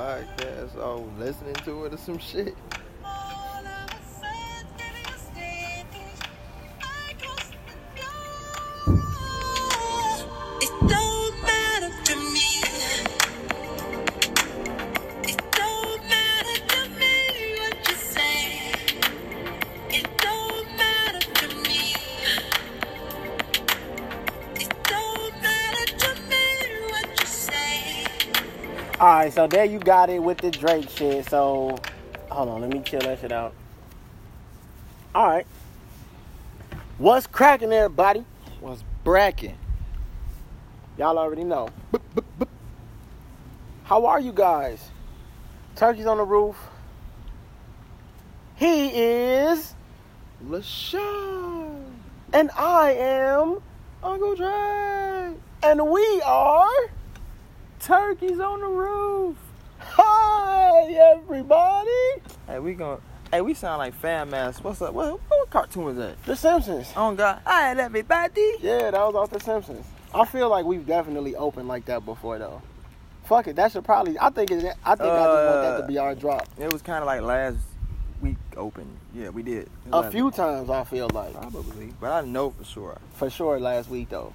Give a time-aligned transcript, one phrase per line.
[0.00, 2.56] podcast or listening to it or some shit.
[29.40, 31.30] So there you got it with the Drake shit.
[31.30, 31.78] So,
[32.28, 33.54] hold on, let me chill that shit out.
[35.14, 35.46] All right,
[36.98, 38.26] what's cracking, everybody?
[38.60, 39.56] What's bracking?
[40.98, 41.70] Y'all already know.
[41.90, 42.48] Boop, boop, boop.
[43.84, 44.90] How are you guys?
[45.74, 46.58] Turkeys on the roof.
[48.56, 49.74] He is,
[50.44, 51.82] Lasho.
[52.34, 53.62] and I am,
[54.02, 55.32] Uncle Dre.
[55.62, 56.90] and we are.
[57.80, 59.09] Turkeys on the roof.
[61.10, 61.90] Everybody.
[62.46, 63.00] Hey, we gon'
[63.32, 64.62] Hey, we sound like fan mass.
[64.62, 64.94] What's up?
[64.94, 66.22] What, what cartoon was that?
[66.24, 66.92] The Simpsons.
[66.94, 67.40] Oh God!
[67.44, 68.54] I Hi, everybody.
[68.60, 69.84] Yeah, that was off The Simpsons.
[70.14, 72.62] I feel like we've definitely opened like that before, though.
[73.24, 74.16] Fuck it, that should probably.
[74.20, 74.52] I think.
[74.52, 76.48] It, I think I just want that to be our drop.
[76.58, 77.58] It was kind of like last
[78.20, 78.86] week open.
[79.12, 79.68] Yeah, we did.
[79.92, 80.34] A few week.
[80.34, 81.32] times, I feel like.
[81.32, 82.98] Probably, but I know for sure.
[83.14, 84.32] For sure, last week though.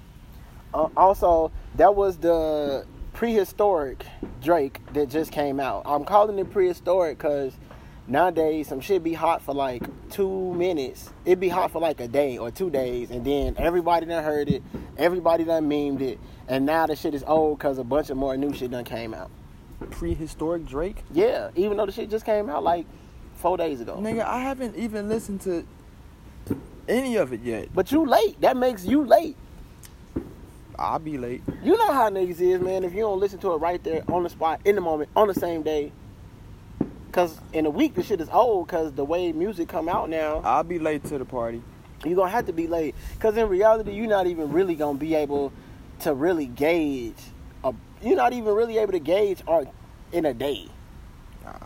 [0.74, 2.84] Uh, also, that was the
[3.16, 4.04] prehistoric
[4.42, 5.84] Drake that just came out.
[5.86, 7.54] I'm calling it prehistoric because
[8.06, 11.08] nowadays some shit be hot for like two minutes.
[11.24, 14.50] It be hot for like a day or two days, and then everybody done heard
[14.50, 14.62] it,
[14.98, 18.36] everybody done memed it, and now the shit is old because a bunch of more
[18.36, 19.30] new shit done came out.
[19.92, 21.02] Prehistoric Drake.
[21.10, 22.84] Yeah, even though the shit just came out like
[23.36, 23.96] four days ago.
[23.96, 25.66] Nigga, I haven't even listened to
[26.86, 27.70] any of it yet.
[27.74, 28.42] But you late.
[28.42, 29.38] That makes you late.
[30.78, 31.42] I'll be late.
[31.62, 32.84] You know how niggas is, man.
[32.84, 35.28] If you don't listen to it right there on the spot, in the moment, on
[35.28, 35.92] the same day.
[37.12, 38.68] Cause in a week the shit is old.
[38.68, 41.62] Cause the way music come out now, I'll be late to the party.
[42.04, 42.94] you gonna have to be late.
[43.20, 45.50] Cause in reality, you're not even really gonna be able
[46.00, 47.14] to really gauge.
[47.64, 47.72] A,
[48.02, 49.68] you're not even really able to gauge art
[50.12, 50.68] in a day.
[51.42, 51.58] Nah.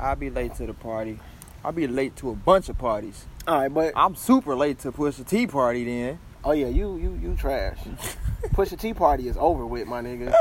[0.00, 1.18] I'll be late to the party.
[1.62, 3.26] I'll be late to a bunch of parties.
[3.46, 6.18] All right, but I'm super late to Pusha T party then.
[6.46, 7.76] Oh yeah, you you you trash.
[8.54, 10.32] Pusha T party is over with, my nigga.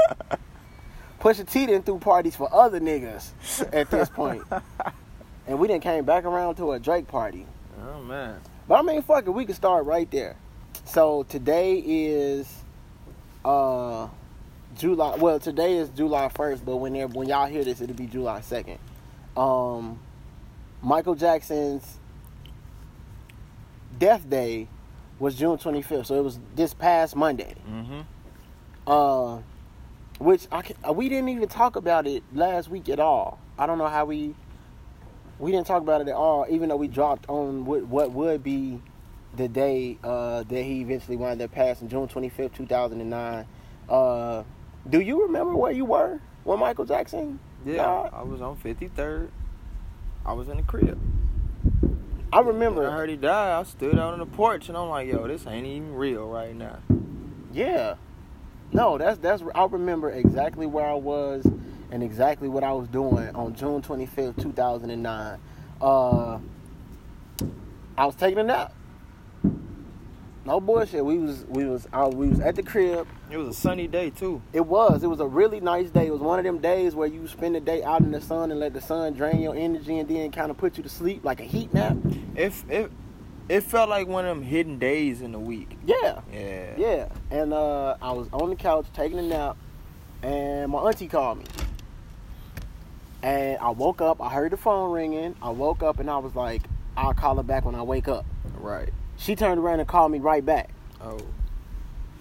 [1.20, 3.32] Pusha T didn't through parties for other niggas
[3.74, 4.44] at this point.
[5.48, 7.48] and we didn't came back around to a Drake party.
[7.84, 8.40] Oh man.
[8.68, 10.36] But I mean, fuck it, we can start right there.
[10.86, 12.54] So today is
[13.44, 14.08] uh
[14.78, 15.16] July.
[15.16, 18.42] Well, today is July first, but when they're, when y'all hear this, it'll be July
[18.42, 18.78] second.
[19.36, 19.98] Um,
[20.84, 21.98] Michael Jackson's
[23.98, 24.68] death day
[25.20, 27.56] was June twenty fifth, so it was this past Monday.
[27.70, 28.02] Mm-hmm.
[28.88, 29.40] Uh,
[30.20, 33.40] which I can, uh, we didn't even talk about it last week at all.
[33.58, 34.36] I don't know how we
[35.40, 38.44] we didn't talk about it at all, even though we dropped on what, what would
[38.44, 38.82] be
[39.36, 43.10] the day uh, that he eventually wound up passing, June twenty fifth, two thousand and
[43.10, 43.46] nine.
[43.90, 44.44] Uh,
[44.90, 47.40] do you remember where you were when Michael Jackson?
[47.66, 48.10] Yeah, died?
[48.14, 49.30] I was on 53rd.
[50.26, 51.00] I was in the crib.
[52.34, 55.08] I When I heard he died, I stood out on the porch and I'm like,
[55.08, 56.80] yo, this ain't even real right now.
[57.54, 57.96] Yeah.
[58.74, 59.42] No, that's that's.
[59.54, 61.46] I remember exactly where I was
[61.92, 65.40] and exactly what I was doing on June twenty fifth, two thousand and nine.
[65.80, 66.40] Uh,
[67.98, 68.74] I was taking a nap.
[70.46, 71.04] No bullshit.
[71.04, 73.08] We was we was I, we was at the crib.
[73.32, 74.44] It was a sunny day too.
[74.54, 75.04] It was.
[75.04, 76.06] It was a really nice day.
[76.06, 78.52] It was one of them days where you spend the day out in the sun
[78.52, 81.26] and let the sun drain your energy and then kind of put you to sleep
[81.26, 81.98] like a heat nap.
[82.36, 82.92] If it,
[83.50, 85.78] it felt like one of them hidden days in the week.
[85.84, 86.22] Yeah.
[86.32, 86.76] Yeah.
[86.78, 89.58] Yeah, and uh, I was on the couch taking a nap,
[90.22, 91.46] and my auntie called me.
[93.24, 94.22] And I woke up.
[94.22, 95.36] I heard the phone ringing.
[95.42, 96.62] I woke up, and I was like,
[96.96, 98.28] "I'll call her back when I wake up."
[98.60, 98.94] Right.
[99.26, 100.70] She turned around and called me right back.
[101.02, 101.18] Oh.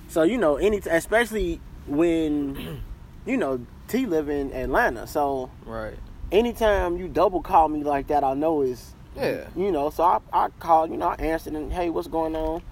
[0.09, 2.81] So you know, any especially when
[3.27, 5.07] you know T live in Atlanta.
[5.07, 5.99] So Right.
[6.33, 9.45] anytime you double call me like that, I know is Yeah.
[9.55, 12.63] you know, so I, I called, you know, I answered and hey, what's going on?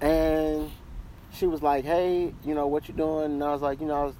[0.00, 0.70] And
[1.34, 3.26] she was like, hey, you know, what you doing?
[3.32, 4.14] And I was like, you know, I was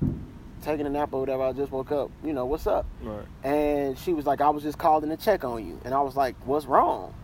[0.61, 1.45] taking a nap or whatever.
[1.45, 2.11] I just woke up.
[2.23, 2.85] You know, what's up?
[3.03, 3.25] Right.
[3.43, 5.81] And she was like, I was just calling to check on you.
[5.87, 7.15] And I was like, what's wrong?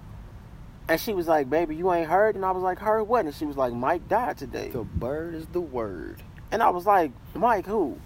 [0.89, 2.35] And she was like, baby, you ain't heard?
[2.35, 3.25] And I was like, heard what?
[3.25, 4.71] And she was like, Mike died today.
[4.71, 6.23] The bird is the word.
[6.51, 7.99] And I was like, Mike who?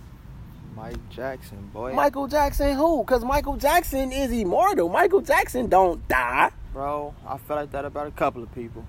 [0.76, 1.94] Mike Jackson, boy.
[1.94, 3.02] Michael Jackson who?
[3.02, 4.90] Because Michael Jackson is immortal.
[4.90, 6.50] Michael Jackson don't die.
[6.74, 8.84] Bro, I felt like that about a couple of people.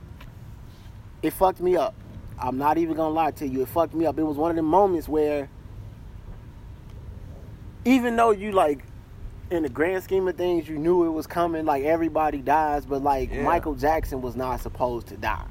[1.23, 1.95] it fucked me up.
[2.39, 3.61] I'm not even gonna lie to you.
[3.61, 4.19] It fucked me up.
[4.19, 5.49] It was one of the moments where
[7.85, 8.83] even though you like
[9.49, 13.01] in the grand scheme of things you knew it was coming like everybody dies but
[13.01, 13.43] like Yeah.
[13.43, 15.45] michael jackson was not supposed to die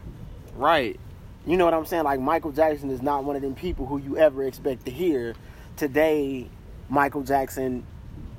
[0.55, 0.99] Right.
[1.47, 3.99] you know what i'm saying like michael jackson is not one of them people who
[3.99, 5.35] you ever expect to hear
[5.77, 6.49] today
[6.89, 7.85] michael jackson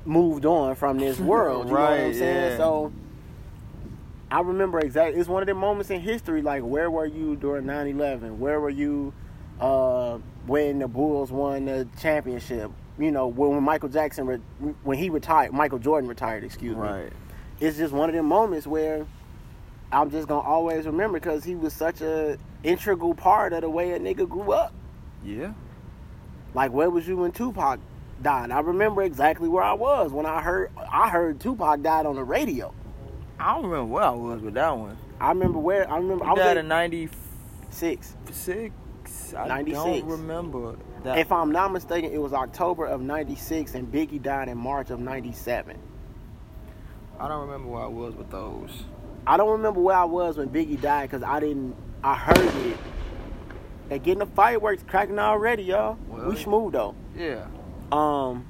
[0.04, 2.56] moved on from this world you know what i'm Right, saying yeah.
[2.56, 2.92] so
[4.30, 7.64] i remember exactly it's one of the moments in history like where were you during
[7.64, 9.12] 9-11 where were you
[9.60, 14.40] uh, when the bulls won the championship you know when, when michael jackson re-
[14.82, 17.12] when he retired michael jordan retired excuse me Right.
[17.60, 19.06] it's just one of them moments where
[19.90, 23.92] I'm just gonna always remember because he was such a integral part of the way
[23.92, 24.74] a nigga grew up.
[25.24, 25.54] Yeah.
[26.52, 27.80] Like, where was you when Tupac
[28.20, 28.50] died?
[28.50, 32.22] I remember exactly where I was when I heard I heard Tupac died on the
[32.24, 32.74] radio.
[33.40, 34.98] I don't remember where I was with that one.
[35.18, 38.14] I remember where I remember I was died at in '96.
[38.30, 39.34] six.
[39.34, 39.72] I 96.
[39.84, 44.58] don't remember If I'm not mistaken, it was October of '96, and Biggie died in
[44.58, 45.78] March of '97.
[47.18, 48.84] I don't remember where I was with those.
[49.26, 51.74] I don't remember where I was when Biggie died because I didn't.
[52.02, 52.78] I heard it.
[53.88, 55.98] They getting the fireworks cracking already, y'all.
[56.08, 56.94] Well, we smooth though.
[57.16, 57.46] Yeah.
[57.90, 58.46] Um,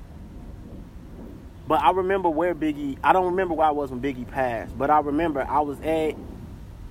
[1.67, 2.99] but I remember where Biggie.
[3.03, 6.15] I don't remember where I was when Biggie passed, but I remember I was at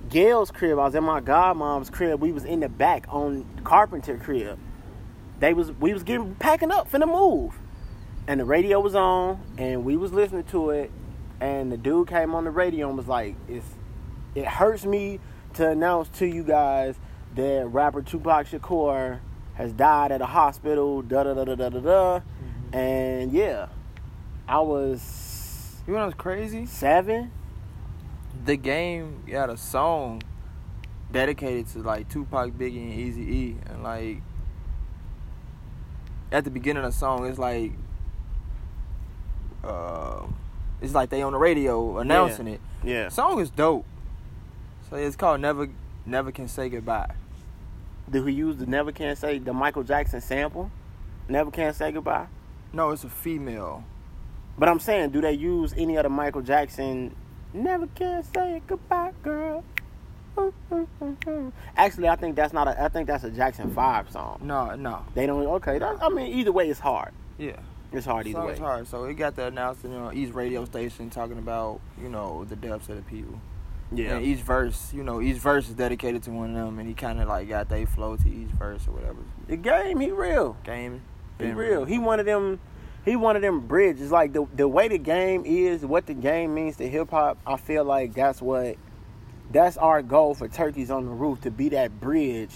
[0.08, 0.78] Gail's crib.
[0.78, 2.20] I was at my godmom's crib.
[2.20, 4.58] We was in the back on Carpenter crib.
[5.40, 7.58] They was we was getting packing up finna move,
[8.26, 10.90] and the radio was on, and we was listening to it,
[11.40, 13.66] and the dude came on the radio and was like, "It's
[14.34, 15.20] it hurts me
[15.54, 16.96] to announce to you guys
[17.36, 19.20] that rapper Tupac Shakur
[19.54, 22.74] has died at a hospital." Da da da da da da da, mm-hmm.
[22.76, 23.68] and yeah,
[24.48, 26.66] I was You know what's crazy?
[26.66, 27.30] seven.
[28.44, 30.22] The game got a song
[31.12, 34.22] dedicated to like Tupac, Biggie, and Easy E, and like
[36.30, 37.72] at the beginning of the song, it's like
[39.64, 40.22] uh,
[40.80, 42.60] it's like they on the radio announcing it.
[42.84, 43.04] Yeah.
[43.04, 43.84] The song is dope.
[44.88, 45.68] So it's called Never
[46.06, 47.14] Never Can Say Goodbye.
[48.10, 50.70] Do he use the Never Can Say the Michael Jackson sample?
[51.28, 52.26] Never Can Say Goodbye.
[52.72, 53.84] No, it's a female.
[54.58, 57.14] But I'm saying, do they use any other Michael Jackson
[57.52, 59.64] Never Can Say Goodbye, girl?
[61.76, 62.82] Actually, I think that's not a.
[62.82, 64.40] I think that's a Jackson Five song.
[64.42, 65.04] No, no.
[65.14, 65.46] They don't.
[65.46, 67.12] Okay, that, I mean, either way, it's hard.
[67.38, 67.56] Yeah.
[67.92, 68.52] It's hard either Song way.
[68.52, 68.86] is hard.
[68.86, 72.88] So it got the announcement on each radio station talking about, you know, the deaths
[72.90, 73.40] of the people.
[73.92, 74.16] Yeah.
[74.16, 76.94] And each verse, you know, each verse is dedicated to one of them, and he
[76.94, 79.20] kind of like got they flow to each verse or whatever.
[79.46, 80.56] The game, he real.
[80.64, 81.00] Game,
[81.38, 81.84] He been real.
[81.86, 82.60] He one of them.
[83.04, 84.12] He one of them bridges.
[84.12, 87.38] Like the the way the game is, what the game means to hip hop.
[87.46, 88.76] I feel like that's what.
[89.50, 92.50] That's our goal for Turkeys on the Roof to be that bridge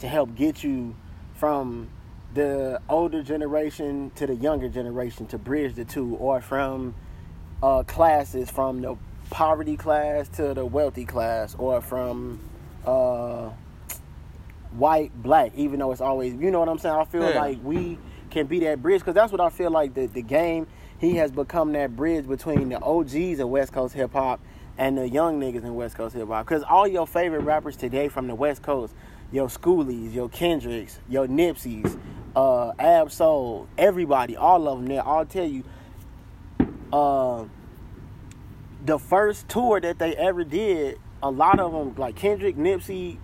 [0.00, 0.94] to help get you
[1.34, 1.88] from
[2.34, 6.94] the older generation to the younger generation to bridge the two, or from
[7.62, 8.96] uh, classes from the
[9.30, 12.40] poverty class to the wealthy class, or from
[12.86, 13.50] uh,
[14.72, 16.94] white, black, even though it's always, you know what I'm saying?
[16.94, 17.40] I feel Yeah.
[17.40, 17.98] like we
[18.30, 20.66] can be that bridge because that's what I feel like the, the game,
[20.98, 24.40] he has become that bridge between the OGs of West Coast hip hop
[24.78, 26.46] and the young niggas in West Coast hip hop.
[26.46, 28.94] Because all your favorite rappers today from the West Coast,
[29.30, 31.98] your Schoolies, your Kendricks, your Nipseys,
[32.34, 35.64] uh, Ab Soul, everybody, all of them, they all tell you,
[36.92, 37.44] uh,
[38.84, 43.18] the first tour that they ever did, a lot of them, like Kendrick, Nipsey,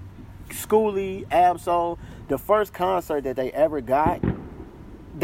[0.49, 4.21] Schoolie, Ab-Soul, the first concert that they ever got,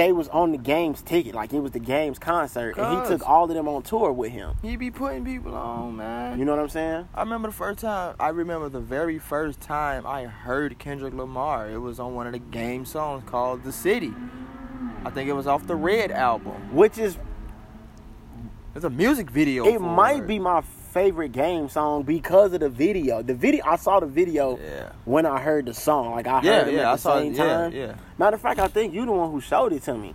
[0.00, 1.34] they was on the game's ticket.
[1.34, 2.78] Like it was the game's concert.
[2.78, 4.54] And he took all of them on tour with him.
[4.62, 6.38] He be putting people on, man.
[6.38, 7.08] You know what I'm saying?
[7.14, 8.16] I remember the first time.
[8.18, 11.68] I remember the very first time I heard Kendrick Lamar.
[11.68, 14.14] It was on one of the game songs called "The City."
[15.04, 16.74] I think it was off the Red album.
[16.74, 17.18] Which is
[18.72, 19.66] There's a music video.
[19.66, 23.22] it might be my favorite game song because of the video.
[23.22, 24.90] The video I saw the video Yeah.
[25.04, 26.12] when I heard the song.
[26.12, 27.36] Like I Yeah, heard it yeah, at I the saw same it.
[27.38, 27.72] Yeah, time.
[27.72, 27.94] yeah.
[28.18, 30.14] Matter of fact, I think you the one who showed it to me.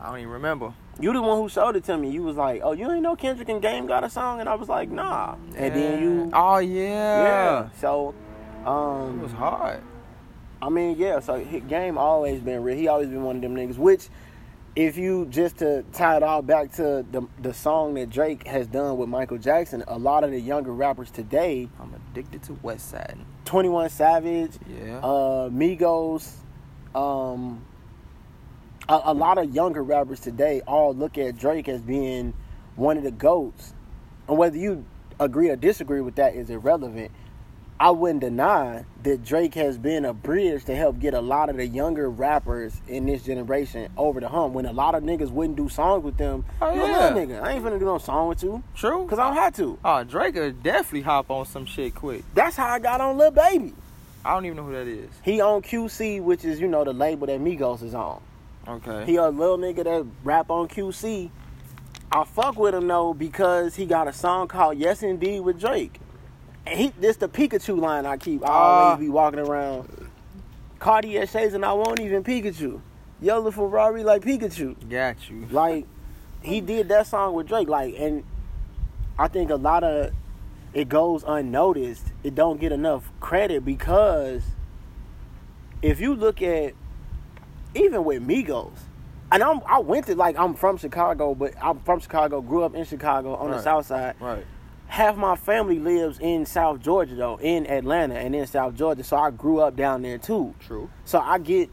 [0.00, 0.72] I don't even remember.
[1.00, 2.10] You the one who showed it to me.
[2.10, 4.54] You was like, "Oh, you ain't know Kendrick and Game got a song," and I
[4.56, 7.22] was like, "Nah." And then you, Oh yeah.
[7.22, 7.68] yeah.
[7.80, 8.14] So,
[8.62, 9.80] It um, was hard.
[10.60, 11.20] I mean, yeah.
[11.20, 11.38] So
[11.68, 12.76] Game always been real.
[12.76, 13.78] He always been one of them niggas.
[13.78, 14.08] Which,
[14.78, 18.68] if you just to tie it all back to the the song that Drake has
[18.68, 22.88] done with Michael Jackson, a lot of the younger rappers today, I'm addicted to West
[22.88, 23.18] Side.
[23.44, 24.98] Twenty One Savage, Yeah.
[24.98, 26.32] uh, Migos,
[26.94, 27.64] um,
[28.88, 32.32] a, a lot of younger rappers today all look at Drake as being
[32.76, 33.74] one of the goats,
[34.28, 34.84] and whether you
[35.18, 37.10] agree or disagree with that is irrelevant.
[37.80, 41.56] I wouldn't deny that Drake has been a bridge to help get a lot of
[41.58, 44.54] the younger rappers in this generation over the hump.
[44.54, 47.14] When a lot of niggas wouldn't do songs with them, Oh, you a yeah.
[47.14, 47.40] little nigga.
[47.42, 49.04] I ain't finna do no song with you True.
[49.04, 49.78] because I don't have to.
[49.84, 52.24] Oh, Drake could definitely hop on some shit quick.
[52.34, 53.74] That's how I got on Lil Baby.
[54.24, 55.10] I don't even know who that is.
[55.22, 58.20] He on QC, which is you know the label that Migos is on.
[58.66, 59.04] Okay.
[59.06, 61.30] He a little nigga that rap on QC.
[62.10, 66.00] I fuck with him though because he got a song called Yes Indeed with Drake.
[66.68, 68.52] He this the Pikachu line I keep I Ah.
[68.52, 70.08] always be walking around.
[70.78, 72.80] Cartier shades and I won't even Pikachu.
[73.20, 74.76] Yellow Ferrari like Pikachu.
[74.88, 75.46] Got you.
[75.50, 75.86] Like
[76.40, 77.68] he did that song with Drake.
[77.68, 78.24] Like and
[79.18, 80.12] I think a lot of
[80.74, 82.04] it goes unnoticed.
[82.22, 84.42] It don't get enough credit because
[85.82, 86.74] if you look at
[87.74, 88.72] even with Migos,
[89.30, 92.74] and I'm I went to like I'm from Chicago, but I'm from Chicago, grew up
[92.74, 94.14] in Chicago on the south side.
[94.20, 94.44] Right.
[94.88, 99.04] Half my family lives in South Georgia though, in Atlanta and in South Georgia.
[99.04, 100.54] So I grew up down there too.
[100.60, 100.90] True.
[101.04, 101.70] So I get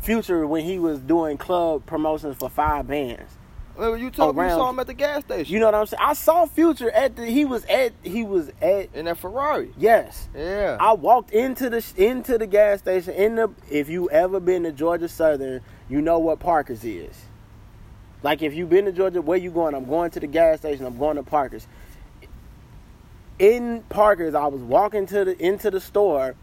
[0.00, 3.32] Future when he was doing club promotions for five bands.
[3.76, 5.52] Well, you told me you saw him at the gas station.
[5.52, 6.00] You know what I'm saying?
[6.00, 9.72] I saw Future at the he was at he was at in that Ferrari.
[9.76, 10.28] yes.
[10.34, 10.76] Yeah.
[10.78, 14.72] I walked into the into the gas station in the if you ever been to
[14.72, 17.16] Georgia Southern, you know what Parker's is.
[18.22, 19.74] Like if you've been to Georgia, where you going?
[19.74, 20.86] I'm going to the gas station.
[20.86, 21.66] I'm going to Parker's.
[23.38, 26.34] In Parker's, I was walking to the into the store,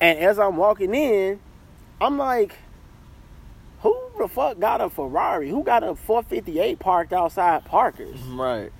[0.00, 1.40] and as I'm walking in,
[2.00, 2.54] I'm like,
[3.82, 5.50] "Who the fuck got a Ferrari?
[5.50, 8.72] Who got a 458 parked outside Parker's?" right.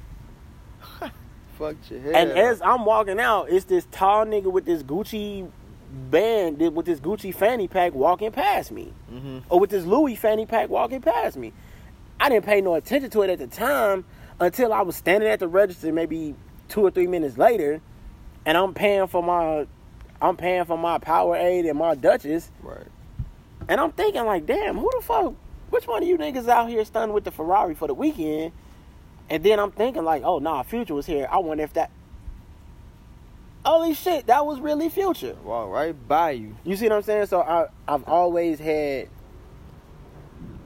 [1.59, 2.15] Fucked your head.
[2.15, 5.51] And as I'm walking out, it's this tall nigga with this Gucci
[6.11, 8.93] band, with this Gucci fanny pack walking past me.
[9.13, 9.43] Mhm.
[9.49, 11.53] Or with this Louis fanny pack walking past me.
[12.21, 14.05] I didn't pay no attention to it at the time
[14.41, 16.35] until I was standing at the register maybe
[16.69, 17.81] two or three minutes later
[18.47, 19.67] and I'm paying for my
[20.21, 22.87] I'm paying for my Powerade and my Duchess Right.
[23.69, 25.35] and I'm thinking like, damn, who the fuck
[25.71, 28.53] which one of you niggas out here stunning with the Ferrari for the weekend?
[29.31, 31.29] And then I'm thinking like, oh nah, Future was here.
[31.31, 31.91] I wonder if that
[33.65, 35.37] Holy shit, that was really Future.
[35.45, 36.57] Walk right by you.
[36.65, 37.27] You see what I'm saying?
[37.27, 39.09] So I I've always had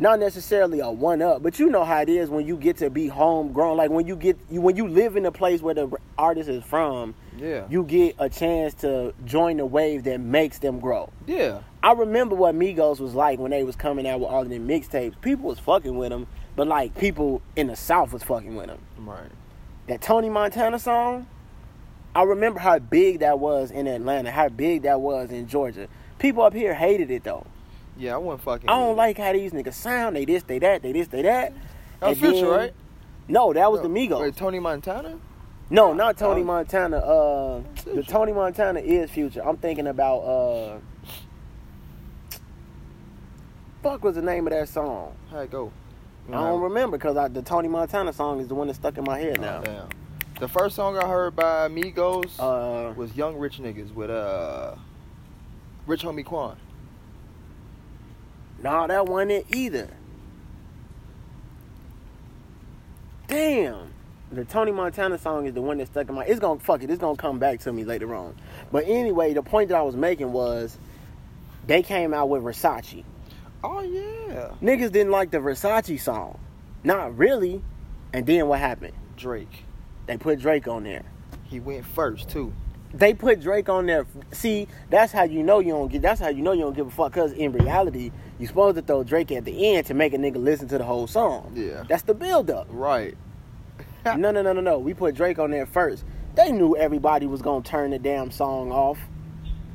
[0.02, 2.90] not necessarily a one up, but you know how it is when you get to
[2.90, 3.76] be homegrown.
[3.76, 6.62] Like when you get you when you live in a place where the artist is
[6.64, 7.64] from, Yeah.
[7.70, 11.08] you get a chance to join the wave that makes them grow.
[11.26, 11.60] yeah.
[11.84, 14.68] I remember what Migos was like when they was coming out with all of them
[14.68, 15.20] mixtapes.
[15.20, 18.78] People was fucking with them, but like people in the South was fucking with them.
[18.98, 19.30] Right.
[19.88, 21.26] That Tony Montana song,
[22.14, 25.88] I remember how big that was in Atlanta, how big that was in Georgia.
[26.20, 27.46] People up here hated it though.
[28.02, 28.68] Yeah, I wasn't fucking.
[28.68, 30.16] I don't like how these niggas sound.
[30.16, 31.52] They this, they that, they this, they that.
[32.00, 32.74] That was Future, right?
[33.28, 33.86] No, that was No.
[33.88, 34.20] the Migos.
[34.20, 35.18] Wait, Tony Montana?
[35.70, 36.44] no, not Tony Oh.
[36.44, 36.96] Montana.
[36.96, 39.40] Uh, the Tony Montana is Future.
[39.46, 40.78] I'm thinking about uh,
[43.84, 45.14] fuck was the name of that song?
[45.30, 45.70] How it go?
[46.28, 49.04] You I don't remember because the Tony Montana song is the one that's stuck in
[49.04, 49.60] my head oh, now.
[49.60, 49.88] damn.
[50.40, 54.74] The first song I heard by Migos Uh, was "Young Rich Niggas" with uh,
[55.86, 56.56] Rich Homie Quan.
[58.62, 59.88] No, that wasn't it either.
[63.28, 63.92] Damn.
[64.30, 66.24] The Tony Montana song is the one that stuck in my.
[66.24, 66.90] It's gonna fuck it.
[66.90, 68.34] It's gonna come back to me later on.
[68.70, 70.78] But anyway, the point that I was making was,
[71.66, 73.04] they came out with Versace.
[73.62, 76.38] Oh yeah, Niggas didn't like the Versace song,
[76.82, 77.62] not really.
[78.14, 78.94] And then what happened?
[79.16, 79.64] Drake.
[80.06, 81.04] They put Drake on there.
[81.44, 82.52] He went first too.
[82.94, 84.06] They put Drake on there.
[84.32, 86.02] See, that's how you know you don't get.
[86.02, 87.12] That's how you know you don't give a fuck.
[87.12, 90.34] Cause in reality, you supposed to throw Drake at the end to make a nigga
[90.34, 91.52] listen to the whole song.
[91.54, 91.84] Yeah.
[91.88, 92.66] That's the build up.
[92.70, 93.16] Right.
[94.04, 94.80] no, no, no, no, no.
[94.80, 96.04] We put Drake on there first.
[96.34, 98.98] They knew everybody was gonna turn the damn song off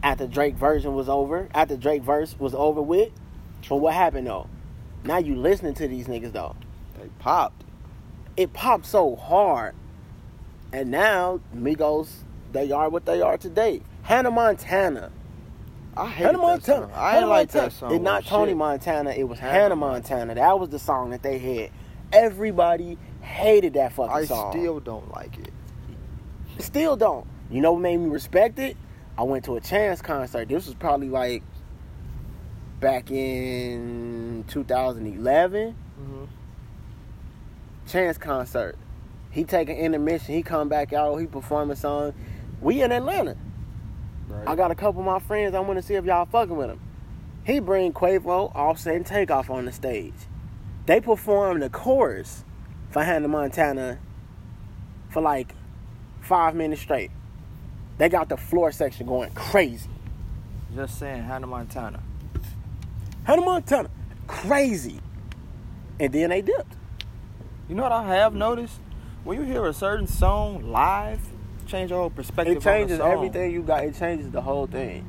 [0.03, 1.47] after Drake version was over.
[1.53, 3.13] After Drake verse was over with.
[3.69, 4.49] But what happened though?
[5.05, 6.57] Now you listening to these niggas though.
[6.99, 7.63] They popped.
[8.35, 9.75] It popped so hard,
[10.73, 12.09] and now Migos
[12.51, 13.81] they are what they are today.
[14.03, 15.13] Hannah Montana.
[15.97, 16.87] I hate Hannah Montana.
[16.87, 16.91] song.
[16.93, 17.69] I Hannah like Montana.
[17.69, 17.93] that song.
[17.93, 18.57] It's not Tony shit.
[18.57, 19.09] Montana.
[19.11, 20.35] It was Hannah Hannah Montana.
[20.35, 21.71] That was the song that they had.
[22.11, 24.49] Everybody hated that fucking I song.
[24.49, 25.51] I still don't like it.
[26.59, 27.27] Still don't.
[27.49, 28.77] You know what made me respect it?
[29.17, 30.47] I went to a Chance concert.
[30.47, 31.43] This was probably like
[32.79, 35.75] back in 2011.
[35.99, 36.23] Mm-hmm.
[37.87, 38.77] Chance concert.
[39.31, 40.35] He take an intermission.
[40.35, 41.17] He come back out.
[41.17, 42.13] He perform a song.
[42.61, 43.37] We in Atlanta.
[44.27, 44.47] Right.
[44.47, 45.55] I got a couple of my friends.
[45.55, 46.81] I want to see if y'all fucking with him.
[47.45, 50.13] He bring Quavo, Offset, and Takeoff on the stage.
[50.85, 52.43] They perform the chorus
[52.89, 53.99] for Hannah Montana
[55.09, 55.53] for like
[56.21, 57.11] five minutes straight.
[57.97, 59.89] They got the floor section going crazy.
[60.75, 62.01] Just saying, Hannah Montana.
[63.23, 63.89] Hannah Montana,
[64.27, 64.99] crazy.
[65.99, 66.75] And then they dipped.
[67.67, 68.79] You know what I have noticed?
[69.23, 71.21] When you hear a certain song live,
[71.67, 72.57] change your whole perspective.
[72.57, 73.83] It changes the everything you got.
[73.83, 75.05] It changes the whole thing.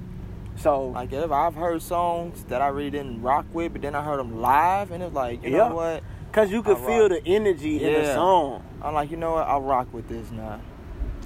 [0.56, 4.02] So Like if I've heard songs that I really didn't rock with, but then I
[4.02, 5.68] heard them live, and it's like, you Yeah.
[5.68, 6.02] know what?
[6.32, 7.22] Cause you could I feel rock.
[7.24, 8.62] the energy in the song.
[8.82, 9.46] I'm like, you know what?
[9.46, 10.60] I'll rock with this now.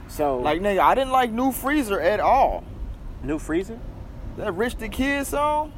[0.08, 2.62] So Like nigga, I didn't like New Freezer at all.
[3.22, 3.78] new freezer.
[4.36, 5.72] That Rich the Kid song,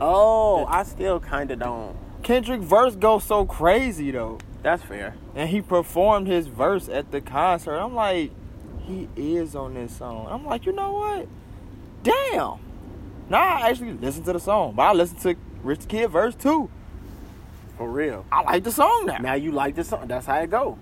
[0.00, 1.96] Oh, I still kind of don't.
[2.22, 5.14] Kendrick verse goes so crazy though, That's fair.
[5.36, 7.76] and he performed his verse at the concert.
[7.76, 8.32] I'm like,
[8.80, 10.26] he is on this song.
[10.28, 11.28] I'm like, you know what?
[12.02, 12.58] Damn.
[13.28, 16.34] Now I actually listen to the song, but I listen to Rich the Kid verse
[16.34, 16.68] too.
[17.78, 18.26] For real.
[18.32, 19.18] I like the song now.
[19.18, 20.08] Now you like the song.
[20.08, 20.76] That's how it go.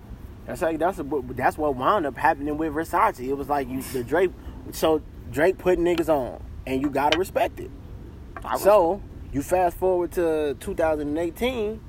[0.47, 3.21] That's how that's a, that's what wound up happening with Versace.
[3.21, 4.31] It was like you the Drake.
[4.73, 7.71] So Drake put niggas on, and you gotta respect it.
[8.61, 11.81] So you fast forward to 2018.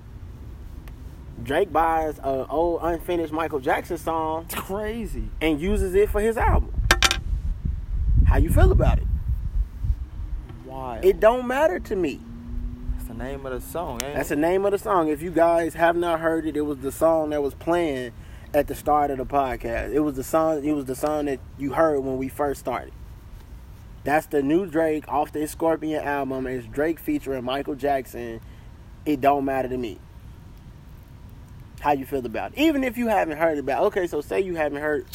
[1.43, 5.29] Drake buys an old unfinished Michael Jackson song it's crazy.
[5.41, 6.73] and uses it for his album.
[8.25, 9.07] How you feel about it?
[10.63, 10.99] Why?
[11.03, 12.19] It don't matter to me.
[12.93, 13.99] That's the name of the song.
[13.99, 14.35] That's it?
[14.35, 15.09] the name of the song.
[15.09, 18.13] If you guys have not heard it, it was the song that was playing
[18.53, 19.93] at the start of the podcast.
[19.93, 20.63] It was the song.
[20.65, 22.93] It was the song that you heard when we first started.
[24.03, 26.47] That's the new Drake off the Scorpion album.
[26.47, 28.39] It's Drake featuring Michael Jackson.
[29.05, 29.99] It don't matter to me.
[31.85, 32.57] How you feel about it?
[32.57, 33.83] Even if you haven't heard about.
[33.83, 35.05] Okay, so say you haven't heard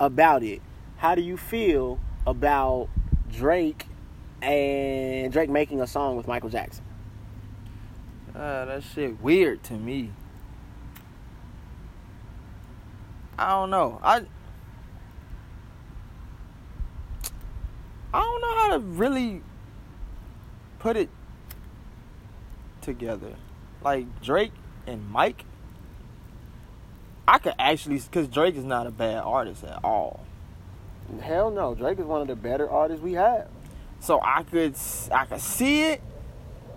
[0.00, 0.60] about it.
[0.96, 2.88] How do you feel about
[3.30, 3.86] Drake
[4.42, 6.82] and Drake making a song with Michael Jackson?
[8.34, 10.10] Uh, that shit weird to me.
[13.38, 14.00] I don't know.
[14.02, 14.22] I
[18.12, 19.42] I don't know how to really
[20.80, 21.08] put it
[22.80, 23.36] together.
[23.84, 24.50] Like Drake
[24.88, 25.44] and Mike.
[27.30, 30.18] I could actually, cause Drake is not a bad artist at all.
[31.22, 33.46] Hell no, Drake is one of the better artists we have.
[34.00, 34.74] So I could,
[35.12, 36.02] I could see it,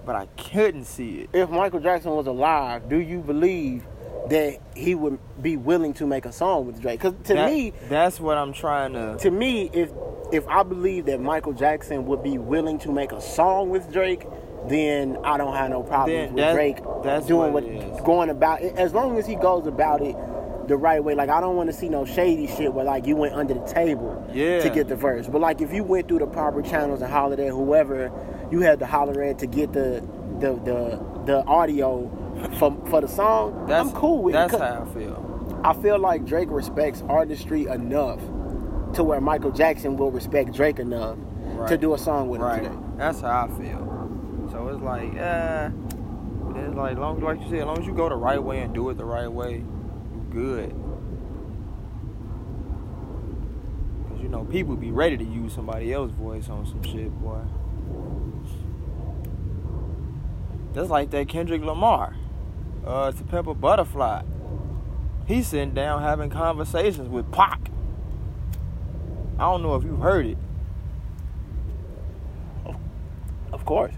[0.06, 1.30] but I couldn't see it.
[1.34, 3.84] If Michael Jackson was alive, do you believe
[4.30, 7.00] that he would be willing to make a song with Drake?
[7.02, 9.18] Because to That- me, that's what I'm trying to.
[9.18, 9.90] to me, if
[10.32, 14.26] if I believe that Michael Jackson would be willing to make a song with Drake,
[14.68, 18.30] then I don't have no problems Then with that- Drake that's doing what what, going
[18.30, 18.76] about it.
[18.78, 20.16] As long as he goes about it
[20.68, 21.16] the right way.
[21.16, 23.62] Like I don't want to see no shady shit where like you went under the
[23.66, 24.62] table Yeah.
[24.62, 25.28] to get the verse.
[25.28, 28.12] But like if you went through the proper channels and hollered at whoever
[28.52, 30.04] you had to holler at to get the
[30.40, 32.10] the the, the audio
[32.60, 34.58] for for the song, That's I'm cool with That's it.
[34.60, 35.62] 'Cause how I feel.
[35.66, 38.20] I feel like Drake respects artistry enough
[38.94, 41.18] to where Michael Jackson will respect Drake enough
[41.68, 42.64] to do a song with Right.
[42.64, 42.84] him today.
[42.98, 43.90] That's how I feel.
[44.52, 45.70] So it's like, uh,
[46.56, 48.74] it's like long like you said, as long as you go the right way and
[48.74, 49.64] do it the right way,
[50.34, 50.72] good.
[54.10, 57.42] Cause you know people be ready to use somebody else's voice on some shit, boy.
[60.74, 62.16] That's like that Kendrick Lamar,
[62.86, 64.24] uh, to Pimp a Butterfly.
[65.28, 67.70] He's sitting down having conversations with Pac.
[69.38, 70.38] I don't know if you heard it.
[73.52, 73.94] Of course.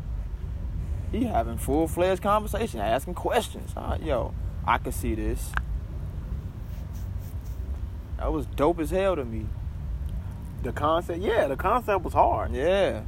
[1.12, 3.72] He having full fledged conversation, asking questions.
[3.76, 4.34] Uh, yo,
[4.66, 5.52] I could see this.
[8.18, 9.48] That was dope as hell to me.
[10.64, 12.52] The concept, yeah, the concept was hard.
[12.54, 13.02] Yeah.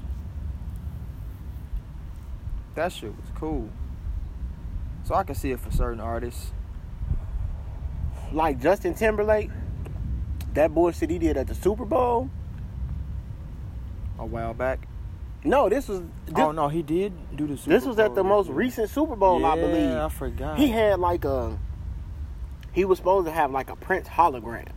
[2.75, 3.69] That shit was cool.
[5.03, 6.51] So I can see it for certain artists.
[8.31, 9.49] Like Justin Timberlake,
[10.53, 12.29] that bullshit he did at the Super Bowl.
[14.19, 14.87] A while back.
[15.43, 18.15] No, this was oh, this, oh no, he did do the Super this was at
[18.15, 19.89] the most recent Super Bowl, I believe.
[19.89, 20.59] Yeah, I forgot.
[20.59, 21.57] He had like a
[22.73, 24.67] he was supposed to have like a Prince hologram.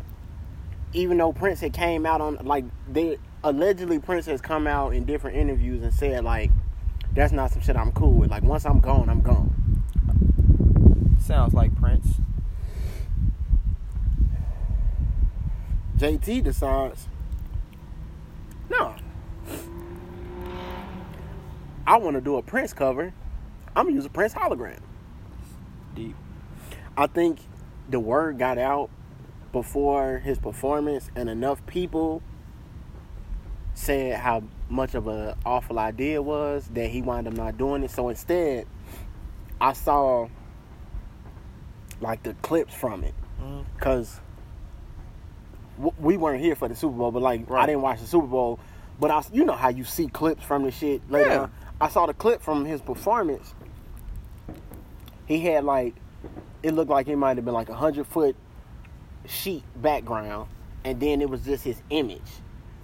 [0.92, 5.04] Even though Prince had came out on like they allegedly Prince has come out in
[5.04, 6.50] different interviews and said like
[7.12, 8.30] that's not some shit I'm cool with.
[8.30, 9.56] Like once I'm gone, I'm gone.
[11.20, 12.20] Sounds like Prince.
[15.96, 17.08] JT decides,
[18.70, 18.96] no,
[21.86, 23.12] I want to do a Prince cover.
[23.76, 24.80] I'm gonna use a Prince hologram.
[25.94, 26.16] Deep.
[26.96, 27.40] I think
[27.88, 28.90] the word got out
[29.52, 32.22] before his performance, and enough people
[33.74, 37.82] said how much of an awful idea it was that he wound up not doing
[37.82, 37.90] it.
[37.90, 38.66] So instead,
[39.60, 40.28] I saw
[42.00, 43.62] like the clips from it mm-hmm.
[43.74, 44.20] because
[45.76, 48.26] w- we weren't here for the Super Bowl, but like I didn't watch the Super
[48.26, 48.58] Bowl.
[48.98, 51.28] But I you know how you see clips from the shit later.
[51.28, 51.48] Yeah.
[51.80, 53.54] I saw the clip from his performance.
[55.26, 55.94] He had like,
[56.62, 58.36] it looked like it might have been like a hundred foot
[59.30, 60.48] sheet background,
[60.84, 62.20] and then it was just his image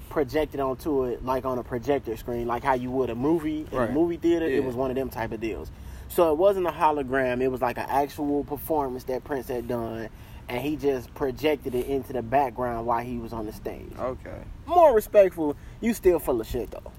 [0.09, 3.77] projected onto it, like on a projector screen, like how you would a movie in
[3.79, 3.91] Right.
[3.91, 4.49] a movie theater.
[4.49, 4.59] Yeah.
[4.59, 5.71] It was one of them type of deals.
[6.09, 10.09] So it wasn't a hologram; it was like an actual performance that Prince had done,
[10.49, 13.91] and he just projected it into the background while he was on the stage.
[13.99, 14.43] Okay.
[14.67, 16.93] More respectful, you still full of shit though.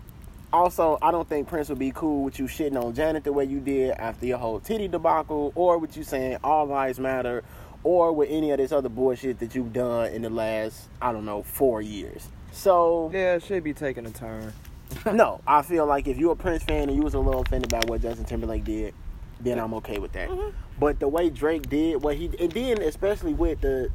[0.53, 3.43] Also, I don't think Prince would be cool with you shitting on Janet the way
[3.45, 7.43] you did after your whole titty debacle, or with you saying all lives matter,
[7.83, 11.25] or with any of this other bullshit that you've done in the last, I don't
[11.25, 12.27] know, four years.
[12.51, 14.53] So, Yeah, it should be taking a turn.
[15.13, 17.69] no, I feel like if you're a Prince fan and you was a little offended
[17.69, 18.93] by what Justin Timberlake did,
[19.39, 20.29] then I'm okay with that.
[20.29, 20.49] Mm-hmm.
[20.79, 23.89] But the way Drake did what he and then especially with the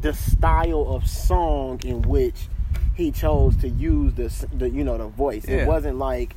[0.00, 2.48] the style of song in which
[2.94, 5.44] he chose to use the the you know the voice.
[5.44, 6.34] It wasn't like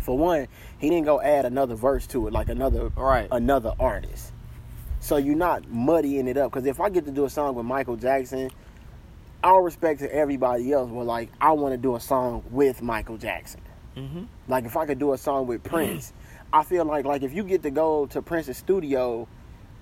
[0.00, 0.48] for one,
[0.78, 3.28] he didn't go add another verse to it like another Right.
[3.30, 4.32] another artist.
[5.00, 7.64] So you're not muddying it up because if I get to do a song with
[7.64, 8.50] Michael Jackson,
[9.42, 13.16] all respect to everybody else, but like I want to do a song with Michael
[13.16, 13.60] Jackson.
[13.96, 14.24] Mm-hmm.
[14.48, 16.12] Like if I could do a song with Prince,
[16.52, 19.26] I feel like like if you get to go to Prince's studio,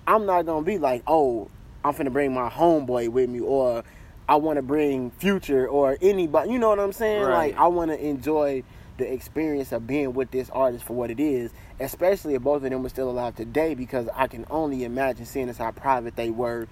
[0.07, 1.49] I'm not gonna be like, oh,
[1.83, 3.83] I'm finna bring my homeboy with me, or
[4.27, 6.51] I want to bring Future or anybody.
[6.51, 7.23] You know what I'm saying?
[7.23, 7.51] Right.
[7.51, 8.63] Like I want to enjoy
[8.97, 12.69] the experience of being with this artist for what it is, especially if both of
[12.69, 16.29] them were still alive today, because I can only imagine seeing as how private they
[16.29, 16.67] were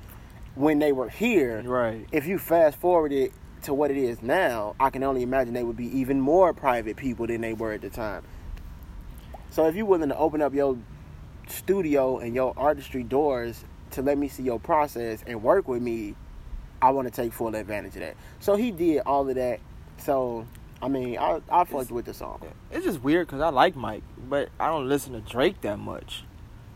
[0.55, 2.07] when they were here Right.
[2.11, 3.31] if you fast forward it
[3.63, 6.95] to what it is now, I can only imagine they would be even more private
[6.97, 8.23] people than they were at the time.
[9.49, 10.77] So if you're willing to open up your
[11.47, 16.15] studio and your artistry doors to let me see your process and work with me,
[16.81, 18.15] I want to take full advantage of that.
[18.39, 19.59] So he did all of that.
[19.97, 20.45] So
[20.81, 22.41] I mean, I I fucked with the song.
[22.71, 26.23] It's just weird because I like Mike, but I don't listen to Drake that much.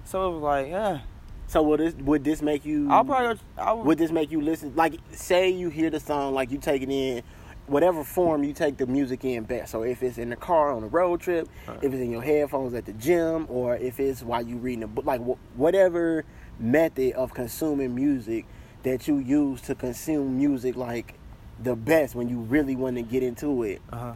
[0.04, 1.00] So it was like, yeah,
[1.48, 2.90] So would this would this make you?
[2.90, 3.40] I'll probably.
[3.58, 4.74] I would, Would this make you listen?
[4.76, 7.24] Like, say you hear the song, like you take it in,
[7.68, 9.72] whatever form you take the music in best.
[9.72, 11.78] So if it's in the car on a road trip, Right.
[11.82, 14.88] if it's in your headphones at the gym, or if it's while you reading a
[14.88, 16.26] book, like wh- whatever
[16.60, 18.46] method of consuming music
[18.84, 21.14] that you use to consume music, like
[21.62, 23.82] the best when you really want to get into it.
[23.94, 24.14] uh-huh.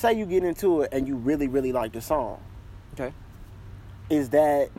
[0.00, 2.42] Say you get into it and you really, really like the song.
[2.94, 3.12] Okay.
[4.08, 4.70] Is that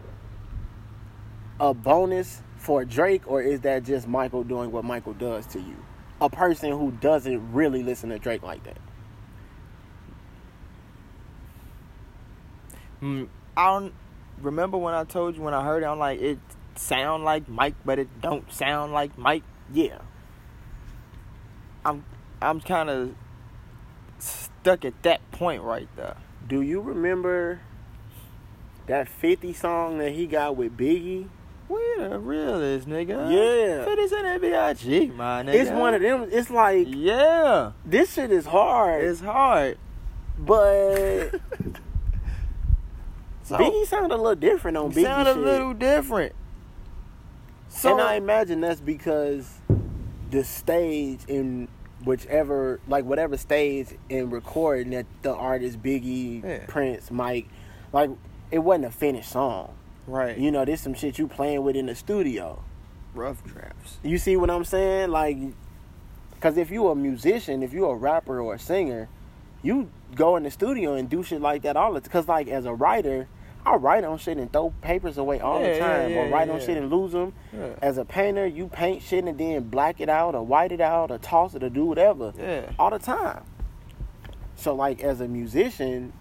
[1.60, 5.76] a bonus for Drake, or is that just Michael doing what Michael does to you?
[6.22, 8.80] A person who doesn't really listen to Drake like that.
[13.04, 13.94] Mm, I don't
[14.42, 15.86] remember when I told you when I heard it.
[15.86, 16.40] I'm like, it
[16.74, 19.44] sound like Mike, but it don't sound like Mike.
[19.72, 20.00] Yeah.
[21.86, 22.04] I'm
[22.42, 23.16] I'm kind of
[24.62, 26.18] stuck at that point right there.
[26.48, 27.62] Do you remember
[28.88, 31.30] that 50 song that he got with Biggie?
[31.68, 33.32] We the realest nigga.
[33.32, 33.86] Yeah.
[33.86, 35.08] Fit is in that B.I.G.
[35.12, 35.54] my nigga.
[35.54, 36.28] It's one of them.
[36.32, 39.78] It's like, Yeah, this shit is hard, it's hard.
[40.38, 41.30] but
[43.44, 46.34] So, Biggie sounded a little different on Biggie sound a little different.
[47.70, 49.60] So and I imagine that's because
[50.30, 51.68] the stage in
[52.04, 56.66] whichever, like whatever stage in recording that the artist Biggie, Yeah.
[56.68, 57.48] Prince, Mike,
[57.94, 58.10] like
[58.52, 59.74] it wasn't a finished song.
[60.08, 62.64] right, You know, this some shit you playing with in the studio.
[63.14, 63.98] rough drafts.
[64.04, 65.10] You see what I'm saying?
[65.12, 65.38] Like,
[66.34, 69.10] because if you a musician, if you a rapper or a singer,
[69.62, 72.04] you go in the studio and do shit like that all the time.
[72.04, 73.28] Because like as a writer,
[73.66, 76.30] I write on shit and throw papers away all Yeah, the yeah, time, or yeah,
[76.30, 77.34] write on shit and lose them.
[77.54, 77.74] Yeah.
[77.82, 81.12] As a painter, you paint shit and then black it out or white it out
[81.12, 82.72] or toss it or do whatever Yeah.
[82.80, 83.44] all the time.
[84.56, 86.14] So like as a musician,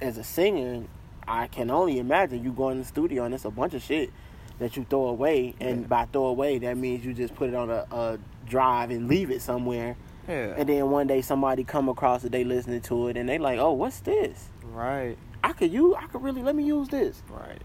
[0.00, 0.84] as a singer,
[1.26, 4.10] I can only imagine you going in the studio and it's a bunch of shit
[4.58, 5.86] that you throw away, and Yeah.
[5.86, 9.30] by throw away that means you just put it on a, a drive and leave
[9.30, 9.96] it somewhere,
[10.28, 10.54] Yeah.
[10.56, 13.58] and then one day somebody come across it, they listening to it, and they like,
[13.58, 14.50] oh, what's this?
[14.72, 15.16] right.
[15.42, 17.60] I could use, I could really let me use this Right.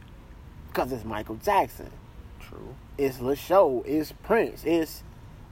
[0.68, 1.92] because it's Michael Jackson,
[2.40, 2.76] True.
[2.98, 5.04] it's LaShow, it's Prince, it's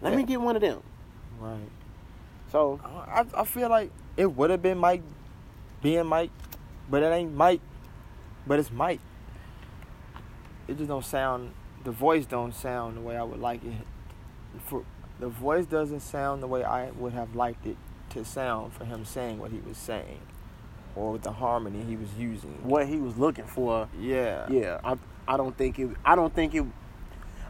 [0.02, 0.82] let me get one of them.
[1.40, 1.70] Right.
[2.52, 5.02] So I, I feel like it would have been Mike
[5.82, 6.32] being Mike,
[6.90, 7.62] but it ain't Mike,
[8.48, 9.00] but it's Mike.
[10.68, 11.54] It just don't sound.
[11.84, 13.74] The voice don't sound the way I would like it.
[14.66, 14.84] For
[15.20, 17.78] the voice doesn't sound the way I would have liked it
[18.12, 20.20] to sound for him saying what he was saying,
[20.96, 22.58] or with the harmony he was using.
[22.64, 24.48] what he was looking for Yeah.
[24.50, 25.90] Yeah, I I don't think it.
[26.04, 26.66] I don't think it.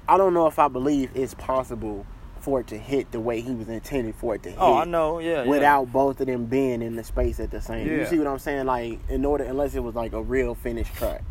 [0.07, 2.05] I don't know if I believe it's possible
[2.39, 4.59] for it to hit the way he was intended for it to hit.
[4.61, 5.19] Oh, I know.
[5.19, 5.43] Yeah.
[5.43, 5.49] yeah.
[5.49, 7.87] Without both of them being in the space at the same.
[7.87, 7.99] Time.
[7.99, 8.65] You see what I'm saying?
[8.65, 11.23] Like in order, unless it was like a real finished track.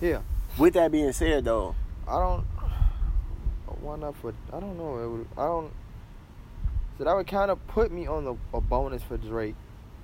[0.00, 0.20] Yeah.
[0.58, 1.74] With that being said, though,
[2.08, 2.44] I don't.
[3.80, 4.32] Why not for?
[4.52, 4.98] I don't know.
[4.98, 5.72] It would, I don't.
[6.98, 9.54] So that would kind of put me on the a bonus for Drake,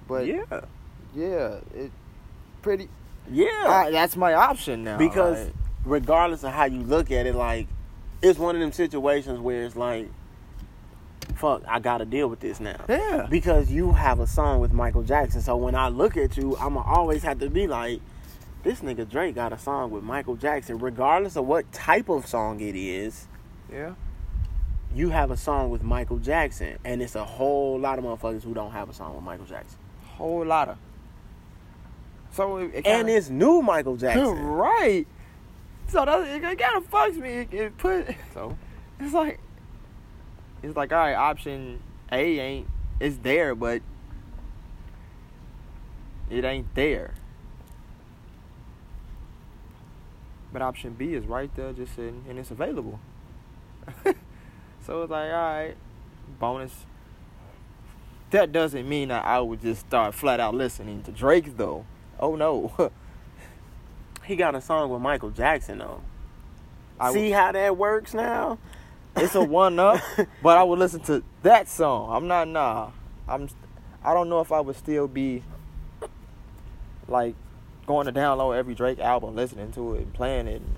[0.07, 0.45] but yeah,
[1.15, 1.91] yeah, it
[2.63, 2.89] pretty.
[3.31, 3.47] yeah.
[3.67, 4.99] I, that's my option now.
[4.99, 7.67] because like, regardless of how you look at it, like
[8.23, 10.09] it's one of them situations where it's like,
[11.37, 12.81] fuck, I gotta deal with this now.
[12.89, 16.57] yeah, Because you have a song with Michael Jackson, so when I look at you,
[16.59, 18.01] I'ma always have to be like,
[18.63, 22.61] this nigga Drake got a song with Michael Jackson, regardless of what type of song
[22.61, 23.27] it is.
[23.73, 23.95] yeah,
[24.95, 28.55] You have a song with Michael Jackson, and it's a whole lot of motherfuckers who
[28.55, 29.79] don't have a song with Michael Jackson,
[30.17, 30.79] whole lot of.
[32.33, 34.37] So it, it and kinda, it's new Michael Jackson.
[34.45, 35.07] right.
[35.89, 37.31] So that it, it kind of fucks me.
[37.31, 38.57] It, it put So
[39.01, 39.39] it's like
[40.63, 42.69] it's like all right, option A ain't
[43.01, 43.83] it's there, but
[46.31, 47.15] it ain't there.
[50.53, 53.01] But option B is right there, just and it's available.
[54.87, 55.75] so it's like, all right,
[56.39, 56.87] bonus.
[58.31, 61.85] That doesn't mean that I would just start flat out listening to Drake, though.
[62.23, 62.73] Oh no,
[64.25, 66.01] he got a song with Michael Jackson though.
[67.01, 68.59] I See how that works now?
[69.17, 70.01] it's a one up,
[70.41, 72.15] but I would listen to that song.
[72.15, 72.93] I'm not nah.
[73.29, 73.49] I'm
[74.05, 75.43] I don't know if I would still be
[77.09, 77.35] like
[77.87, 80.77] going to download every Drake album, listening to it, and playing it, and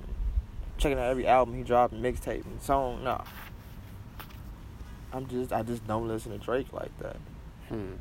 [0.78, 3.04] checking out every album he dropped and mixtape and song.
[3.04, 3.22] Nah.
[5.12, 7.16] I'm just I just don't listen to Drake like that.
[7.68, 7.92] Hmm.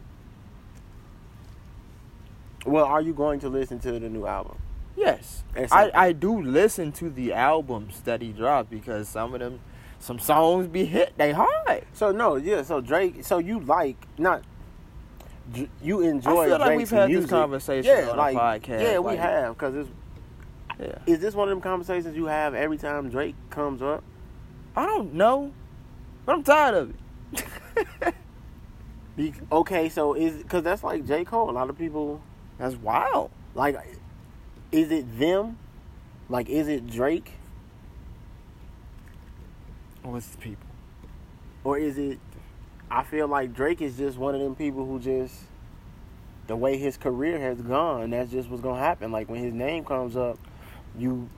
[2.65, 4.57] Well, are you going to listen to the new album?
[4.95, 5.91] Yes, I.
[5.93, 9.59] I do listen to the albums that he dropped because some of them,
[9.99, 11.85] some songs be hit they hard.
[11.93, 12.61] So no, yeah.
[12.61, 14.43] So Drake, so you like not
[15.81, 17.23] you enjoy I feel like we've had music.
[17.23, 18.81] this conversation yeah, on like, the podcast.
[18.81, 19.89] Yeah, we like, have because it's
[20.79, 21.13] Yeah.
[21.13, 24.03] is this one of them conversations you have every time Drake comes up?
[24.75, 25.51] I don't know,
[26.25, 26.93] but I'm tired of
[27.33, 28.13] it.
[29.15, 31.49] Be- okay, so is because that's like J Cole.
[31.49, 32.21] A lot of people
[32.57, 33.31] That's wild.
[33.53, 33.77] like.
[34.71, 35.59] Is it them?
[36.29, 37.33] Like, is it Drake
[40.03, 40.65] oh, What's the people?
[41.63, 42.19] or is it?
[42.89, 45.35] I feel like Drake is just one of them people who just
[46.47, 48.09] the way his career has gone.
[48.09, 49.11] That's just what's gonna happen.
[49.11, 50.37] Like when his name comes up,
[50.97, 51.29] you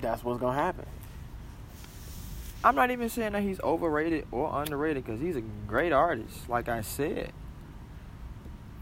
[0.00, 0.86] that's what's gonna happen.
[2.64, 6.48] I'm not even saying that he's overrated or underrated because he's a great artist.
[6.48, 7.32] Like I said,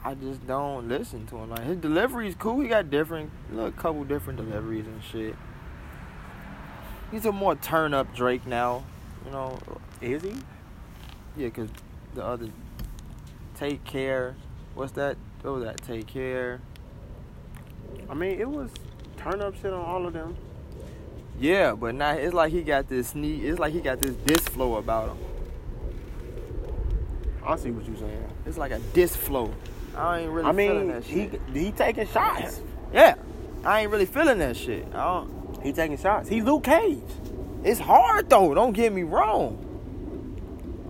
[0.03, 1.51] I just don't listen to him.
[1.51, 2.61] Like his delivery's cool.
[2.61, 5.37] He got different, a couple different deliveries and shit.
[7.11, 8.85] He's a more turn up Drake now,
[9.25, 9.59] you know.
[10.01, 10.35] Is he?
[11.37, 11.69] Yeah, cause
[12.15, 12.49] the other
[13.57, 14.37] take care.
[14.75, 15.17] What's that?
[15.43, 15.83] What was that?
[15.83, 16.61] Take care.
[18.09, 18.71] I mean, it was
[19.17, 20.37] turn up shit on all of them.
[21.39, 23.43] Yeah, but now it's like he got this sneak.
[23.43, 25.19] It's like he got this disc flow about him.
[27.45, 28.29] I see what you're saying.
[28.47, 29.53] It's like a disc flow.
[30.01, 31.41] I ain't really I feeling mean, that he shit.
[31.53, 32.61] he taking shots.
[32.93, 33.15] Yeah,
[33.65, 34.87] I ain't really feeling that shit.
[34.95, 35.61] I don't.
[35.63, 36.29] He taking shots.
[36.29, 36.99] He Luke Cage.
[37.65, 38.55] It's hard though.
[38.55, 39.67] Don't get me wrong.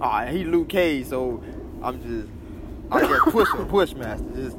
[0.00, 1.42] Ah, he Luke Cage, so
[1.82, 2.28] I'm just.
[2.92, 4.56] I get push him, Bushmaster, just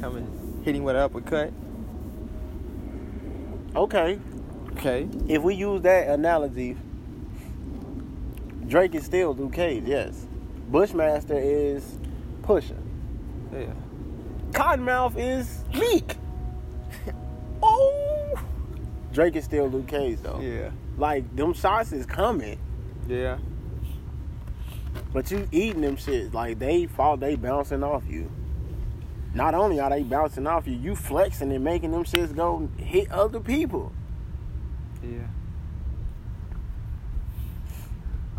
[0.00, 1.52] coming, hitting with an uppercut.
[3.74, 4.18] Okay,
[4.72, 5.08] Okay.
[5.28, 6.76] if we use that analogy,
[8.68, 9.84] Drake is still Luke Cage.
[9.86, 10.26] Yes,
[10.70, 11.96] Bushmaster is
[12.42, 12.76] Pusha.
[13.52, 13.72] Yeah.
[14.52, 16.16] Cottonmouth is Meek.
[17.64, 18.34] Oh.
[19.12, 20.40] Drake is still Luke Cage though.
[20.40, 20.70] Yeah.
[20.98, 22.58] Like them shots is coming,
[23.06, 23.38] Yeah.
[25.12, 26.34] but you eating them shit.
[26.34, 28.28] Like they fall, they bouncing off you.
[29.32, 33.12] Not only are they bouncing off you, you flexing and making them shits go hit
[33.12, 33.92] other people.
[35.04, 35.28] Yeah.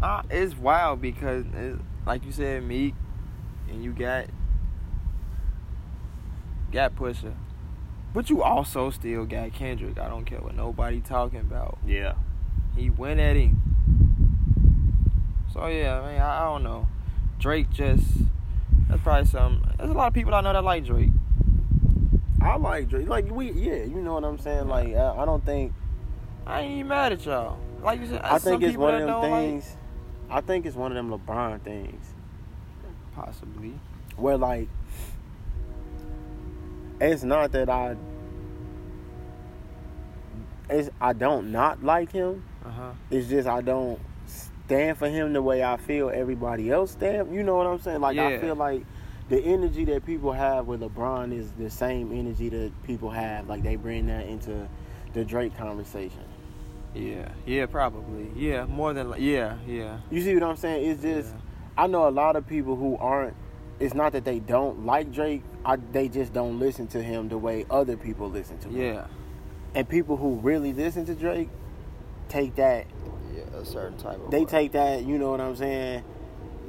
[0.02, 2.94] Uh, it's wild because, it, like you said, Meek,
[3.70, 4.26] and you got
[6.74, 7.34] got Pusha,
[8.14, 9.98] but you also still got Kendrick.
[10.00, 11.78] I don't care what nobody talking about.
[11.88, 12.16] Yeah.
[12.76, 13.62] He went at him.
[15.54, 16.88] So yeah, I mean, I, I don't know.
[17.40, 18.06] Drake just
[18.90, 19.64] that's probably some.
[19.78, 21.12] There's a lot of people I know that like Drake.
[22.42, 23.08] I like Drake.
[23.08, 24.68] Like we, yeah, you know what I'm saying.
[24.68, 25.74] Like I, I don't think.
[26.46, 27.58] I ain't even mad at y'all.
[27.82, 29.78] Like you said, I some think it's one of them don't like- things.
[30.30, 32.14] I think it's one of them LeBron things
[33.14, 33.74] possibly.
[34.16, 34.68] where like
[37.12, 37.96] it's not that I.
[40.70, 42.44] It's I don't not like him.
[42.66, 42.92] Uh huh.
[43.12, 47.34] It's just I don't stand for him the way I feel everybody else stand.
[47.34, 48.02] You know what I'm saying?
[48.02, 48.86] Like I feel like
[49.30, 53.48] the energy that people have with LeBron is the same energy that people have.
[53.48, 54.68] Like they bring that into
[55.14, 56.24] the Drake conversation.
[56.94, 58.30] Yeah, yeah, probably.
[58.36, 60.00] Yeah, more than like, yeah, yeah.
[60.12, 60.90] You see what I'm saying?
[60.90, 61.42] It's just Yeah.
[61.84, 63.36] I know a lot of people who aren't.
[63.80, 65.44] It's not that they don't like Drake.
[65.66, 68.76] I, they just don't listen to him the way other people listen to him.
[68.82, 69.08] Yeah.
[69.76, 71.50] And people who really listen to Drake
[72.30, 72.86] take that.
[73.34, 74.46] Yeah, a certain type of They way.
[74.46, 75.04] take that.
[75.04, 76.04] You know what I'm saying?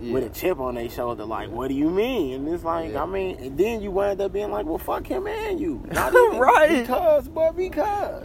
[0.01, 0.13] yeah.
[0.13, 2.35] With a chip on their shoulder, like, what do you mean?
[2.35, 3.03] And it's like, Yeah.
[3.03, 5.85] I mean, and then you wind up being like, well, fuck him and you.
[5.93, 6.81] Not even Right.
[6.81, 8.25] Because, but because.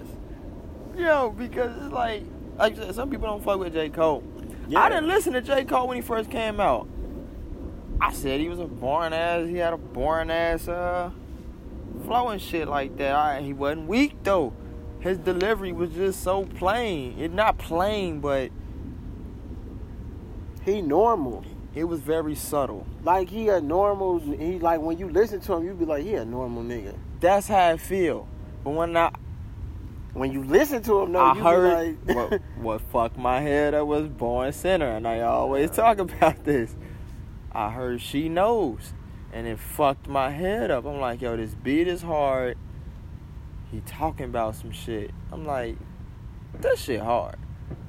[0.98, 2.24] Yo, because it's like
[2.58, 3.90] like said, some people don't fuck with J.
[3.90, 4.24] Cole.
[4.68, 4.82] Yeah.
[4.82, 5.64] I didn't listen to J.
[5.64, 6.88] Cole when he first came out.
[8.02, 9.48] I said he was a boring ass.
[9.48, 11.12] He had a boring ass uh,
[12.06, 13.14] flow and shit like that.
[13.16, 14.54] I, he wasn't weak though.
[15.00, 17.18] His delivery was just so plain.
[17.20, 18.52] It not plain, but
[20.66, 21.44] He normal.
[21.76, 22.86] it was very subtle.
[23.04, 24.20] Like he a normal.
[24.20, 26.96] He like when you listen to him, you be like, he a normal nigga.
[27.20, 28.28] That's how I feel.
[28.64, 29.12] But when I
[30.14, 33.42] When you listen to him, no, I you heard be like, what, what fucked my
[33.42, 36.76] head up was Born Sinner, and I always talk about this.
[37.52, 38.94] I heard she knows,
[39.34, 40.86] and it fucked my head up.
[40.86, 42.58] I'm like, yo, this beat is hard.
[43.72, 45.12] He talking about some shit.
[45.32, 45.78] I'm like,
[46.60, 47.36] this shit hard.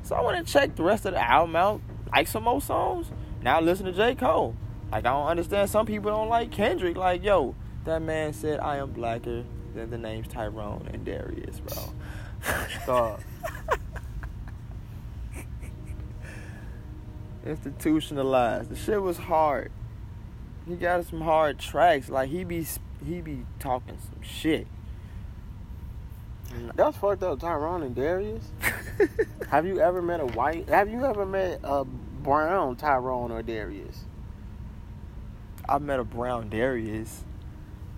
[0.03, 1.81] So I went and checked the rest of the album out,
[2.13, 3.11] like some more songs.
[3.43, 4.15] Now listen to J.
[4.15, 4.55] Cole.
[4.91, 5.71] Like I don't understand.
[5.71, 6.97] Some people don't like Kendrick.
[6.97, 9.45] Like, yo, that man said I am blacker
[9.75, 11.93] than the names Tyrone and Darius, bro.
[12.87, 13.21] Dog.
[17.45, 18.71] Institutionalized.
[18.71, 19.71] The shit was hard.
[20.69, 22.09] He got some hard tracks.
[22.09, 22.67] Like he be
[23.05, 24.67] he be talking some shit.
[26.75, 28.51] That's fucked up, Tyrone and Darius.
[29.51, 30.69] have you ever met a white?
[30.69, 34.05] Have you ever met a brown Tyrone or Darius?
[35.69, 37.25] I met a brown Darius.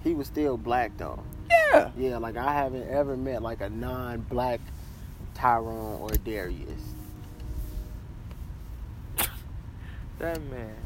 [0.04, 1.22] He was still black though.
[1.50, 1.90] Yeah.
[1.96, 4.60] Yeah, like I haven't ever met like a non-black
[5.34, 6.91] Tyrone or Darius.
[10.22, 10.76] That man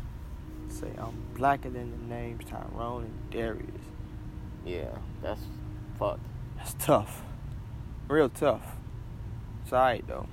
[0.68, 3.68] say I'm blacker than the names Tyrone and Darius.
[4.64, 5.42] Yeah, that's
[5.99, 6.20] fucked.
[6.57, 7.22] That's tough.
[8.09, 8.62] Real tough.
[9.62, 10.27] It's alright though.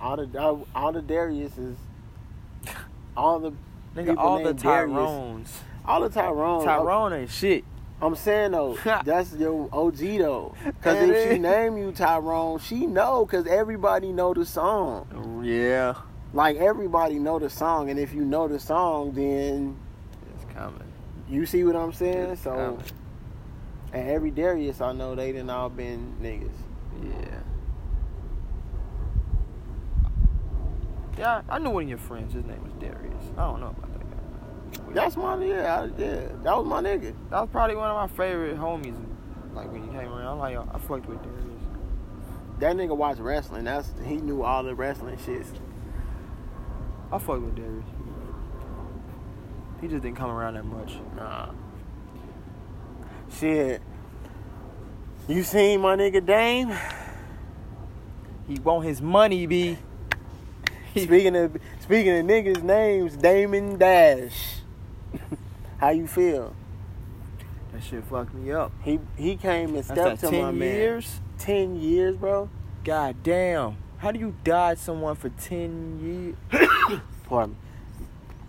[0.00, 1.74] All the all, the Dariuses,
[3.16, 3.52] all the
[3.96, 4.94] Nigga, all the named Darius.
[4.94, 5.60] Tyrones.
[5.84, 6.64] all the Tyrone.
[6.64, 7.64] Tyrone ain't shit.
[8.00, 10.54] I'm saying though, that's your OG though.
[10.80, 13.26] Cause if she name you Tyrone, she know.
[13.26, 15.42] Cause everybody know the song.
[15.44, 15.94] Yeah.
[16.32, 19.76] Like everybody know the song, and if you know the song, then
[20.34, 20.82] It's coming.
[21.28, 22.30] you see what I'm saying.
[22.32, 22.82] It's So, coming.
[23.92, 26.50] and every Darius I know, they done all been niggas.
[27.02, 27.40] Yeah.
[31.16, 32.32] Yeah, I knew one of your friends.
[32.34, 33.14] His name was Darius.
[33.36, 34.92] I don't know about that guy.
[34.94, 36.28] That's my yeah, I, yeah.
[36.44, 37.14] That was my nigga.
[37.30, 38.94] That was probably one of my favorite homies.
[39.54, 41.62] Like when you came around, I'm like, I fucked with Darius.
[42.60, 43.64] That nigga watched wrestling.
[43.64, 45.46] That's he knew all the wrestling shits.
[47.10, 47.84] I fucked with Darius.
[49.80, 50.94] He just didn't come around that much.
[51.16, 51.50] Nah.
[53.32, 53.80] Shit.
[55.28, 56.74] You seen my nigga Dame?
[58.46, 59.78] He want his money, be.
[60.96, 64.60] Speaking of speaking of niggas' names, Damon Dash.
[65.78, 66.56] How you feel?
[67.72, 68.72] That shit fucked me up.
[68.82, 70.74] He he came and That's stepped that to my ten man.
[70.74, 71.20] years.
[71.38, 72.48] Ten years, bro.
[72.84, 73.76] God damn.
[73.98, 77.00] How do you dodge someone for ten years?
[77.24, 78.06] Pardon me.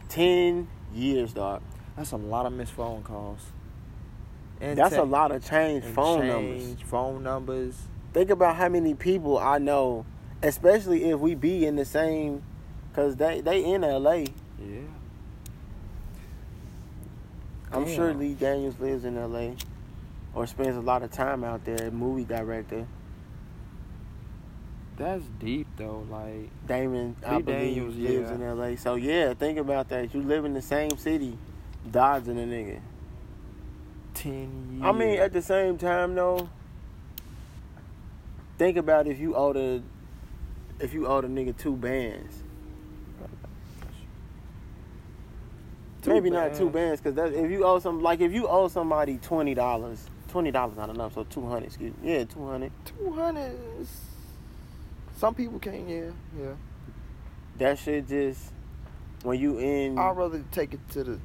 [0.08, 1.62] Ten years, dog.
[1.98, 3.40] That's a lot of missed phone calls.
[4.62, 6.76] And That's te- a lot of changed phone numbers.
[6.86, 7.76] phone numbers.
[8.14, 10.06] Think about how many people I know,
[10.44, 12.44] especially if we be in the same,
[12.94, 14.26] cause they they in LA.
[14.60, 14.82] Yeah.
[17.72, 19.52] I'm sure Lee Daniels lives in LA,
[20.34, 21.92] or spends a lot of time out there.
[21.92, 22.88] Movie director
[25.00, 26.06] That's deep though.
[26.12, 28.36] Like Damon, I believe, Daniels, lives yeah.
[28.36, 28.76] in LA.
[28.76, 30.14] So yeah, think about that.
[30.14, 31.38] You live in the same city,
[31.90, 32.82] dodging a nigga.
[34.14, 34.84] ten years.
[34.84, 36.50] I mean, at the same time though,
[38.58, 39.82] think about if you owe the,
[40.82, 42.36] if you owe the nigga two bands.
[46.02, 47.02] Two Maybe not two bands.
[47.02, 50.52] bands, cause that, if you owe some, like if you owe somebody twenty dollars, twenty
[50.52, 51.68] dollars not enough, so two hundred.
[51.68, 52.74] Excuse me, yeah, two hundred.
[52.86, 53.58] two hundred.
[55.20, 55.90] Some people can't.
[55.90, 56.54] Yeah, yeah.
[57.58, 58.40] That shit just
[59.24, 60.00] when you in.
[60.00, 61.20] I'd rather take it to the.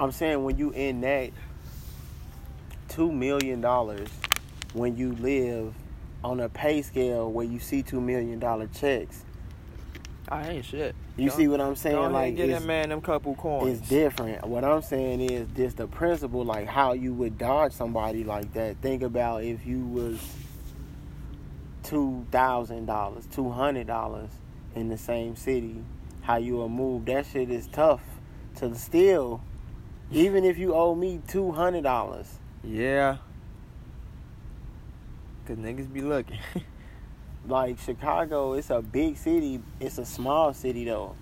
[0.00, 1.30] I'm saying when you in that
[2.88, 4.08] two million dollars,
[4.72, 5.72] when you live
[6.24, 9.24] on a pay scale where you see two million dollar checks,
[10.28, 10.96] I ain't shit.
[11.16, 11.96] You Go- see what I'm saying?
[11.96, 13.78] ahead Like and get that man them couple coins.
[13.78, 14.44] it's different.
[14.44, 18.78] What I'm saying is just the principle, like how you would dodge somebody like that.
[18.78, 20.18] Think about if you was
[21.82, 24.30] two thousand dollars, two hundred dollars
[24.74, 25.82] in the same city,
[26.22, 27.06] how you will move.
[27.06, 28.02] That shit is tough
[28.56, 29.42] to steal.
[30.10, 32.38] Even if you owe me two hundred dollars.
[32.62, 33.18] Yeah.
[35.46, 36.38] Cause niggas be looking.
[37.46, 39.60] Like Chicago, it's a big city.
[39.80, 41.16] It's a small city though.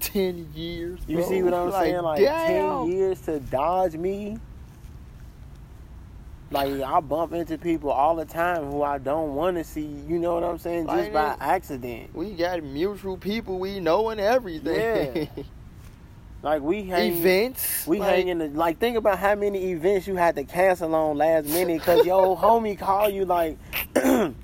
[0.00, 1.00] Ten years.
[1.06, 1.28] You bro.
[1.28, 2.02] see what I'm saying?
[2.02, 2.86] Like damn.
[2.86, 4.36] ten years to dodge me.
[6.52, 9.86] Like I bump into people all the time who I don't want to see.
[10.06, 10.86] You know what I'm saying?
[10.86, 12.14] Just Like by accident.
[12.14, 15.28] We got mutual people we know and everything.
[15.36, 15.42] Yeah.
[16.42, 17.12] Like we hang.
[17.12, 17.86] Events.
[17.86, 18.78] We like, hang in the like.
[18.78, 22.76] Think about how many events you had to cancel on last minute because your homie
[22.76, 23.58] call you like,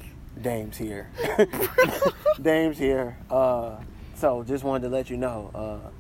[0.41, 1.11] Dame's here.
[2.41, 3.19] Dame's here.
[3.29, 3.79] Uh,
[4.15, 5.51] so just wanted to let you know.
[5.53, 5.91] Uh,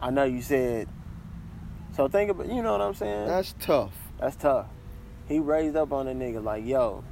[0.00, 0.88] I know you said.
[1.94, 2.48] So think about.
[2.48, 3.26] You know what I'm saying?
[3.26, 3.92] That's tough.
[4.18, 4.66] That's tough.
[5.28, 7.04] He raised up on a nigga like, yo,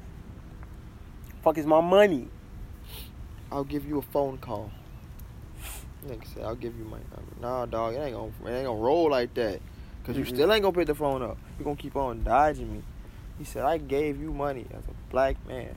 [1.43, 2.29] fuck is my money?
[3.51, 4.71] I'll give you a phone call.
[6.07, 7.33] Nigga said, I'll give you my number.
[7.41, 9.61] Nah, dog, it ain't gonna, it ain't gonna roll like that.
[10.05, 10.29] Cause you Mm-mm.
[10.29, 11.37] still ain't gonna pick the phone up.
[11.59, 12.83] You gonna keep on dodging me.
[13.39, 15.75] He said, I gave you money as a black man.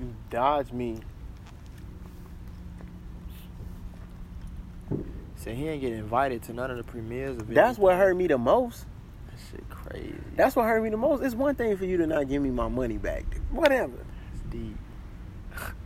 [0.00, 1.00] You dodge me.
[5.36, 8.26] Said he ain't get invited to none of the premieres of That's what hurt me
[8.26, 8.86] the most.
[9.26, 10.17] That shit crazy.
[10.38, 11.24] That's what hurt me the most.
[11.24, 13.24] It's one thing for you to not give me my money back.
[13.50, 13.96] Whatever.
[13.96, 14.78] That's deep.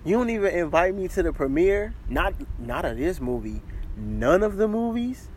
[0.04, 1.94] You don't even invite me to the premiere.
[2.06, 3.62] Not not of this movie.
[3.96, 5.30] None of the movies.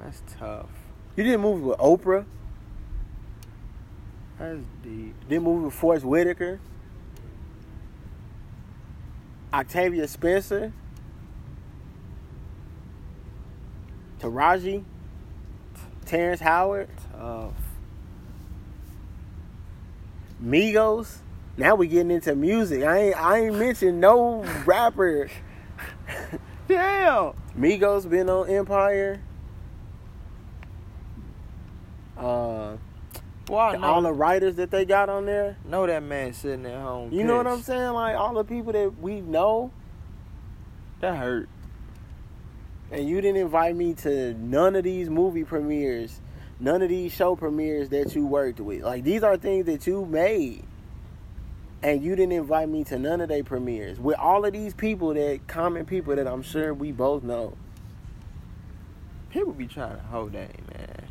[0.00, 0.70] That's tough.
[1.16, 2.24] You did a movie with Oprah.
[4.38, 5.16] That's deep.
[5.28, 6.58] Did a movie with Forest Whitaker.
[9.52, 10.72] Octavia Spencer.
[14.18, 14.84] Taraji.
[16.06, 16.88] Terrence Howard.
[17.12, 17.52] Tough.
[20.42, 21.18] Migos.
[21.56, 22.82] Now we getting into music.
[22.82, 25.28] I ain't I ain't mentioned no rapper.
[26.68, 27.34] Damn.
[27.58, 29.20] Migos been on Empire.
[32.16, 32.76] Uh,
[33.52, 35.56] I know, all the writers that they got on there.
[35.64, 37.12] know that man sitting at home.
[37.12, 37.92] You know what I'm saying?
[37.92, 39.72] Like all the people that we know,
[41.00, 41.48] That hurt.
[42.90, 46.20] and you didn't invite me to none of these movie premieres,
[46.62, 48.82] none of these show premieres that you worked with.
[48.82, 50.64] Like these are things that you made.
[51.82, 53.98] And you didn't invite me to none of their premieres.
[53.98, 57.56] With all of these people that common people that I'm sure we both know.
[59.30, 61.08] People be trying to hold that, man.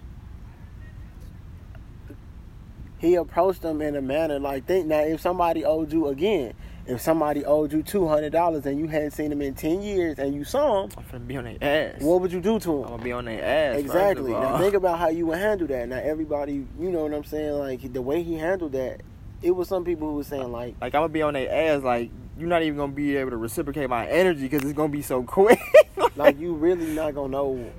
[3.01, 6.53] he approached them in a manner like think now if somebody owed you again
[6.87, 10.17] if somebody owed you two hundred dollars and you hadn't seen them in ten years
[10.19, 12.01] and you saw them I'm gonna be on their ass.
[12.01, 12.83] what would you do to them?
[12.83, 13.77] I'm gonna be on their ass.
[13.77, 17.23] exactly now think about how you would handle that now everybody you know what i'm
[17.23, 19.01] saying like the way he handled that
[19.41, 21.81] it was some people who were saying like like I'm gonna be on their ass.
[21.83, 25.01] Like you're not even gonna be able to reciprocate my energy because it's gonna be
[25.01, 25.59] so quick.
[26.15, 27.71] like you really not gonna know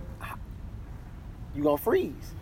[1.55, 2.35] you gonna freeze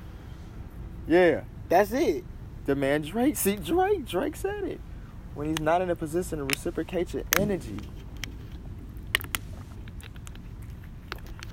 [1.08, 2.24] yeah, that's it
[2.66, 3.36] the man Drake.
[3.36, 4.06] See Drake.
[4.06, 4.80] Drake said it
[5.35, 7.78] when he's not in a position to reciprocate your energy.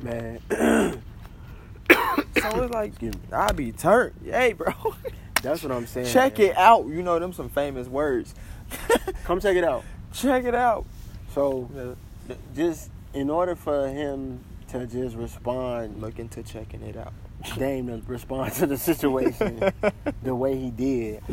[0.02, 1.00] man So
[2.64, 2.94] it's like
[3.34, 4.14] I be turned.
[4.24, 4.72] Hey, bro,
[5.42, 6.50] that's what i'm saying check man.
[6.50, 6.88] it out.
[6.88, 8.36] You know them some famous words.
[9.24, 10.86] come check it out check it out.
[11.34, 11.96] so
[12.56, 17.14] just in order for him to just respond Look into checking it out.
[17.58, 19.72] Dame to respond to the situation
[20.24, 21.24] the way he did.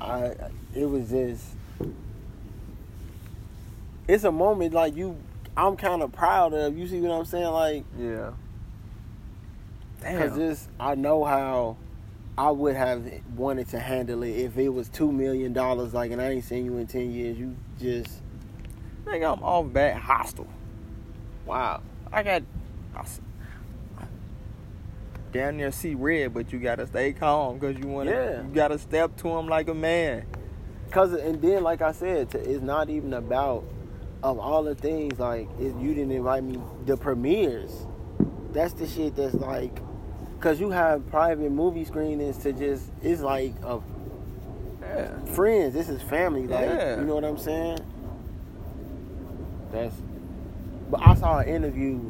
[0.00, 0.34] I
[0.74, 1.44] it was just
[4.12, 5.16] it's a moment like you
[5.56, 6.76] I'm kind of proud of.
[6.78, 7.44] You see what I'm saying?
[7.46, 8.30] Like Yeah.
[10.00, 10.38] cuz Damn.
[10.38, 11.76] this I know how
[12.38, 13.04] I would have
[13.36, 16.64] wanted to handle it if it was 2 million dollars like and I ain't seen
[16.64, 17.38] you in 10 years.
[17.38, 18.22] You just
[19.04, 20.46] Nigga, I'm all bat hostile.
[21.46, 21.80] wow.
[22.12, 22.42] I got
[22.94, 23.20] I s-
[25.32, 28.42] down there see red, but you gotta stay calm because you wanna Yeah.
[28.42, 30.24] you gotta step to him like a man.
[30.90, 33.62] Cause and then like I said, it's not even about
[34.22, 37.72] of all the things like it, you didn't invite me the premieres.
[38.52, 39.78] That's the shit that's like,
[40.40, 43.80] cause you have private movie screenings to just it's like a
[44.82, 45.18] Yeah.
[45.34, 45.72] friends.
[45.74, 46.46] This is family.
[46.46, 47.00] Like Yeah.
[47.00, 47.78] you know what I'm saying?
[49.72, 49.94] That's.
[50.90, 52.00] But I saw an interview.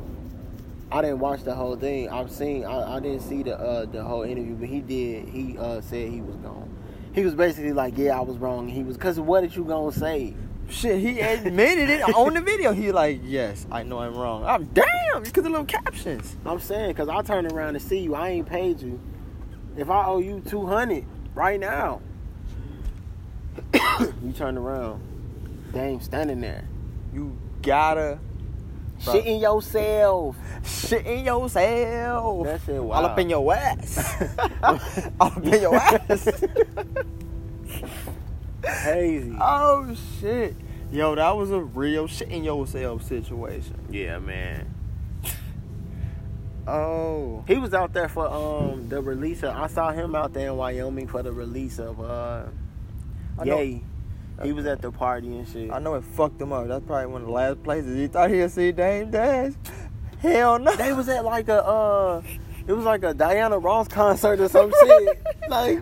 [0.91, 2.09] I didn't watch the whole thing.
[2.09, 2.65] I've seen.
[2.65, 5.29] I, I didn't see the uh, the whole interview, but he did.
[5.29, 6.69] He uh, said he was gone.
[7.13, 9.93] He was basically like, "Yeah, I was wrong." He was because what did you gonna
[9.93, 10.35] say?
[10.71, 12.73] Shit, he admitted it on the video.
[12.73, 14.45] He like, yes, I know I'm wrong.
[14.45, 16.37] I'm damn because of little captions.
[16.47, 18.15] I'm saying, cause I turn around to see you.
[18.15, 19.01] I ain't paid you.
[19.77, 21.05] If I owe you two hundred
[21.35, 22.01] right now,
[23.75, 25.03] you turn around.
[25.73, 26.69] Dame standing there.
[27.13, 28.21] You gotta
[29.05, 29.15] Bro.
[29.15, 30.37] Shit in yourself.
[30.63, 32.45] shit in yourself.
[32.45, 34.23] That shit All up in your ass.
[34.63, 34.79] All
[35.21, 36.45] up in your ass.
[38.63, 39.37] Crazy.
[39.41, 40.55] oh shit.
[40.93, 43.77] Yo, that was a real shit in yourself situation.
[43.91, 44.75] Yeah, man.
[46.67, 47.45] Oh.
[47.49, 50.57] He was out there for um the release of I saw him out there in
[50.57, 52.45] Wyoming for the release of uh
[53.39, 53.83] I know- Yay.
[54.43, 55.71] He was at the party and shit.
[55.71, 56.67] I know it fucked him up.
[56.67, 59.53] That's probably one of the last places he thought he'd see Dame Dash.
[60.21, 60.75] Hell no.
[60.77, 62.23] They was at like a uh
[62.67, 65.23] it was like a Diana Ross concert or some shit.
[65.49, 65.81] Like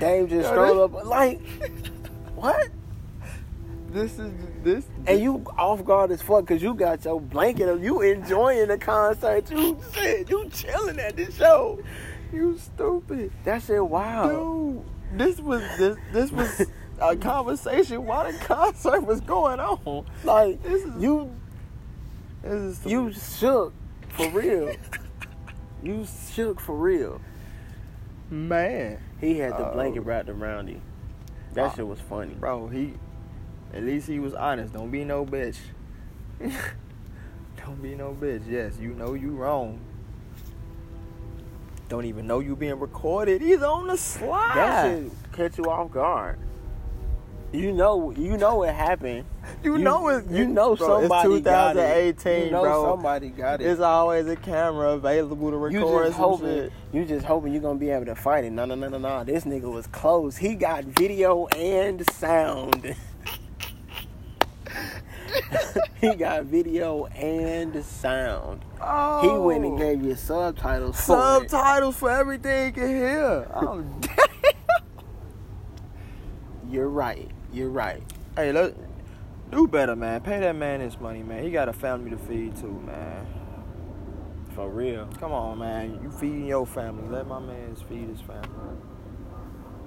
[0.00, 1.40] Dame just Yo, strolled up like
[2.34, 2.68] what?
[3.90, 4.32] This is
[4.62, 4.84] this.
[5.06, 8.78] And you off guard as fuck because you got your blanket of you enjoying the
[8.78, 9.50] concert.
[9.50, 11.80] You shit, you chilling at the show.
[12.32, 13.32] you stupid.
[13.44, 14.30] That shit wild.
[14.30, 16.66] Dude, this was this this was
[17.00, 20.06] a conversation while the concert was going on.
[20.24, 21.34] Like This is you
[22.42, 23.74] this is you shook
[24.10, 24.74] for real.
[25.82, 27.20] you shook for real.
[28.30, 29.72] Man, He had the Oh.
[29.72, 30.80] blanket wrapped around him.
[31.54, 31.74] That Ah.
[31.74, 32.34] shit was funny.
[32.34, 32.68] bro.
[32.68, 32.94] He
[33.74, 34.72] at least he was honest.
[34.72, 35.58] Don't be no bitch.
[36.40, 38.42] Don't be no bitch.
[38.48, 39.80] Yes, you know you wrong.
[41.88, 43.42] Don't even know you being recorded.
[43.42, 44.54] He's on the slide.
[44.56, 46.38] That shit catch you off guard.
[47.52, 49.24] You know, you know it happened.
[49.64, 50.30] You, know it.
[50.30, 52.16] You know bro, somebody It's got it.
[52.16, 52.84] 2018, You know bro.
[52.84, 53.66] somebody got it.
[53.66, 56.72] It's always a camera available to record you just some hoping, shit.
[56.92, 58.52] you just hoping you're gonna be able to fight it.
[58.52, 59.24] No, no, no, no, no.
[59.24, 60.36] This nigga was close.
[60.38, 62.94] He got video and sound.
[66.00, 68.64] he got video and sound.
[68.80, 69.78] Oh, He went and oh.
[69.78, 70.96] gave you subtitles.
[71.04, 71.50] for it.
[71.50, 73.46] subtitles for everything you can hear.
[73.54, 74.16] Oh, damn.
[76.70, 77.30] You're right.
[77.52, 78.02] You're right.
[78.36, 78.76] hey, look,
[79.50, 80.20] do better, man.
[80.20, 81.42] Pay that man his money, man.
[81.42, 83.26] He got a family to feed too, man.
[84.54, 85.06] For real.
[85.18, 86.00] Come on, man.
[86.02, 87.08] You feeding your family.
[87.08, 88.48] Let my man feed his family.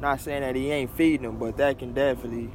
[0.01, 2.51] Not saying that he ain't feeding them, but that can definitely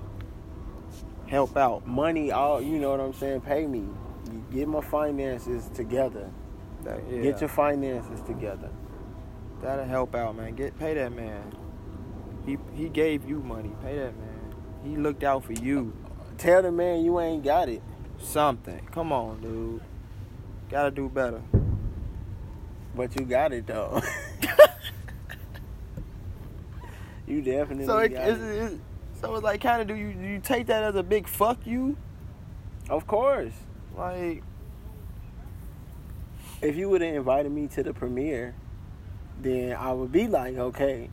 [1.26, 1.86] help out.
[1.86, 3.40] Money, all you know what I'm saying.
[3.42, 3.86] Pay me.
[4.52, 6.30] Get my finances together.
[6.84, 8.70] That, yeah, Get your finances together.
[9.62, 10.54] that'll help out, man.
[10.54, 11.54] Get pay that man.
[12.44, 13.72] He he gave you money.
[13.82, 14.27] Pay that man.
[14.88, 15.92] He looked out for you.
[16.38, 17.82] Tell the man you ain't got it.
[18.18, 18.80] Something.
[18.90, 19.82] Come on, dude.
[20.70, 21.42] Gotta do better.
[22.94, 24.00] But you got it though.
[27.26, 28.44] you definitely So it, got it's, it.
[28.44, 28.74] it's,
[29.20, 31.66] so it's like kind of do you do you take that as a big fuck
[31.66, 31.96] you?
[32.88, 33.52] Of course.
[33.94, 34.42] Like
[36.62, 38.54] If you would have invited me to the premiere,
[39.42, 41.10] then I would be like, okay.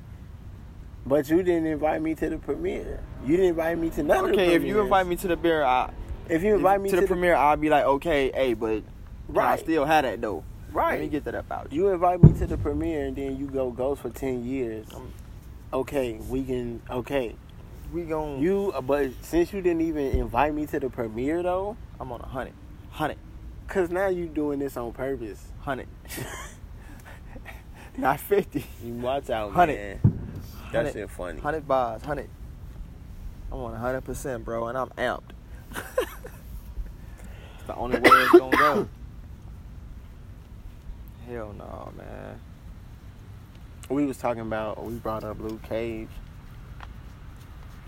[1.05, 2.99] But you didn't invite me to the premiere.
[3.23, 5.63] You didn't invite me to none the okay, if you invite me to the beer,
[5.63, 5.91] I
[6.27, 8.81] if you invite me to, the, premiere, I'll be like, okay, hey, but
[9.27, 9.53] right.
[9.53, 10.43] I still had that though.
[10.71, 10.93] right.
[10.93, 11.83] Let me get that about you.
[11.83, 14.87] you invite me to the premiere and then you go ghost for ten years.
[14.93, 15.11] Um,
[15.73, 16.81] Okay, we can.
[16.89, 17.35] Okay,
[17.91, 18.73] We gon' you.
[18.83, 22.53] But since you didn't even invite me to the premiere though, I'm on a hundred,
[22.91, 23.17] hundred,
[23.67, 25.43] cause now you doing this on purpose.
[25.59, 25.87] hundred.
[27.97, 28.65] Not fifty.
[28.83, 29.99] You watch out, Hundred.
[30.71, 31.39] That shit funny.
[31.39, 32.29] Hundred bars, hundred.
[33.51, 35.21] I'm on hundred percent, bro, and I'm amped.
[35.75, 35.85] it's
[37.67, 38.87] the only way it's gonna go.
[41.27, 42.39] Hell no, man.
[43.89, 46.09] we was talking about we brought up Luke Cage.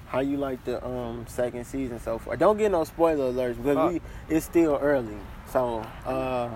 [0.08, 2.38] How you like the um second season so far?
[2.38, 4.02] Don't get no spoiler alerts because we
[4.34, 5.18] it's still early.
[5.52, 6.50] So uh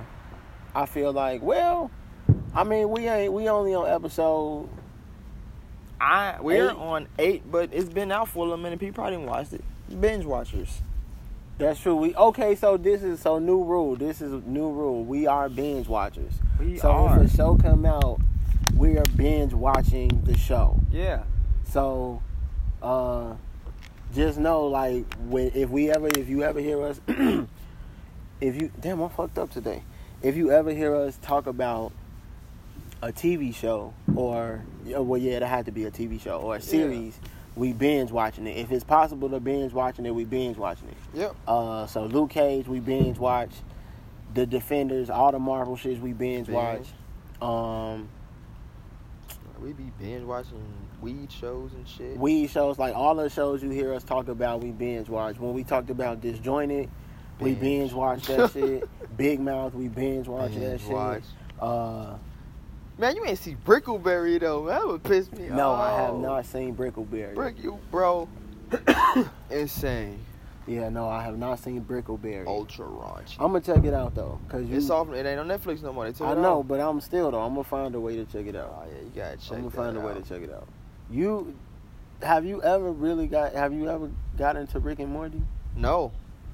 [0.74, 1.92] I feel like well,
[2.56, 4.70] I mean we ain't we only on episode
[6.02, 6.76] I we're Eight.
[6.78, 8.80] on eight, but it's been out for a minute.
[8.80, 9.64] People probably didn't watch it.
[10.02, 10.82] Binge watchers.
[11.60, 11.96] that's true.
[11.96, 13.96] We okay, so this is so new rule.
[13.96, 15.04] This is a new rule.
[15.04, 16.34] We are binge watchers.
[16.60, 17.22] We so are.
[17.22, 18.20] if a show come out,
[18.76, 20.80] we are binge watching the show.
[20.92, 21.24] Yeah.
[21.70, 22.22] So,
[22.82, 23.36] uh,
[24.14, 29.02] just know, like, when if we ever, if you ever hear us, if you, damn,
[29.02, 29.84] I'm fucked up today.
[30.24, 31.92] If you ever hear us talk about
[33.02, 36.62] a TV show or, well, yeah, it had to be a TV show or a
[36.62, 37.20] series,
[37.56, 38.58] we binge watching it.
[38.58, 40.98] If it's possible to binge watching it, we binge watching it.
[41.14, 41.36] Yep.
[41.48, 43.52] Uh, so Luke Cage, we binge watch.
[44.34, 46.56] The Defenders, all the Marvel shits, we binge Binge.
[46.56, 46.88] watch.
[47.42, 48.08] Um,
[49.62, 50.64] We be binge watching
[51.02, 52.18] weed shows and shit.
[52.18, 55.38] weed shows, like all the shows you hear us talk about, we binge watch.
[55.38, 56.90] When we talked about Disjointed,
[57.40, 57.60] we Binge.
[57.62, 58.88] binge watch that shit.
[59.18, 60.90] Big Mouth, we binge watch that shit.
[60.90, 61.24] watch.
[61.60, 62.16] Uh,
[63.02, 64.68] Man, you ain't see Brickleberry though.
[64.68, 65.56] That would piss me off.
[65.56, 65.72] no.
[65.72, 67.34] I have not seen Brickleberry.
[67.34, 68.30] Brick you, bro.
[69.50, 70.24] Insane.
[70.68, 72.46] Yeah, no, I have not seen Brickleberry.
[72.46, 73.38] Ultra raunchy.
[73.40, 74.78] I'm gonna check it out though, cause you.
[74.78, 75.12] It's off.
[75.14, 76.06] It ain't on Netflix no more.
[76.06, 76.68] They took I it know, off.
[76.68, 77.42] but I'm still though.
[77.42, 78.72] I'm gonna find a way to check it out.
[78.72, 79.54] Oh yeah, you gotta check.
[79.54, 80.68] I'm gonna find a way to check it out.
[81.10, 81.56] You
[82.22, 83.56] have you ever really got?
[83.56, 85.42] Have you ever got into Rick and Morty?
[85.76, 86.12] No,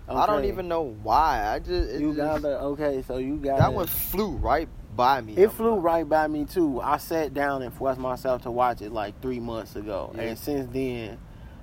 [0.07, 1.45] I don't even know why.
[1.45, 5.21] I just You just, got the okay, so you got that one flew right by
[5.21, 5.37] me.
[5.37, 6.81] It I'm flew like, right by me too.
[6.81, 10.23] I sat down and forced myself to watch it like three months ago, Yeah.
[10.23, 11.17] and since then,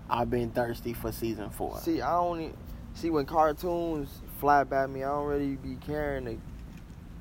[0.09, 1.79] I've been thirsty for season four.
[1.81, 2.53] See, I only
[2.95, 4.09] see when cartoons
[4.39, 5.03] fly by me.
[5.05, 6.37] I don't really be caring to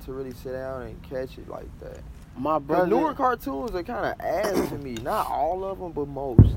[0.06, 1.98] to really sit down and catch it like that.
[2.36, 4.94] My brother, newer cartoons are kind of ass to me.
[5.02, 6.54] Not all of them, but most.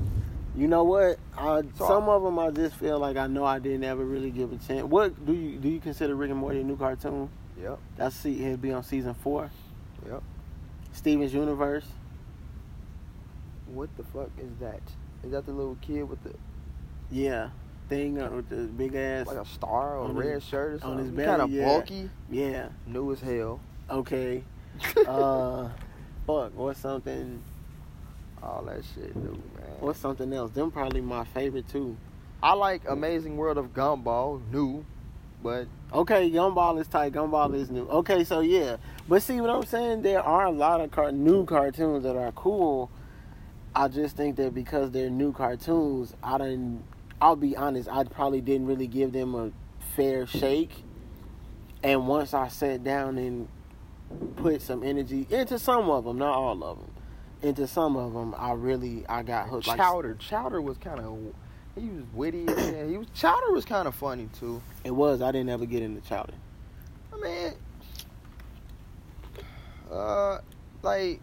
[0.56, 1.18] you know what?
[1.36, 4.30] I, So- some of them I just feel like I know I didn't ever really
[4.30, 4.82] give a chance.
[4.84, 5.68] What do you do?
[5.68, 7.30] You consider Rick and Morty a new cartoon?
[7.62, 7.78] Yep.
[7.96, 9.50] That's see, it'll be on season four.
[10.06, 10.22] Yep.
[10.92, 11.84] Steven's Universe.
[13.66, 14.80] What the fuck is that?
[15.24, 16.32] Is that the little kid with the
[17.10, 17.50] Yeah,
[17.88, 19.26] thing uh, with the big ass.
[19.26, 21.04] like a star or a On red his- shirt or on something?
[21.06, 21.64] his belly, kind of yeah.
[21.64, 22.68] bulky, yeah.
[22.86, 23.60] new as hell.
[23.90, 24.44] Okay.
[25.08, 25.68] Uh,
[26.26, 26.52] fuck.
[26.54, 27.42] What's something?
[28.40, 29.66] All that shit, dude, man.
[29.80, 30.52] What's something else?
[30.52, 31.96] Them probably my favorite too.
[32.40, 34.84] I like Amazing World of Gumball, new,
[35.42, 37.12] but Okay, Gumball is tight.
[37.12, 37.88] Gumball is new.
[37.88, 38.76] Okay, so yeah,
[39.08, 40.02] but see what I'm saying?
[40.02, 42.90] There are a lot of car- new cartoons that are cool.
[43.74, 46.84] I just think that because they're new cartoons, I didn't.
[47.20, 47.88] I'll be honest.
[47.88, 49.50] I probably didn't really give them a
[49.96, 50.84] fair shake.
[51.82, 53.48] And once I sat down and
[54.36, 56.90] put some energy into some of them, not all of them,
[57.40, 59.68] into some of them, I really I got hooked.
[59.68, 61.18] Like, Chowder, Chowder was kind of
[61.78, 62.46] he was witty.
[62.46, 64.60] and he was Chowder was kind of funny too.
[64.84, 65.22] it was.
[65.22, 66.34] I didn't ever get into Chowder.
[67.12, 67.52] I mean,
[69.90, 70.38] uh,
[70.82, 71.20] like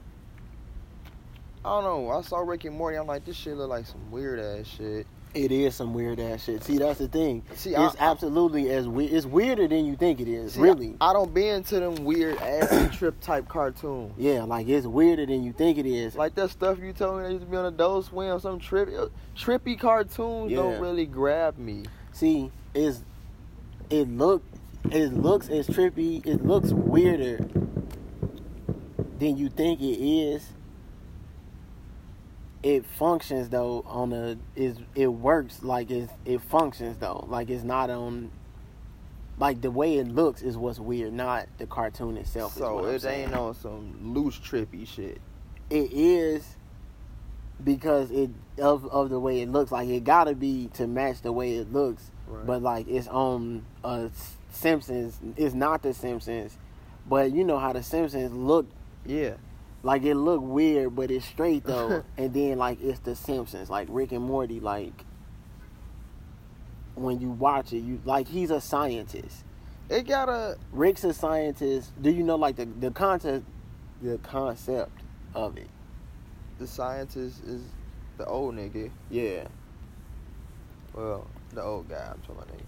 [1.63, 2.11] I don't know.
[2.11, 2.97] I saw Rick and Morty.
[2.97, 5.07] I'm like, this shit look like some weird ass shit.
[5.35, 6.63] It is some weird ass shit.
[6.63, 7.43] See, that's the thing.
[7.55, 9.11] See, it's I- absolutely as weird.
[9.11, 10.53] It's weirder than you think it is.
[10.53, 10.95] See, really.
[11.01, 14.13] I, I don't be into them weird ass trip type cartoons.
[14.17, 16.15] yeah, like it's weirder than you think it is.
[16.15, 18.89] Like that stuff you told me that used to be on Adult Swim, some trip,
[19.35, 20.57] trippy cartoons Yeah.
[20.57, 21.83] don't really grab me.
[22.13, 23.03] See, it's
[23.89, 24.41] it look
[24.89, 26.25] it looks as trippy.
[26.25, 27.45] It looks weirder
[29.19, 30.47] than you think it is.
[32.65, 37.63] It functions though on a is it works like it it functions though like it's
[37.63, 38.31] not on
[39.37, 42.55] like the way it looks is what's weird, not the cartoon itself.
[42.55, 43.25] So it saying.
[43.25, 45.19] ain't on some loose trippy shit.
[45.69, 46.55] it is
[47.63, 51.31] because it of of the way it looks like it gotta be to match the
[51.31, 52.45] way it looks Right.
[52.47, 54.09] but like it's on uh
[54.51, 56.57] simpsons it's not the simpsons
[57.07, 58.65] but you know how the simpsons look
[59.05, 59.35] Yeah.
[59.85, 63.87] Like it look weird but it's straight though and then like it's the simpsons like
[63.91, 65.05] rick and morty like
[66.95, 69.43] when you watch it you like he's a scientist
[69.89, 73.45] It got a rick's a scientist do you know like the the concept
[74.01, 74.91] the concept
[75.33, 75.67] of it
[76.57, 77.61] the scientist is
[78.17, 78.89] the old nigga.
[79.09, 79.43] yeah
[80.93, 82.09] Well, the old guy.
[82.11, 82.64] I'm talking about nigga.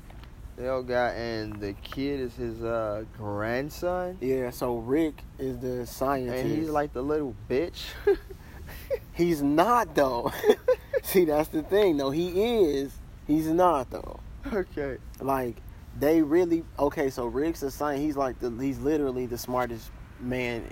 [0.57, 4.17] The old guy and the kid is his uh, grandson.
[4.21, 6.43] Yeah, so Rick is the scientist.
[6.43, 7.83] And he's like the little bitch.
[9.13, 10.31] he's not though.
[11.03, 12.09] See, that's the thing though.
[12.09, 12.41] He
[12.71, 12.91] is.
[13.27, 14.19] He's not though.
[14.51, 14.97] okay.
[15.21, 15.57] Like
[15.99, 17.11] they really okay.
[17.11, 18.03] So Rick's a scientist.
[18.03, 18.49] He's like the.
[18.49, 20.63] He's literally the smartest man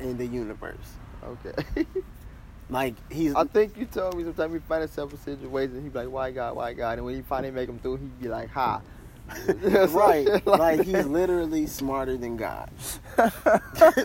[0.00, 0.94] in the universe.
[1.22, 1.84] Okay.
[2.70, 6.00] Like he's I think you told me sometimes we find himself in situations he'd be
[6.00, 6.98] like, why God, why God?
[6.98, 8.82] And when he finally make him through, he'd be like, ha.
[9.90, 10.46] right.
[10.46, 12.70] like he's literally smarter than God.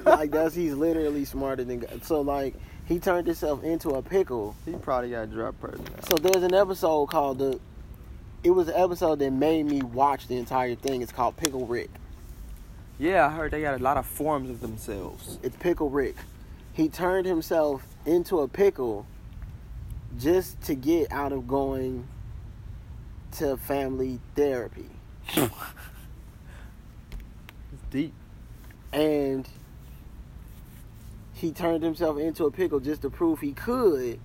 [0.04, 2.04] like that's he's literally smarter than God.
[2.04, 2.56] So like
[2.86, 5.86] he turned himself into a pickle He probably got a drop person.
[6.08, 7.60] So there's an episode called the.
[8.44, 11.02] It was an episode that made me watch the entire thing.
[11.02, 11.90] It's called Pickle Rick.
[13.00, 15.40] Yeah, I heard they got a lot of forms of themselves.
[15.42, 16.16] It's Pickle Rick.
[16.74, 19.06] He turned himself into a pickle
[20.20, 22.08] just to get out of going
[23.34, 24.90] to family therapy.
[25.28, 25.50] It's
[27.92, 28.14] deep.
[28.92, 29.48] And
[31.34, 34.20] he turned himself into a pickle just to prove he could.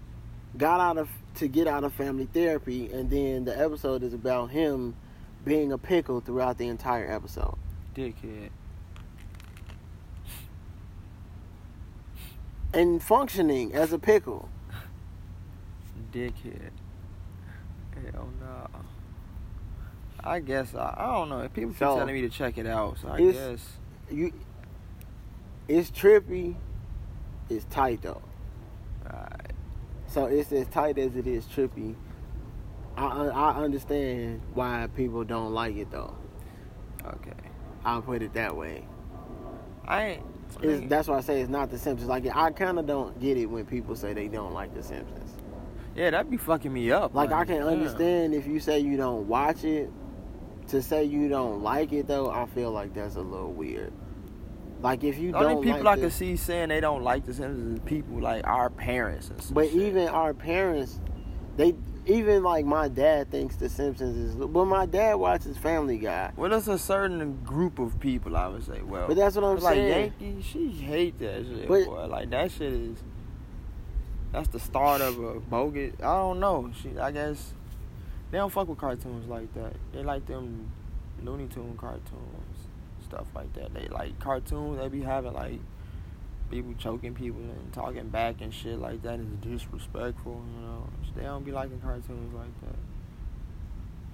[0.57, 4.51] Got out of to get out of family therapy, and then the episode is about
[4.51, 4.97] him
[5.45, 7.57] being a pickle throughout the entire episode.
[7.95, 8.51] Dickhead.
[12.73, 14.49] and functioning as a pickle.
[16.13, 16.71] Dickhead.
[18.13, 18.29] Hell.
[20.23, 21.49] I guess I, I don't know.
[21.49, 23.61] People keep So, telling me to check it out, so I guess.
[24.11, 24.33] You,
[25.69, 26.57] it's trippy.
[27.49, 28.23] It's tight though.
[29.07, 29.53] Alright.
[30.09, 31.95] So it's as tight as it is trippy.
[32.97, 36.17] I I understand why people don't like it though.
[37.07, 37.33] Okay.
[37.85, 38.87] I'll put it that way.
[39.87, 40.23] I ain't.
[40.63, 42.09] It's, that's why I say it's not The Simpsons.
[42.09, 45.31] Like I kind of don't get it when people say they don't like The Simpsons.
[45.95, 47.15] yeah, that'd be fucking me up.
[47.15, 47.69] Like I can damn.
[47.69, 49.91] understand if you say you don't watch it.
[50.69, 53.93] To say you don't like it though, I feel like that's a little weird.
[54.81, 57.25] Like if you The don't only people like I can see saying they don't like
[57.27, 59.75] The Simpsons is people like our parents and But shit.
[59.83, 61.01] even our parents,
[61.57, 61.75] they
[62.07, 64.35] even like my dad thinks The Simpsons is.
[64.37, 66.33] But my dad watches Family Guy.
[66.37, 68.83] Well, there's a certain group of people I would say.
[68.83, 70.13] Well, But that's what I'm like saying.
[70.21, 71.67] Yankee, she hate that shit.
[71.67, 72.07] But- boy.
[72.07, 72.99] Like that shit is.
[74.33, 75.95] That's the start of a bogus.
[76.01, 76.71] I don't know.
[76.83, 77.55] She, I guess,
[78.31, 79.75] they don't fuck with cartoons like that.
[79.93, 80.71] They like them
[81.23, 82.69] Looney Tune cartoons,
[83.05, 83.75] stuff like that.
[83.75, 84.79] They like cartoons.
[84.79, 85.61] They be having like
[86.51, 90.43] people choking people and talking back and shit like that is disrespectful.
[90.57, 92.79] You know, they don't be liking cartoons like that.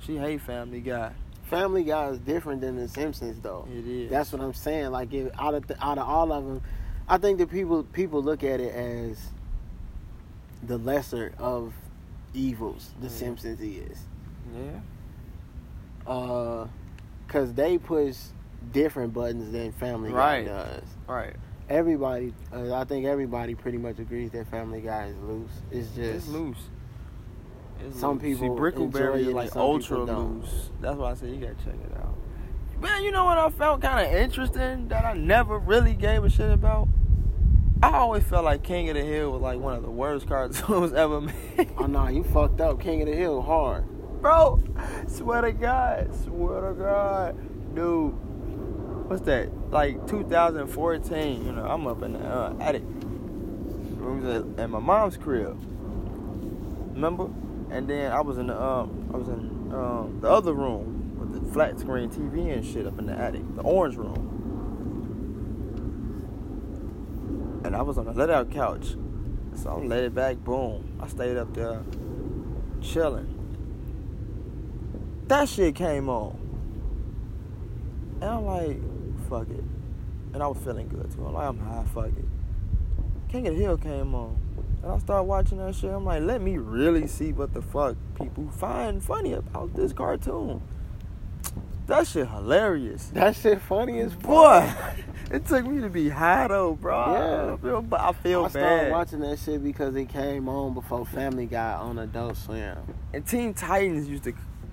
[0.00, 1.12] She hate Family Guy.
[1.44, 3.66] Family Guy is different than The Simpsons though.
[3.70, 4.10] It is.
[4.10, 4.90] That's what I'm saying.
[4.90, 6.62] Like if, out of the, out of all of them,
[7.08, 9.18] I think that people people look at it as
[10.62, 11.74] the lesser of
[12.34, 12.90] evils.
[13.00, 13.08] The.
[13.08, 13.98] Simpsons is,
[14.54, 16.10] yeah.
[16.10, 16.66] uh,
[17.28, 18.16] cause they push
[18.72, 20.44] different buttons than Family Right.
[20.46, 20.82] Guy does.
[21.06, 21.36] Right.
[21.68, 25.50] Everybody, uh, I think everybody pretty much agrees that Family Guy is loose.
[25.70, 26.58] It's just It's loose.
[27.80, 28.38] It's Some loose.
[28.38, 30.70] people See, Brickleberry is like ultra loose.
[30.80, 32.14] That's why I said you gotta check it out.
[32.80, 36.28] Man, you know what I found kind of interesting that I never really gave a
[36.28, 36.88] shit about?
[37.94, 40.92] I always felt like King of the Hill was like one of the worst cartoons
[40.94, 41.70] ever made.
[41.78, 42.80] oh no, you fucked up.
[42.80, 43.84] King of the Hill hard.
[44.20, 44.64] Bro,
[45.06, 48.14] swear to God, swear to God, dude.
[49.08, 49.70] What's that?
[49.70, 51.46] Like 2014.
[51.46, 52.82] You know, I'm up in the uh, attic.
[52.82, 55.56] At, at my mom's crib.
[56.94, 57.26] Remember?
[57.70, 61.32] And then I was in the um, I was in um, the other room with
[61.32, 64.33] the flat screen TV and shit up in the attic, the orange room.
[67.64, 68.94] And I was on a let out couch.
[69.54, 70.98] So I let it back, boom.
[71.00, 71.82] I stayed up there
[72.80, 73.30] chilling.
[75.28, 76.38] That shit came on.
[78.20, 78.78] And I'm like,
[79.28, 79.64] fuck it.
[80.34, 81.24] And I was feeling good too.
[81.26, 82.24] I'm like, I'm high, fuck it.
[83.28, 84.36] King of the Hill came on.
[84.82, 85.90] And I started watching that shit.
[85.90, 90.60] I'm like, let me really see what the fuck people find funny about this cartoon.
[91.86, 93.08] That shit hilarious.
[93.08, 94.22] That shit funny as fuck.
[94.22, 94.72] Boy,
[95.30, 96.96] it took me to be high though, bro.
[97.12, 97.54] Yeah.
[97.54, 98.92] I feel, I feel I started bad.
[98.92, 102.78] watching that shit because it came on before Family Guy on Adult Swim.
[103.12, 104.32] And Teen Titans used to.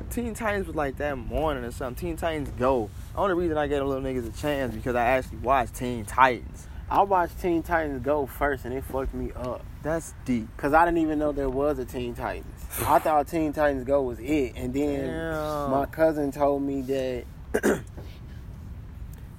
[0.10, 2.10] Teen Titans was like that morning or something.
[2.10, 2.90] Teen Titans Go.
[3.14, 6.68] Only reason I gave little niggas a chance because I actually watched Teen Titans.
[6.90, 9.66] I watched Teen Titans Go first and it fucked me up.
[9.84, 10.48] That's deep.
[10.58, 12.61] Cause I didn't even know there was a Teen Titans.
[12.80, 15.72] I thought Teen Titans Go was it, and then Damn.
[15.72, 17.26] my cousin told me that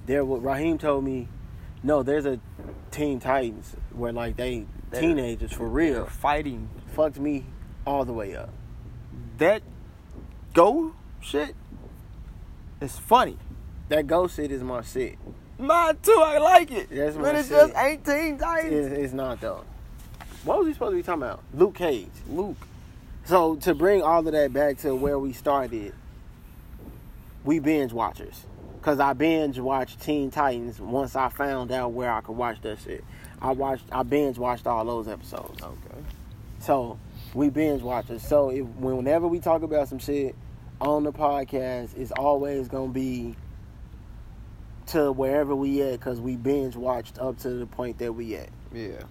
[0.05, 0.23] there.
[0.25, 1.27] was Raheem told me,
[1.81, 2.39] no, there's a
[2.91, 6.05] Teen Titans where like they They're- teenagers for real.
[6.05, 7.45] fighting Fucked me
[7.85, 8.49] all the way up.
[9.39, 9.63] that
[10.53, 11.55] Go shit.
[12.79, 13.37] Is funny.
[13.89, 15.17] That Go shit is my shit.
[15.57, 16.21] Mine too.
[16.23, 16.89] I like it.
[16.91, 17.57] That's but my it's shit.
[17.57, 18.87] just ain't Teen Titans.
[18.91, 19.63] It's, it's not though.
[20.43, 21.41] What was he supposed to be talking about?
[21.53, 22.09] Luke Cage.
[22.29, 22.57] Luke.
[23.25, 25.93] So to bring all of that back to where we started,
[27.43, 28.45] we binge watchers.
[28.81, 32.79] Cause I binge watched Teen Titans once I found out where I could watch that
[32.79, 33.03] shit.
[33.41, 35.61] I watched, I binge watched all those episodes.
[35.61, 36.01] Okay.
[36.59, 36.99] So
[37.33, 38.27] we binge watchers.
[38.27, 40.35] So if, whenever we talk about some shit
[40.81, 43.37] on the podcast, it's always gonna be
[44.87, 48.49] to wherever we at, cause we binge watched up to the point that we at.
[48.73, 49.03] Yeah.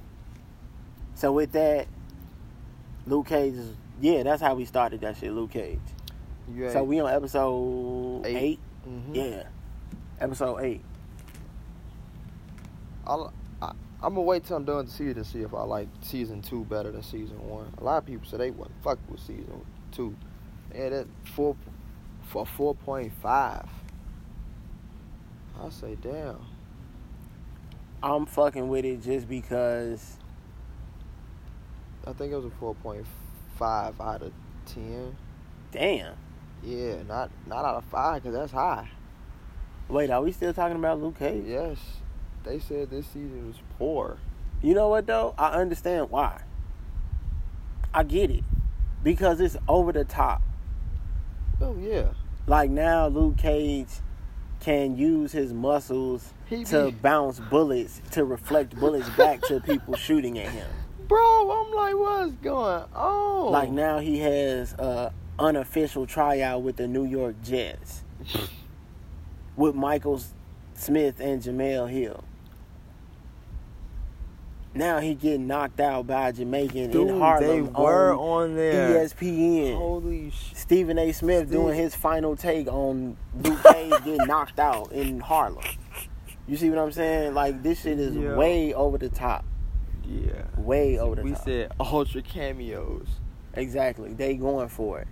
[1.15, 1.87] So with that,
[3.07, 5.79] Luke Cage is yeah, that's how we started that shit, Luke Cage.
[6.53, 8.37] You So we on episode Eight.
[8.37, 8.61] eight.
[8.85, 9.45] hmm Yeah,
[10.21, 10.83] episode eight.
[13.07, 13.33] I'll,
[13.63, 13.69] I,
[14.03, 16.65] I'm gonna wait till I'm done the season to see if I like season two
[16.65, 17.73] better than season one.
[17.79, 20.17] A lot of people say they wouldn't fuck with season two.
[20.75, 21.57] Yeah, that four
[22.27, 23.69] for four point five.
[25.63, 26.39] I say, damn.
[28.03, 30.17] I'm fucking with it just because
[32.05, 33.07] I think it was a four point
[33.59, 34.33] five out of
[34.67, 35.17] ten.
[35.71, 36.15] damn.
[36.63, 38.89] Yeah, not not out of five because that's high.
[39.89, 41.45] Wait, are we still talking about Luke Cage?
[41.47, 41.79] Yes,
[42.45, 44.19] they said this season was poor.
[44.63, 45.35] You know what though?
[45.37, 46.43] I understand why.
[47.93, 48.45] I get it.
[49.03, 50.41] Because it's over the top.
[51.61, 52.13] Oh yeah.
[52.47, 53.89] Like now Luke Cage
[54.61, 56.33] can use his muscles
[56.67, 60.69] to bounce bullets to reflect bullets back to people shooting at him.
[61.13, 63.53] Bro, I'm like, what's going on?
[63.53, 68.03] Like now he has a unofficial tryout with the New York Jets
[69.57, 70.23] with Michael
[70.73, 72.25] Smith and Jemele Hill.
[74.75, 79.05] Now he getting knocked out by Jamaican Dude, in Harlem they were on on there.
[79.05, 79.77] ESPN.
[79.77, 80.57] Holy shit.
[80.57, 81.13] Stephen A.
[81.13, 85.63] Smith doing his final take on Luke Cage getting knocked out in Harlem.
[86.49, 87.35] You see what I'm saying?
[87.35, 88.35] Like this shit is Yeah.
[88.35, 89.45] way over the top.
[90.13, 90.45] Yeah.
[90.57, 91.45] Way over the we top.
[91.45, 93.09] said ultra cameos.
[93.55, 94.13] Exactly.
[94.13, 95.09] They going for it.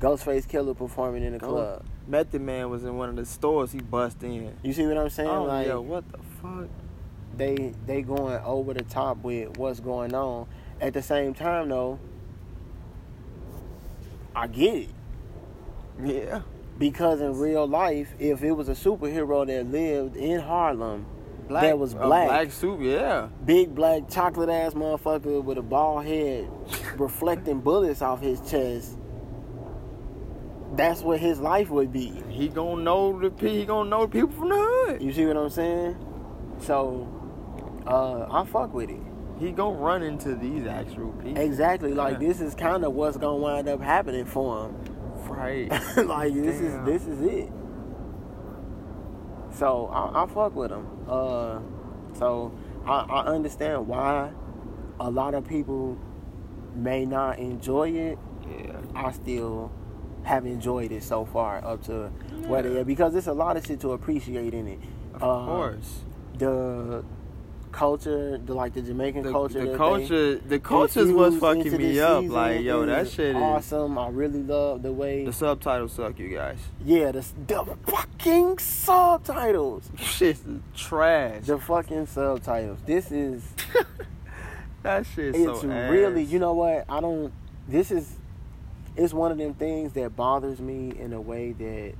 [0.00, 1.84] Ghostface Killah performing in the club.
[2.06, 3.72] Method Man was in one of the stores.
[3.72, 4.54] He bust in.
[4.62, 5.28] You see what I'm saying?
[5.28, 6.68] Oh like yeah, what the fuck?
[7.36, 10.46] they they going over the top with what's going on.
[10.80, 11.98] At the same time though,
[14.34, 14.88] I get it.
[16.02, 16.42] Yeah.
[16.78, 21.06] Because in real life, if it was a superhero that lived in Harlem,
[21.48, 22.28] Black, That was a black.
[22.28, 22.80] black suit.
[22.80, 23.28] Yeah.
[23.44, 26.48] big black chocolate ass motherfucker with a bald head
[26.96, 28.98] reflecting bullets off his chest,
[30.74, 32.12] that's what his life would be.
[32.28, 35.02] He gonna know the pe- he gonna know the people from the hood.
[35.02, 35.96] You see what I'm saying?
[36.60, 37.08] So,
[37.86, 39.00] uh, I fuck with it.
[39.38, 41.40] He gonna run into these actual people.
[41.40, 41.94] Exactly.
[41.94, 42.28] Like Yeah.
[42.28, 44.76] this is kind of what's gonna wind up happening for him.
[45.28, 45.70] Right.
[46.06, 47.50] like this is this is it.
[49.56, 50.86] So I, I fuck with him.
[51.08, 51.60] Uh,
[52.12, 52.52] so
[52.86, 54.30] I, I understand why
[55.00, 55.96] a lot of people
[56.74, 58.18] may not enjoy it.
[58.48, 58.76] yeah.
[58.94, 59.72] I still
[60.24, 62.10] have enjoyed it so far up to
[62.42, 62.80] Yeah.
[62.80, 64.78] are because there's a lot of shit to appreciate in it.
[65.14, 66.04] Of Uh, course.
[66.38, 67.02] The
[67.76, 69.70] culture, the like the Jamaican The, culture.
[69.70, 72.22] the culture, the culture's what's fucking me up.
[72.22, 73.42] season Like, yo, that shit is.
[73.42, 73.98] awesome.
[73.98, 75.24] I really love the way.
[75.26, 76.58] The subtitles suck, you guys.
[76.84, 79.90] yeah, the, the fucking subtitles.
[79.98, 80.42] Shit's
[80.74, 81.44] trash.
[81.44, 82.78] The fucking subtitles.
[82.86, 83.42] This is
[84.82, 85.34] that shit.
[85.36, 86.28] it's so really ass.
[86.30, 87.32] you know what i don't
[87.68, 88.14] this is
[88.94, 91.94] it's one of them things that bothers me in a way that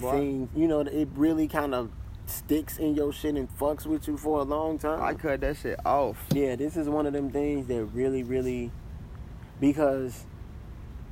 [0.00, 1.90] seems you know it really kind of
[2.30, 5.56] sticks in your shit and fucks with you for a long time I cut that
[5.58, 6.16] shit off.
[6.32, 8.70] yeah this is one of them things that really really
[9.60, 10.24] because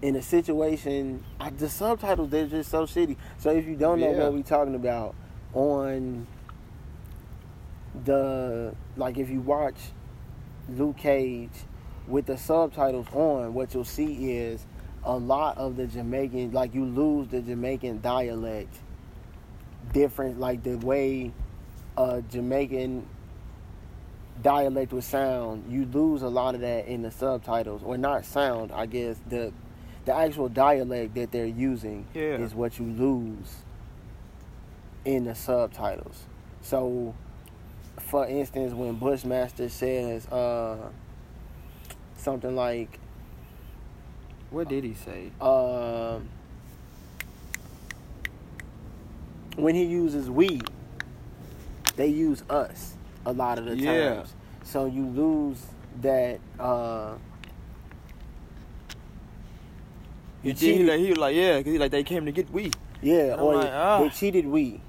[0.01, 4.13] in a situation I, the subtitles they're just so shitty so if you don't know
[4.13, 4.25] Yeah.
[4.25, 5.15] what we're talking about
[5.55, 6.27] on
[8.05, 9.77] the like if you watch
[10.69, 11.51] Luke Cage
[12.07, 14.65] with the subtitles on, what you'll see is
[15.05, 18.75] a lot of the Jamaican, like you lose the Jamaican dialect,
[19.93, 21.33] different, like the way
[21.97, 23.07] uh, Jamaican
[24.43, 25.71] dialect would sound.
[25.71, 29.53] You lose a lot of that in the subtitles, or not sound, I guess the
[30.05, 32.37] the actual dialect that they're using Yeah.
[32.39, 33.57] is what you lose
[35.05, 36.25] in the subtitles.
[36.63, 37.15] So,
[38.01, 40.89] for instance, when Bushmaster says uh,
[42.17, 42.99] something like,
[44.51, 45.31] What did he say?
[45.43, 46.31] um,
[49.59, 50.61] when he uses we,
[51.97, 52.95] they use us
[53.27, 54.15] a lot of the Yeah.
[54.17, 54.35] times.
[54.65, 55.65] So you lose
[56.03, 56.39] that.
[56.59, 57.15] Uh,
[60.43, 62.71] you He, cheated, like, he was like, yeah, because like, they came to get we.
[63.03, 64.03] yeah, or like, ah.
[64.03, 64.81] they cheated we.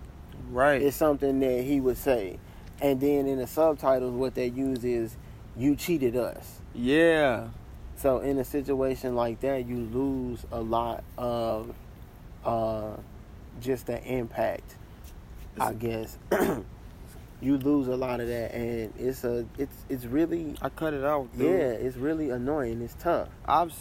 [0.52, 0.82] Right.
[0.82, 2.40] is something that he would say.
[2.82, 5.16] And then in the subtitles, what they use is,
[5.58, 6.60] you cheated us.
[6.74, 7.48] yeah.
[7.98, 11.74] So in a situation like that, you lose a lot of
[12.46, 12.92] uh,
[13.60, 14.76] just the impact,
[15.60, 16.18] I guess.
[17.42, 21.04] you lose a lot of that, and it's a it's it's really I cut it
[21.04, 21.30] out.
[21.38, 21.48] Dude.
[21.48, 22.82] yeah, it's really annoying.
[22.82, 23.30] It's tough.
[23.46, 23.74] I've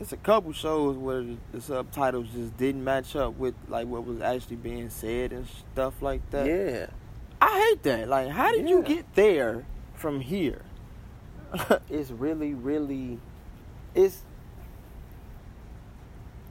[0.00, 4.04] it's a couple shows where the, the subtitles just didn't match up with like what
[4.04, 6.46] was actually being said and stuff like that.
[6.46, 6.86] Yeah,
[7.40, 8.08] I hate that.
[8.08, 9.64] Like, how did you get there
[9.94, 10.62] from here?
[11.90, 13.18] it's really really
[13.94, 14.22] it's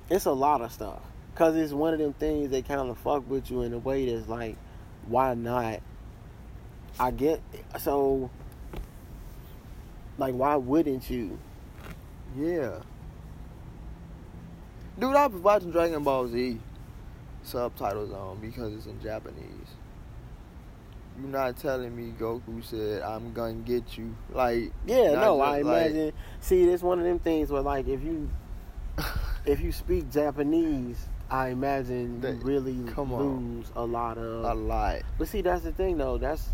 [0.09, 1.01] it's a lot of stuff
[1.33, 4.13] because it's one of them things that kind of fuck with you in a way
[4.13, 4.57] that's like
[5.07, 5.79] why not
[6.99, 7.41] i get
[7.79, 8.29] so
[10.17, 11.37] like why wouldn't you
[12.37, 12.79] yeah.
[14.99, 16.59] Dude, I was watching Dragon Ball Z
[17.43, 19.75] subtitles on because it's in Japanese.
[21.19, 24.15] You're not telling me Goku said I'm gonna get you.
[24.31, 27.87] Like yeah no just, i like- imagine see it's one of them things where like
[27.87, 28.29] if you
[29.45, 35.01] if you speak japanese i imagine you really lose a lot of a lot.
[35.17, 36.17] But see, that's the thing, though.
[36.17, 36.49] That's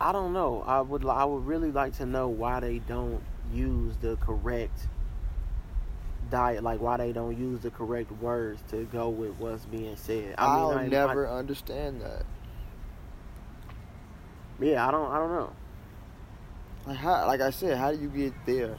[0.00, 0.62] I don't know.
[0.66, 3.22] I would I would really like to know why they don't
[3.52, 4.86] use the correct
[6.30, 10.34] diet, like why they don't use the correct words to go with what's being said.
[10.38, 12.24] I mean, I'll I- never understand that.
[14.60, 15.10] Yeah, I don't.
[15.10, 15.52] I don't know.
[16.86, 17.26] Like how?
[17.26, 18.76] Like I said, how do you get there?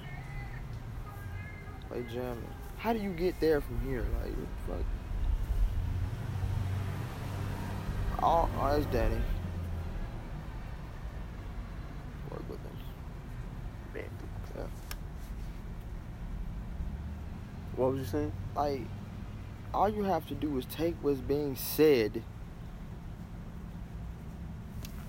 [1.92, 2.44] Like jamming.
[2.78, 4.06] How do you get there from here?
[4.22, 4.86] Like what the fuck?
[8.22, 9.16] Oh, oh, that's Danny.
[12.30, 12.78] Work with him.
[14.56, 14.64] Yeah.
[17.76, 18.34] What was you saying?
[18.56, 18.82] Like,
[19.74, 22.24] all you have to do is take what's being said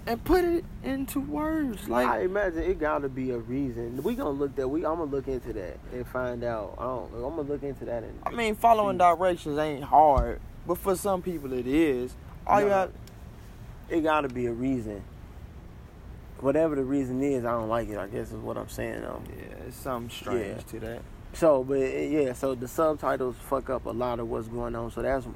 [0.07, 1.89] and put it into words.
[1.89, 4.03] Like, I imagine it got to be a reason.
[4.03, 4.67] We gonna look that.
[4.69, 6.75] We I'm gonna look into that and find out.
[6.79, 7.13] I don't.
[7.15, 8.19] I'm gonna look into that and.
[8.25, 12.15] I mean, following directions ain't hard, but for some people it is.
[12.47, 12.73] All you No.
[12.73, 12.93] have,
[13.89, 15.03] It got to be a reason.
[16.41, 17.99] Whatever the reason is, I don't like it.
[17.99, 19.03] I guess is what I'm saying.
[19.03, 19.21] though.
[19.29, 20.63] yeah, it's something strange Yeah.
[20.71, 21.03] to that.
[21.33, 24.91] So, but eh, yeah, so the subtitles fuck up a lot of what's going on.
[24.91, 25.27] So that's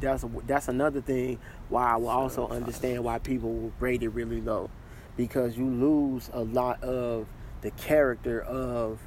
[0.00, 1.38] that's that's another thing
[1.68, 4.68] why I will also understand why people will rate it really low,
[5.16, 7.26] because you lose a lot of
[7.60, 8.98] the character of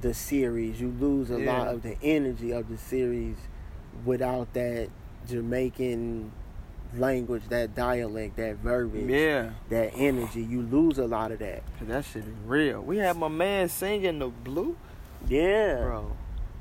[0.00, 0.80] the series.
[0.80, 3.36] You lose a lot of the energy of the series
[4.04, 4.88] without that
[5.28, 6.32] Jamaican
[6.96, 10.42] language, that dialect, that verbiage, Yeah, that energy.
[10.42, 11.62] You lose a lot of that.
[11.82, 12.80] that shit is real.
[12.80, 14.76] We had my man singing the blue,
[15.28, 15.76] Yeah.
[15.82, 16.12] bro.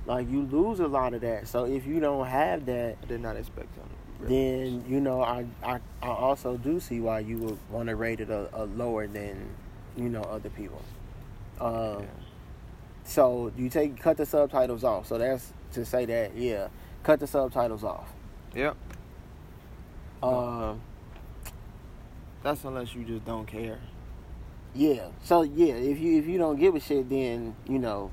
[0.06, 1.48] Like you lose a lot of that.
[1.48, 3.88] So if you don't have that, I did not expect him.
[4.22, 8.20] then you know I I, I also do see why you would want to rate
[8.20, 9.50] it a, a lower than
[9.96, 10.82] you know other people.
[11.62, 12.06] Um, Yeah.
[13.04, 15.06] So you take cut the subtitles off.
[15.08, 16.68] So that's to say that yeah,
[17.04, 18.10] cut the subtitles off.
[18.56, 18.76] Yep.
[20.24, 20.82] Um,
[22.44, 23.80] That's unless you just don't care.
[24.74, 25.08] yeah.
[25.24, 28.12] So yeah, if you if you don't give a shit, then you know,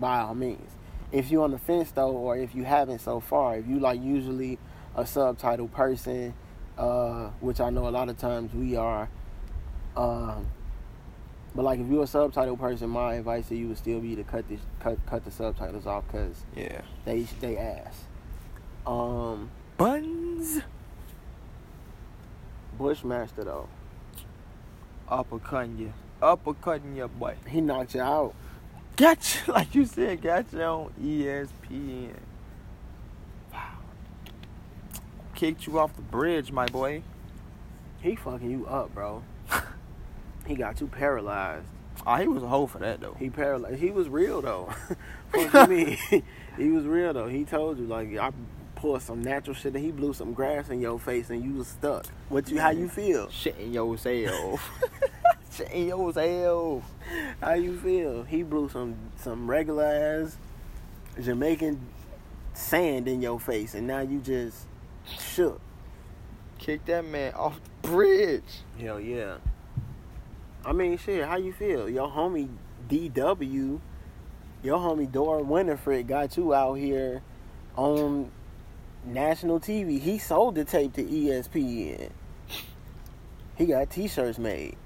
[0.00, 0.70] by all means.
[1.12, 4.00] If you're on the fence though, or if you haven't so far, if you like
[4.02, 4.58] usually
[4.94, 6.34] a subtitle person,
[6.78, 9.08] uh, which I know a lot of times we are.
[9.96, 10.46] Um,
[11.54, 14.24] but like if you're a subtitle person, my advice to you would still be to
[14.24, 16.82] cut this cut cut the subtitles off because Yeah.
[17.04, 18.04] they they ass.
[18.86, 20.60] Um, Buns.
[22.78, 23.68] Bushmaster though,
[25.10, 25.92] Uppercutting you.
[26.20, 27.36] Uppercutting your boy.
[27.48, 28.34] he knocked you out.
[28.96, 29.38] Gotcha.
[29.52, 32.14] Like you said, gotcha on E ESPN.
[33.52, 33.78] Wow.
[35.34, 37.02] Kicked you off the bridge, my boy.
[38.00, 39.22] He fucking you up, bro.
[40.46, 41.66] he got you paralyzed.
[42.06, 43.16] Oh, he was a hoe for that, though.
[43.18, 43.78] He paralyzed.
[43.78, 44.72] He was real though.
[45.32, 46.22] what you mean?
[46.56, 47.28] he was real though.
[47.28, 48.30] He told you like I
[48.76, 51.68] pulled some natural shit and he blew some grass in your face and you was
[51.68, 52.06] stuck.
[52.28, 52.60] What you?
[52.60, 53.28] How you feel?
[53.30, 53.96] Shit in your
[55.56, 55.68] self.
[55.68, 56.84] Shit in your self.
[57.40, 58.22] How you feel?
[58.24, 60.36] He blew some some regular ass
[61.20, 61.80] Jamaican
[62.54, 64.66] sand in your face and now you just
[65.18, 65.60] shook.
[66.58, 68.62] Kick that man off the bridge.
[68.80, 69.36] Hell yeah.
[70.64, 71.88] I mean, shit, how you feel?
[71.88, 72.48] Your homie
[72.88, 73.80] DW,
[74.62, 77.22] your homie Dora Winifred got you out here
[77.76, 78.30] on
[79.04, 80.00] national TV.
[80.00, 82.10] He sold the tape to ESPN.
[83.56, 84.76] He got t-shirts made.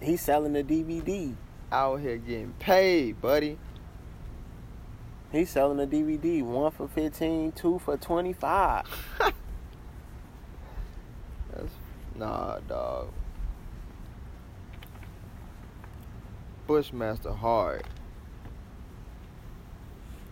[0.00, 1.34] He's selling the DVD.
[1.70, 3.58] Out here getting paid, buddy.
[5.32, 6.42] He's selling the DVD.
[6.42, 8.86] One for 15, two for 25.
[11.52, 11.72] That's
[12.14, 13.12] nah, dog.
[16.66, 17.84] Bushmaster hard.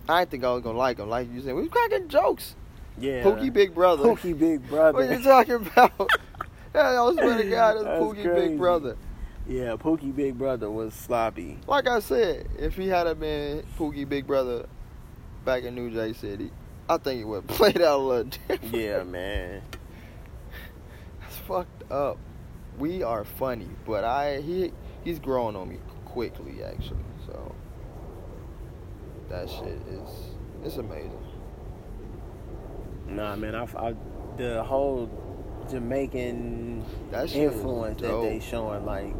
[0.08, 1.08] I didn't think I was gonna like him.
[1.08, 2.54] Like you said, we cracking jokes.
[2.98, 3.24] Yeah.
[3.24, 4.04] Pookie Big Brother.
[4.04, 4.98] Pookie Big Brother.
[4.98, 5.92] What you talking about?
[6.74, 8.48] yeah, I swear to God, That's Pookie crazy.
[8.48, 8.96] Big Brother.
[9.48, 11.58] Yeah, Pookie Big Brother was sloppy.
[11.68, 14.66] Like I said, if he had been Pookie Big Brother
[15.44, 16.50] back in New Jack City,
[16.88, 18.74] I think it would have played out a little different.
[18.74, 19.62] Yeah, man.
[21.20, 22.18] That's fucked up.
[22.78, 24.72] We are funny, but I he
[25.04, 26.98] he's growing on me quickly actually.
[27.26, 27.54] So
[29.30, 30.10] that shit is
[30.64, 31.12] it's amazing.
[33.08, 33.94] Nah, man, I, I
[34.36, 35.08] the whole
[35.70, 39.14] Jamaican That influence that they showing, like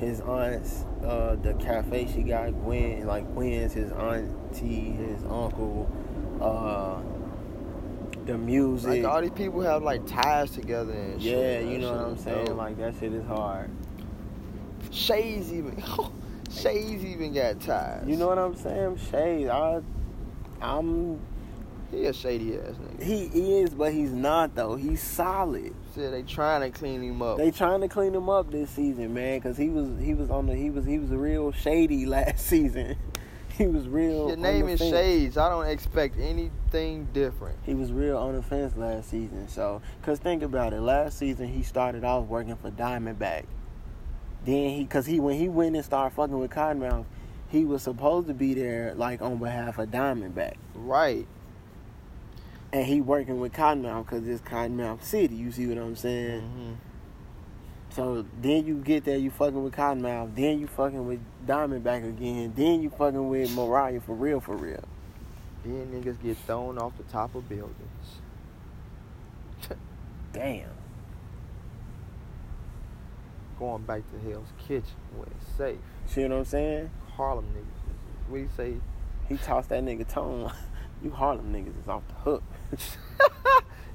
[0.00, 5.90] his aunts, uh, the cafe she got, Gwen, like Gwen's his auntie, his uncle,
[6.40, 7.00] uh,
[8.24, 9.04] the music.
[9.04, 11.32] Like all these people have like ties together and shit.
[11.32, 11.68] yeah, shit.
[11.68, 12.46] you know what I'm saying?
[12.46, 12.56] dope.
[12.56, 13.70] Like that shit is hard.
[14.90, 15.82] Shades even
[16.50, 18.04] Shades even got ties.
[18.06, 18.98] You know what I'm saying?
[19.10, 19.82] Shade, I,
[20.62, 21.20] I'm
[21.90, 23.02] He a shady ass nigga.
[23.02, 24.76] He is, but he's not though.
[24.76, 25.74] He's solid.
[26.00, 27.36] Said they trying to clean him up.
[27.36, 30.46] They trying to clean him up this season, man, because he was he was on
[30.46, 32.96] the he was he was real shady last season.
[33.58, 34.28] he was real.
[34.28, 34.90] Your name is fence.
[34.90, 35.36] Shades.
[35.36, 37.58] I don't expect anything different.
[37.66, 39.46] He was real on the fence last season.
[39.48, 40.80] So, cause think about it.
[40.80, 43.44] Last season he started off working for Diamondback.
[44.46, 47.04] Then he, cause he when he went and started fucking with Cottonmouth,
[47.48, 51.26] he was supposed to be there like on behalf of Diamondback, Right.
[52.72, 55.34] And he working with Cottonmouth cause it's Cottonmouth City.
[55.34, 56.40] You see what I'm saying?
[56.40, 56.72] hmm
[57.94, 62.52] So then you get there, you fucking with Cottonmouth, then you fucking with Diamondback again,
[62.56, 64.84] then you fucking with Mariah for real, for real.
[65.64, 68.20] Then niggas get thrown off the top of buildings.
[70.32, 70.68] Damn.
[73.58, 75.78] Going back to Hell's Kitchen when it's safe.
[76.06, 76.90] See what I'm saying?
[77.16, 78.30] Harlem niggas.
[78.32, 78.76] We say
[79.28, 80.50] He tossed that nigga tone.
[81.02, 82.42] you Harlem niggas is off the hook.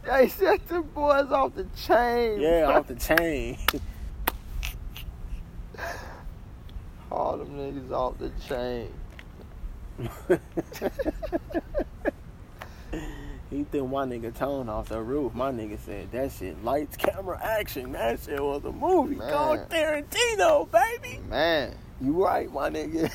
[0.05, 2.39] They set the boys off the chain.
[2.39, 3.57] Yeah, off the chain.
[7.09, 8.91] Harlem niggas off the chain.
[13.49, 15.33] he threw my nigga tone off the roof.
[15.33, 17.93] My nigga said that shit lights, camera, action.
[17.93, 19.15] That shit was a movie.
[19.15, 19.29] Man.
[19.29, 21.19] Go Tarantino, baby.
[21.27, 21.75] Man.
[21.99, 23.09] You right, my nigga.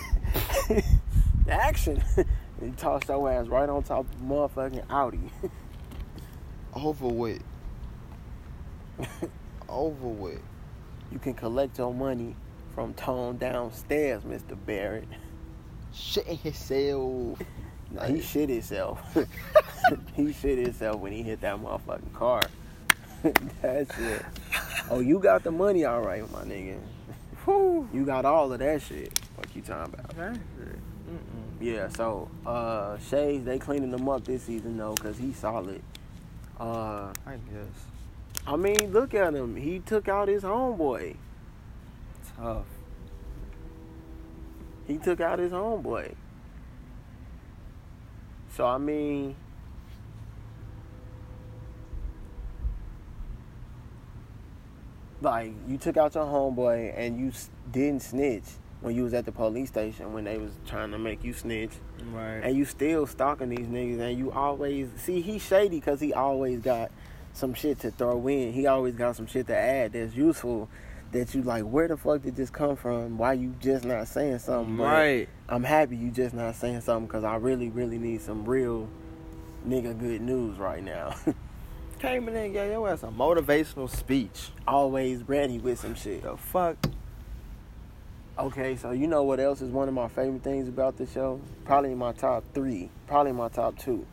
[1.49, 2.03] action.
[2.61, 5.31] He tossed your ass right on top of the motherfucking Audi.
[6.75, 7.43] Over with.
[9.69, 10.41] Over with.
[11.11, 12.37] you can collect your money
[12.75, 14.57] from tone downstairs, Mr.
[14.67, 15.09] Barrett.
[15.95, 17.41] Shitting himself.
[17.93, 19.03] Nah, he shit himself.
[20.15, 22.41] he shit himself when he hit that motherfucking car.
[23.61, 24.25] That's it.
[24.89, 26.79] Oh, you got the money all right, my nigga.
[27.45, 27.89] Whew.
[27.93, 29.19] You got all of that shit.
[29.35, 30.17] What you talking about?
[30.17, 30.43] That's it.
[30.43, 30.50] Mm-mm.
[31.61, 35.83] Yeah, so uh Shades, they cleaning him up this season though, cause he's solid.
[36.59, 37.87] Uh I guess.
[38.47, 39.57] I mean, look at him.
[39.57, 41.17] He took out his homeboy.
[42.37, 42.65] Tough.
[44.87, 46.15] He took out his homeboy.
[48.57, 49.37] So I mean,
[55.21, 57.33] like you took out your homeboy and you
[57.71, 58.45] didn't snitch
[58.81, 61.73] when you was at the police station when they was trying to make you snitch,
[62.13, 62.41] Right.
[62.43, 66.61] and you still stalking these niggas, and you always see he's shady because he always
[66.61, 66.91] got
[67.33, 68.53] some shit to throw in.
[68.53, 70.69] He always got some shit to add that's useful.
[71.13, 73.19] That you like, where the fuck did this come from?
[73.19, 74.77] Why you just not saying something?
[74.77, 75.29] But right.
[75.49, 78.89] I'm happy you just not saying something because I really, really need some real
[79.67, 81.17] nigga good news right now.
[81.99, 84.51] Came in and gave your ass a motivational speech.
[84.69, 86.23] Always ready with some shit.
[86.23, 86.77] The fuck?
[88.41, 91.41] Okay, so you know what else is one of my favorite things about the show?
[91.65, 92.91] Probably my top three.
[93.07, 94.07] Probably my top two.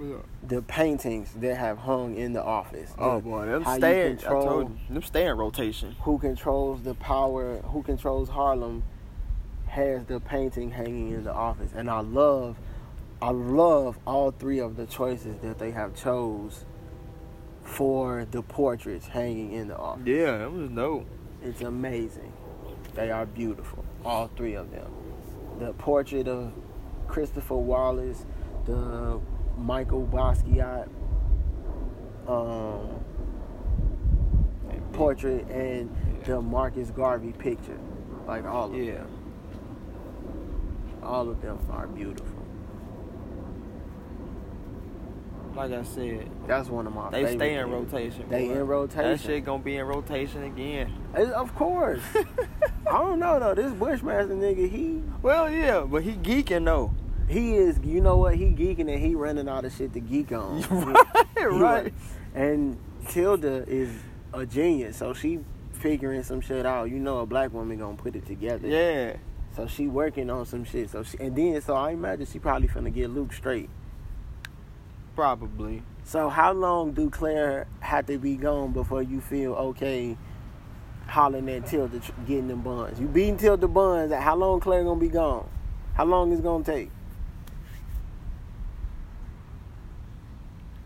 [0.00, 0.18] Yeah.
[0.46, 2.92] The paintings that have hung in the office.
[2.96, 5.96] Oh The- boy, them how you stay in, I told you, them stay in rotation.
[6.02, 7.56] Who controls the power?
[7.62, 8.84] Who controls Harlem?
[9.66, 12.56] Has the painting hanging in the office, and I love,
[13.20, 16.64] I love all three of the choices that they have chose
[17.64, 20.06] for the portraits hanging in the office.
[20.06, 21.06] Yeah, that was dope.
[21.42, 22.32] It's amazing.
[22.98, 24.90] They are beautiful, all three of them.
[25.60, 26.52] The portrait of
[27.06, 28.26] Christopher Wallace,
[28.66, 29.20] the
[29.56, 30.88] Michael Basquiat
[32.26, 32.98] um,
[34.92, 35.94] portrait, and
[36.24, 37.78] the Marcus Garvey picture.
[38.26, 38.94] Like all of Yeah.
[38.94, 39.08] them.
[41.00, 42.37] All of them are beautiful.
[45.58, 48.28] Like I said, That's one of my they stay in rotation.
[48.28, 48.54] They boy.
[48.54, 49.10] in rotation.
[49.10, 50.92] That shit gonna be in rotation again.
[51.16, 52.00] Eh, Of course.
[52.86, 53.56] I don't know though.
[53.56, 56.94] This Bushmaster nigga, he Well, yeah, but he geeking though.
[57.28, 58.36] He is, you know what?
[58.36, 60.62] He geeking and he running out of shit to geek on.
[60.70, 61.06] right,
[61.36, 61.94] He right.
[62.36, 62.78] And
[63.08, 63.90] Tilda is
[64.32, 65.40] a genius, so she
[65.72, 66.88] figuring some shit out.
[66.88, 68.68] You know, a black woman gonna put it together.
[68.68, 69.16] Yeah.
[69.56, 70.88] So she working on some shit.
[70.90, 73.68] So she, and then, so I imagine she probably finna get Luke straight.
[75.18, 75.82] Probably.
[76.04, 80.16] So how long do Claire have to be gone before you feel okay
[81.08, 83.00] hollering at Tilda getting them buns?
[83.00, 84.12] You beating Tilda buns.
[84.12, 85.48] How long Claire gonna be gone?
[85.94, 86.92] How long is it gonna take?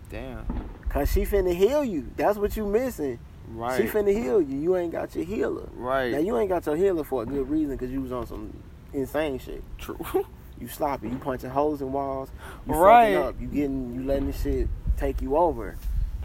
[0.09, 0.47] Damn.
[0.89, 2.11] Cause she finna heal you.
[2.17, 3.19] That's what you missing.
[3.49, 3.77] Right.
[3.77, 4.57] She finna heal you.
[4.57, 5.69] You ain't got your healer.
[5.75, 6.11] right.
[6.11, 8.57] Now you ain't got your healer for a good reason because you was on some
[8.95, 9.63] insane shit.
[9.77, 9.99] True.
[10.63, 11.09] You sloppy.
[11.09, 12.31] You punching holes in walls.
[12.69, 13.15] You Right.
[13.17, 13.41] fucking up.
[13.41, 15.77] You getting you letting this shit take you over.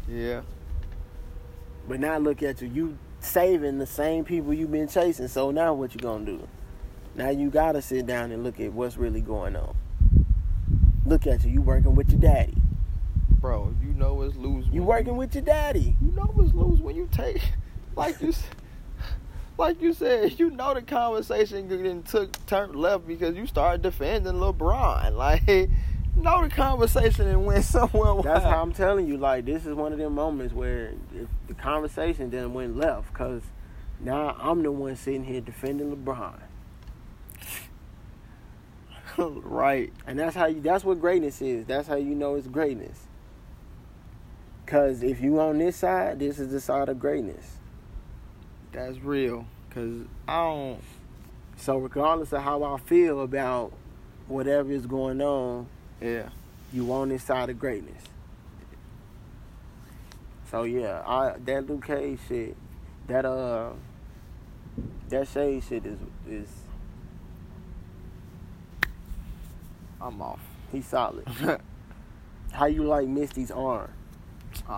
[0.07, 0.41] yeah.
[1.89, 2.67] But now look at you.
[2.67, 5.27] You saving the same people you've been chasing.
[5.27, 6.47] So now what you gonna do?
[7.15, 9.73] Now you gotta sit down and look at what's really going on.
[11.05, 11.51] Look at you.
[11.51, 12.57] You working with your daddy.
[13.39, 14.67] Bro, you know it's lose.
[14.67, 15.95] You working with your daddy.
[16.01, 17.41] You know it's lose when you take,
[17.95, 18.43] like you, s-
[19.57, 20.37] like you said.
[20.39, 25.13] You know the conversation then took turned left because you started defending LeBron.
[25.17, 28.21] Like, you know the conversation and went somewhere.
[28.23, 29.17] That's how I'm telling you.
[29.17, 33.41] Like this is one of them moments where if the conversation then went left because
[33.99, 36.39] now I'm the one sitting here defending LeBron,
[39.17, 39.91] right.
[40.05, 40.61] and that's how you.
[40.61, 41.65] That's what greatness is.
[41.65, 43.07] That's how you know it's greatness.
[44.67, 47.56] Cause if you on this side, this is the side of greatness.
[48.77, 49.47] That's real.
[49.71, 50.81] Cause I don't.
[51.55, 53.73] So regardless of how I feel about
[54.27, 55.65] whatever is going on,
[55.99, 56.29] Yeah.
[56.71, 58.03] you on this side of greatness.
[60.51, 62.55] So yeah, I that Luke Cage shit,
[63.07, 63.71] that uh,
[65.09, 65.97] that shade shit is
[66.29, 66.47] is
[69.99, 70.39] I'm off.
[70.71, 71.27] he's solid.
[72.51, 73.89] How you like Misty's arm?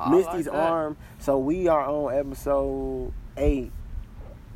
[0.10, 0.98] Misty's like arm.
[1.20, 3.74] So we are on episode eight.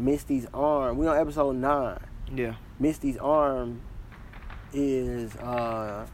[0.04, 0.98] Misty's arm.
[0.98, 2.00] We on episode nine.
[2.34, 2.56] Yeah.
[2.80, 3.82] Misty's arm
[4.74, 6.06] is uh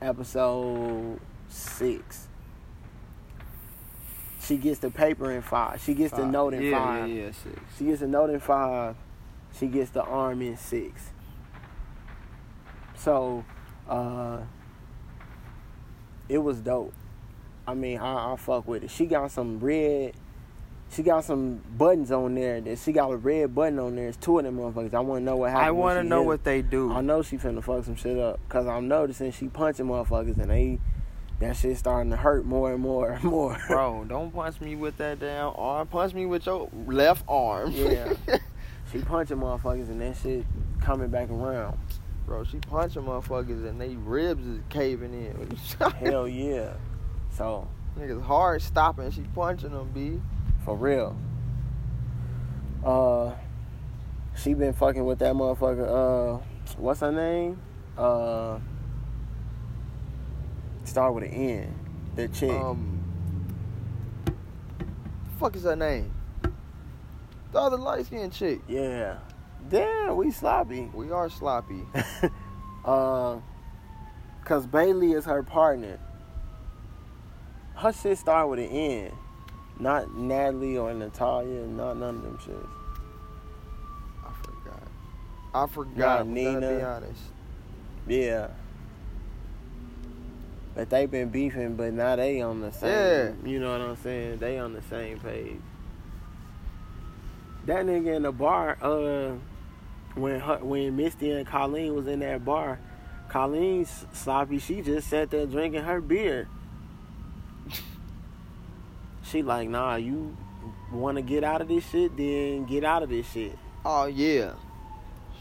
[0.00, 2.28] episode six.
[4.40, 5.82] She gets the paper in five.
[5.82, 7.08] She gets the note in yeah, five.
[7.08, 7.60] Yeah, yeah, six.
[7.78, 8.96] She gets the note in five.
[9.58, 11.12] She gets the arm in six.
[12.96, 13.44] So,
[13.88, 14.40] uh,
[16.28, 16.92] it was dope.
[17.66, 18.90] I mean, I, I fuck with it.
[18.90, 20.14] She got some red.
[20.94, 22.60] She got some buttons on there.
[22.60, 24.08] That she got a red button on there.
[24.08, 24.94] It's two of them motherfuckers.
[24.94, 25.66] I want to know what happened.
[25.66, 26.92] I want to know hit what they do.
[26.92, 28.38] I know she finna fuck some shit up.
[28.48, 30.78] Cause I'm noticing she punching motherfuckers and they
[31.40, 33.60] that shit starting to hurt more and more and more.
[33.66, 35.88] Bro, don't punch me with that damn arm.
[35.88, 37.72] Punch me with your left arm.
[37.72, 38.12] Yeah.
[38.92, 40.46] she punching motherfuckers and that shit
[40.80, 41.76] coming back around.
[42.24, 45.56] Bro, she punching motherfuckers and they ribs is caving in.
[45.96, 46.74] Hell yeah.
[47.30, 47.68] So,
[47.98, 49.10] Niggas hard stopping.
[49.10, 50.20] She punching them, B.
[50.64, 51.16] for real.
[52.84, 53.32] Uh
[54.36, 56.42] she been fucking with that motherfucker, uh
[56.76, 57.60] what's her name?
[57.96, 58.58] Uh
[60.84, 61.74] start with an N.
[62.14, 62.50] The chick.
[62.50, 63.00] Um,
[65.38, 66.12] fuck is her name?
[67.52, 68.60] The other light skinned chick.
[68.68, 69.18] yeah.
[69.68, 70.90] Damn, we sloppy.
[70.92, 71.82] We are sloppy.
[72.84, 73.38] uh,
[74.44, 75.98] cause Bailey is her partner.
[77.74, 79.12] Her shit start with an N,
[79.78, 82.68] not Natalie or Natalia, not none of them shits.
[84.24, 84.82] I forgot.
[85.54, 86.20] I forgot.
[86.20, 86.84] I'm gonna be Nina.
[86.84, 87.22] honest.
[88.06, 88.48] Yeah.
[90.74, 92.90] But they been beefing, but now they on the same.
[92.90, 93.48] Yeah.
[93.48, 94.38] You know what I'm saying?
[94.38, 95.60] They on the same page.
[97.66, 99.34] That nigga in the bar, uh,
[100.14, 102.78] when her, when Misty and Colleen was in that bar,
[103.28, 104.58] Colleen's sloppy.
[104.58, 106.48] She just sat there drinking her beer.
[109.24, 110.36] She like, nah, you
[110.92, 113.58] want to get out of this shit, then get out of this shit.
[113.84, 114.52] Oh yeah.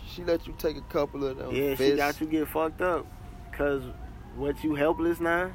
[0.09, 1.53] She let you take a couple of them.
[1.53, 3.05] Yeah, she got you get fucked up.
[3.51, 3.83] Cause
[4.35, 5.51] what you helpless now?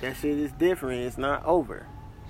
[0.00, 1.02] That shit is different.
[1.02, 1.86] It's not over.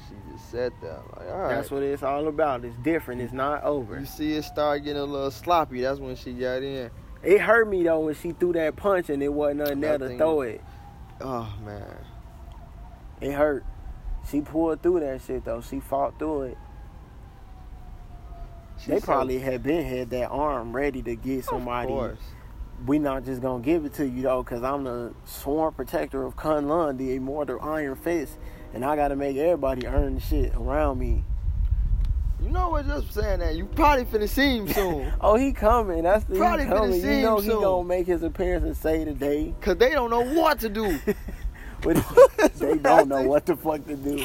[0.08, 1.02] She just said that.
[1.16, 1.54] Like, all right.
[1.56, 2.64] That's what it's all about.
[2.64, 3.20] It's different.
[3.20, 4.00] It's not over.
[4.00, 5.82] You see it start getting a little sloppy.
[5.82, 6.90] That's when she got in.
[7.22, 10.16] It hurt me though when she threw that punch and it wasn't nothing there to
[10.16, 10.62] throw it.
[11.20, 11.96] Oh man.
[13.20, 13.64] It hurt.
[14.28, 15.60] She pulled through that shit though.
[15.60, 16.58] She fought through it.
[18.78, 21.94] She they so- probably had been had that arm ready to get somebody.
[22.86, 26.34] We not just gonna give it to you though, cause I'm the sworn protector of
[26.36, 28.38] Kunlun, the immortal Iron Fist,
[28.72, 31.22] and I gotta make everybody earn the shit around me.
[32.42, 32.86] You know what?
[32.86, 33.54] Just saying that.
[33.54, 35.12] You probably finna see him soon.
[35.20, 36.04] Oh, he coming.
[36.04, 36.92] That's the Probably he finna coming.
[37.02, 37.60] see You him know he soon.
[37.60, 39.54] gonna make his appearance and say today.
[39.60, 40.98] Cause they don't know what to do.
[41.82, 42.04] But
[42.56, 44.16] they don't know what the fuck to do.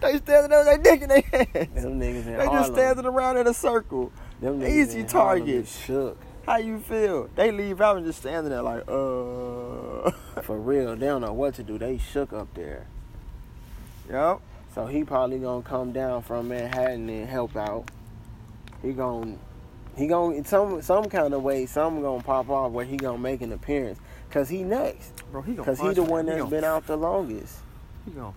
[0.00, 1.82] they standing there with their dick in their hands.
[1.82, 4.12] Them niggas They just standing around in a circle.
[4.40, 5.68] Them niggas easy target.
[5.68, 6.18] Shook.
[6.46, 7.30] How you feel?
[7.34, 10.10] They leave out and just standing there like, uh.
[10.42, 11.78] For real, they don't know what to do.
[11.78, 12.86] They shook up there.
[14.10, 14.40] Yep.
[14.74, 17.90] So he probably gonna come down from Manhattan and help out.
[18.82, 19.38] He gon'
[19.96, 23.18] he gon' in some some kind of way, some gonna pop off where he gonna
[23.18, 23.98] make an appearance.
[24.34, 25.22] Cause he next.
[25.30, 27.56] Bro, he gonna Cause he the one He that's gonna- been out the longest.
[28.04, 28.32] He gonna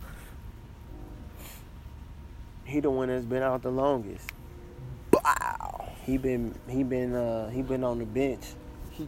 [2.65, 4.31] He the one that's been out the longest.
[5.11, 5.89] Wow.
[6.03, 8.43] He been he been uh he been on the bench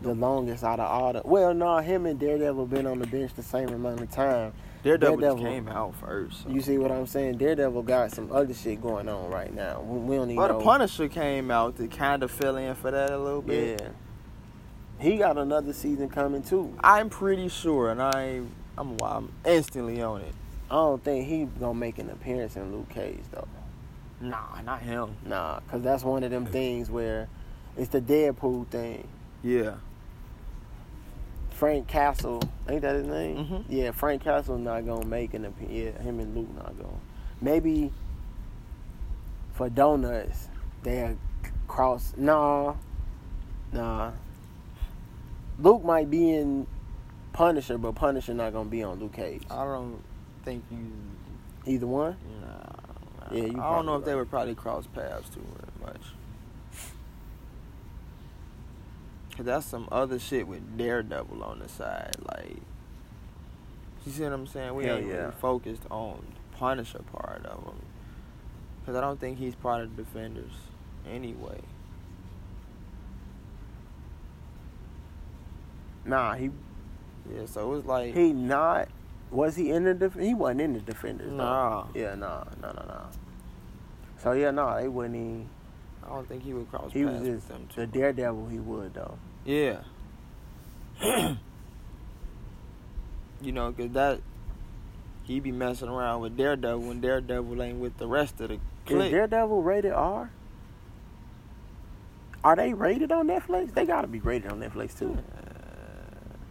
[0.01, 3.33] the longest out of all the well no him and Daredevil been on the bench
[3.35, 4.53] the same amount of time.
[4.83, 5.43] Daredevil, Daredevil.
[5.45, 6.43] came out first.
[6.43, 6.49] so.
[6.49, 7.37] You see what I'm saying?
[7.37, 9.81] Daredevil got some other shit going on right now.
[9.81, 10.63] We, we don't even Well, the.
[10.63, 13.81] Punisher came out to kind of fill in for that a little bit.
[13.81, 13.89] Yeah.
[14.99, 16.75] He got another season coming too.
[16.81, 18.41] I'm pretty sure, and I
[18.77, 20.33] I'm I'm instantly on it.
[20.69, 23.47] I don't think he gonna make an appearance in Luke Cage though.
[24.21, 25.15] Nah, not him.
[25.25, 27.29] Nah, cause that's one of them things where
[27.77, 29.07] it's the Deadpool thing.
[29.41, 29.75] Yeah.
[31.51, 33.45] Frank Castle, ain't that his name?
[33.45, 33.63] Mhm.
[33.69, 35.73] Yeah, Frank Castle not gonna make an appearance.
[35.73, 36.99] Yeah, him and Luke not gonna.
[37.41, 37.91] Maybe
[39.53, 40.49] for donuts
[40.83, 41.15] they
[41.67, 42.13] cross.
[42.17, 42.75] Nah,
[43.71, 44.11] nah.
[45.61, 46.67] Luke might be in
[47.33, 49.43] Punisher, but Punisher not gonna be on Luke Cage.
[49.49, 50.01] I don't
[50.43, 50.91] think you.
[51.65, 52.15] Either one.
[52.41, 55.45] Nah, Yeah, you I don't know if they would probably cross paths too
[55.81, 56.01] much.
[59.35, 62.57] Cause that's some other shit with Daredevil on the side, like.
[64.05, 64.75] You see what I'm saying?
[64.75, 65.13] We Hell ain't yeah.
[65.13, 67.81] really focused on the Punisher part of him.
[68.85, 70.51] Cause I don't think he's part of the Defenders
[71.09, 71.61] anyway.
[76.09, 76.49] Nah, he
[77.33, 78.13] Yeah, so it was like.
[78.13, 78.87] he not.
[79.31, 79.93] Was he in the?
[79.93, 81.29] Def- he wasn't in the Defenders.
[81.29, 81.37] though.
[81.37, 81.85] Nah.
[81.93, 83.05] Yeah, nah, nah, nah, nah.
[84.17, 85.15] So yeah, nah, they wouldn't.
[85.15, 85.49] Even,
[86.03, 87.81] I don't think he would cross he paths was with just them too.
[87.81, 87.87] the.
[87.87, 88.47] Daredevil.
[88.47, 89.17] He would though.
[89.45, 89.81] Yeah.
[93.41, 94.19] you know, cause that
[95.23, 98.59] he be messing around with Daredevil when Daredevil ain't with the rest of the Is
[98.85, 99.11] clique.
[99.11, 100.31] Daredevil rated R?
[102.43, 103.73] Are they rated on Netflix?
[103.73, 105.17] They gotta be rated on Netflix too.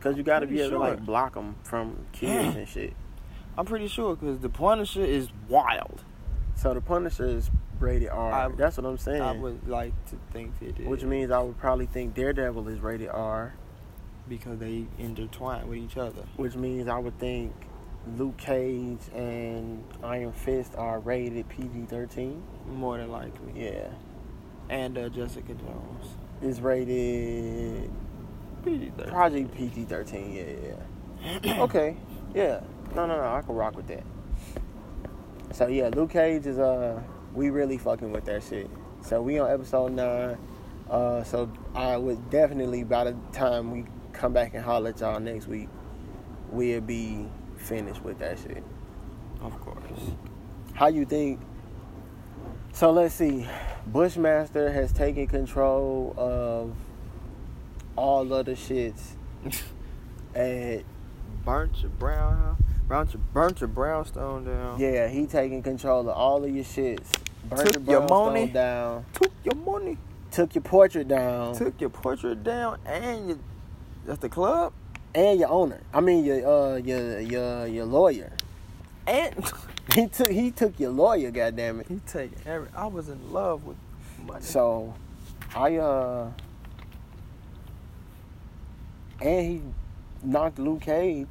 [0.00, 2.94] Cause you gotta be Pretty able to like block them from kids and shit.
[3.56, 6.04] I'm pretty sure because the Punisher is wild.
[6.54, 7.50] So the Punisher is
[7.80, 8.32] rated R.
[8.32, 9.22] I- That's what I'm saying.
[9.22, 10.86] I would like to think it is.
[10.86, 13.54] Which means I would probably think Daredevil is rated R.
[14.28, 16.22] because they intertwine with each other.
[16.36, 17.52] Which means I would think
[18.16, 22.40] Luke Cage and Iron Fist are rated PG-13.
[22.68, 23.52] More than likely.
[23.56, 23.88] Yeah,
[24.68, 26.04] And uh, Jessica Jones.
[26.42, 27.90] is rated
[28.64, 29.08] PG-13.
[29.08, 30.34] Project PG-13.
[30.34, 30.74] Yeah,
[31.42, 31.60] yeah.
[31.62, 31.96] okay.
[32.34, 32.60] Yeah.
[32.94, 33.34] No, no, no.
[33.34, 34.04] I can rock with that.
[35.52, 37.00] So yeah, Luke Cage is uh,
[37.34, 38.68] we really fucking with that shit.
[39.02, 40.38] So we on episode nine.
[40.90, 45.20] Uh, so I would definitely by the time we come back and holler at y'all
[45.20, 45.68] next week,
[46.50, 47.26] we'll be
[47.56, 48.62] finished with that shit.
[49.40, 50.12] Of course.
[50.74, 51.40] How you think?
[52.72, 53.46] So let's see.
[53.86, 56.74] Bushmaster has taken control of
[57.98, 59.14] all of the shits
[60.34, 60.82] at
[61.44, 62.56] Burnt your brown.
[62.88, 64.78] Burnt your, burnt your brownstone down.
[64.80, 67.06] Yeah, he taking control of all of your shits.
[67.44, 68.46] Burnt Took your your money.
[68.48, 69.04] down.
[69.14, 69.96] Took your money.
[70.30, 71.54] Took your portrait down.
[71.54, 73.38] Took your portrait down and your.
[74.06, 74.72] That's the club.
[75.14, 75.80] and your owner.
[75.92, 78.32] I mean your uh your your your lawyer.
[79.06, 79.34] And
[79.94, 81.86] He took he took your lawyer, goddamn it.
[81.88, 82.68] he taking every.
[82.76, 83.78] I was in love with
[84.26, 84.42] money.
[84.44, 84.94] So
[85.54, 86.30] I uh
[89.20, 89.62] and he
[90.22, 91.28] knocked Luke Cage.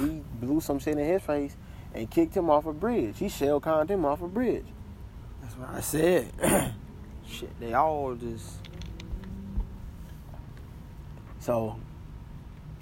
[0.00, 1.56] He blew some shit in his face
[1.92, 3.18] and kicked him off a bridge.
[3.18, 4.64] He shell conned him off a bridge.
[5.42, 6.32] That's what I said.
[7.26, 8.58] Shit, they all just.
[11.40, 11.78] So,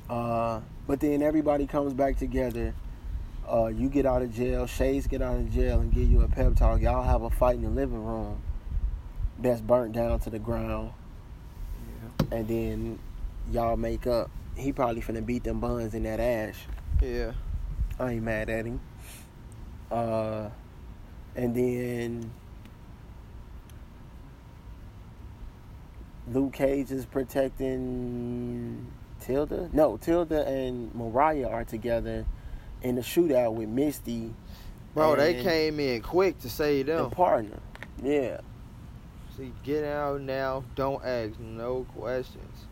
[0.08, 2.74] uh, but then everybody comes back together.
[3.50, 6.28] Uh, you get out of jail, Shades get out of jail and give you a
[6.28, 6.80] pep talk.
[6.80, 8.40] Y'all have a fight in the living room
[9.38, 10.92] that's burnt down to the ground,
[12.30, 12.36] Yeah.
[12.36, 12.98] and then
[13.50, 14.30] y'all make up.
[14.56, 16.66] He probably finna beat them buns in that ash.
[17.00, 17.32] Yeah.
[17.98, 18.80] I ain't mad at him.
[19.90, 20.48] Uh,
[21.34, 22.30] and then
[26.28, 28.86] Luke Cage is protecting
[29.20, 29.70] Tilda.
[29.72, 32.24] No, Tilda and Mariah are together
[32.82, 34.34] in the shootout with Misty.
[34.94, 36.96] Bro, they came in quick to save them.
[36.96, 37.10] The them.
[37.10, 37.58] partner.
[38.02, 38.40] Yeah.
[39.36, 40.64] See, get out now.
[40.74, 42.66] Don't ask no questions.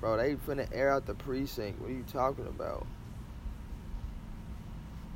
[0.00, 1.80] Bro, they finna air out the precinct.
[1.80, 2.86] What are you talking about?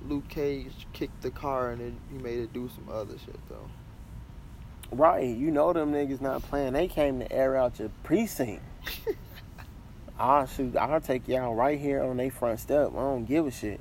[0.09, 3.69] Luke Cage kicked the car and then he made it do some other shit though.
[4.91, 5.25] Right.
[5.25, 6.73] You know them niggas not playing.
[6.73, 8.63] They came to air out your precinct.
[10.19, 10.77] I'll ah, shoot.
[10.77, 12.91] I'll take y'all right here on their front step.
[12.93, 13.81] I don't give a shit.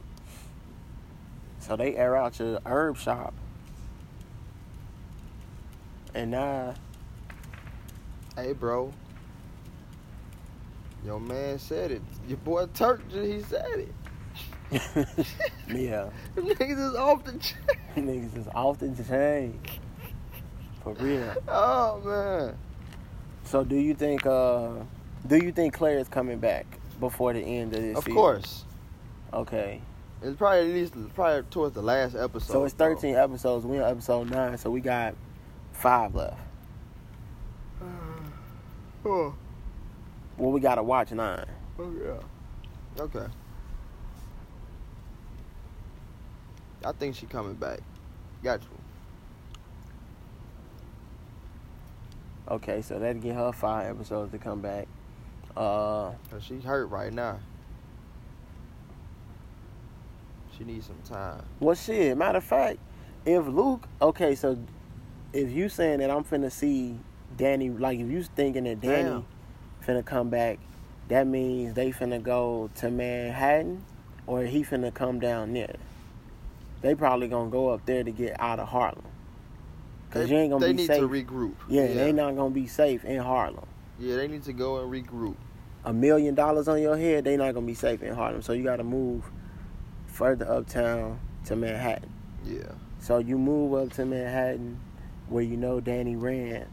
[1.60, 3.34] So they air out your herb shop.
[6.14, 6.76] And now,
[8.36, 8.94] Hey, bro.
[11.06, 12.02] Your man said it.
[12.28, 13.94] Your boy Turk, he said it.
[15.68, 17.58] yeah, niggas is off the chain.
[17.98, 19.60] niggas is off the chain.
[20.84, 21.36] For real.
[21.48, 22.58] Oh man.
[23.44, 24.26] So do you think?
[24.26, 24.70] uh
[25.28, 26.66] Do you think Claire is coming back
[27.00, 27.98] before the end of this?
[27.98, 28.16] Of season?
[28.16, 28.66] course.
[29.34, 29.82] Okay.
[30.22, 32.54] It's probably at least probably towards the last episode.
[32.54, 32.96] So it's bro.
[32.96, 33.66] 13 episodes.
[33.66, 35.16] We're on episode nine, so we got
[35.74, 36.38] five left.
[39.04, 39.34] Oh.
[40.42, 41.46] Well, we gotta watch nine.
[41.78, 43.04] Oh yeah.
[43.04, 43.28] Okay.
[46.84, 47.80] I think she coming back.
[48.44, 48.68] Got you.
[52.56, 54.88] Okay, so that'd get her five episodes to come back.
[55.56, 57.38] Uh, she's hurt right now.
[60.58, 61.44] She needs some time.
[61.60, 62.18] well, shit.
[62.18, 62.80] Matter of fact,
[63.28, 64.58] if Luke, okay, so
[65.34, 66.98] if you saying that I'm finna see
[67.38, 69.26] Danny, like if you thinking that Danny Damn.
[69.86, 70.60] Finna come back,
[71.10, 73.84] that means they finna go to Manhattan,
[74.28, 75.76] or he finna come down there.
[76.82, 79.04] They probably gonna go up there to get out of Harlem.
[80.10, 81.00] Cause they, you ain't gonna they be need safe.
[81.00, 81.54] to regroup.
[81.70, 81.94] yeah, yeah.
[81.94, 83.66] they not gonna be safe in Harlem.
[84.00, 85.36] Yeah, they need to go and regroup.
[85.86, 88.42] a million dollars on your head, they not gonna be safe in Harlem.
[88.42, 89.24] So you gotta move
[90.08, 92.12] further uptown to Manhattan.
[92.46, 92.72] Yeah.
[93.00, 94.80] So you move up to Manhattan
[95.28, 96.66] where you know Danny ran.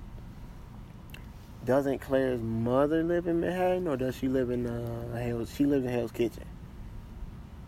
[1.64, 5.84] Doesn't Claire's mother live in Manhattan or does she live in uh, Hell's she lives
[5.84, 6.44] in Hell's Kitchen?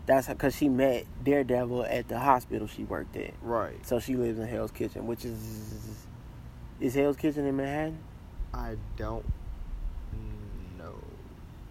[0.05, 3.33] That's because she met Daredevil at the hospital she worked at.
[3.41, 3.85] Right.
[3.85, 6.05] So she lives in Hell's Kitchen, which is
[6.79, 7.99] is Hell's Kitchen in Manhattan?
[8.53, 9.25] I don't
[10.77, 10.95] know.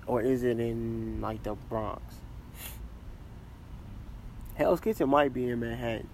[0.07, 2.03] or is it in like the Bronx?
[4.55, 6.09] Hell's Kitchen might be in Manhattan.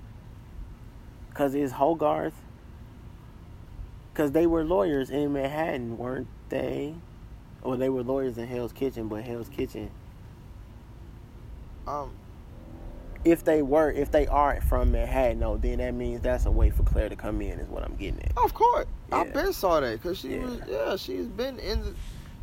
[1.34, 2.32] Cause it's Hogarth.
[4.16, 6.94] Cause they were lawyers in Manhattan, weren't they?
[7.60, 9.90] Or they were lawyers in Hell's Kitchen, but Hell's Kitchen.
[11.86, 12.12] Um.
[13.26, 16.70] If they were, if they aren't from Manhattan, no, then that means that's a way
[16.70, 17.58] for Claire to come in.
[17.60, 18.38] Is what I'm getting at.
[18.42, 19.32] Of course, I Yeah.
[19.32, 20.44] been saw that because she Yeah.
[20.44, 20.60] was.
[20.66, 21.94] Yeah, she's been in the.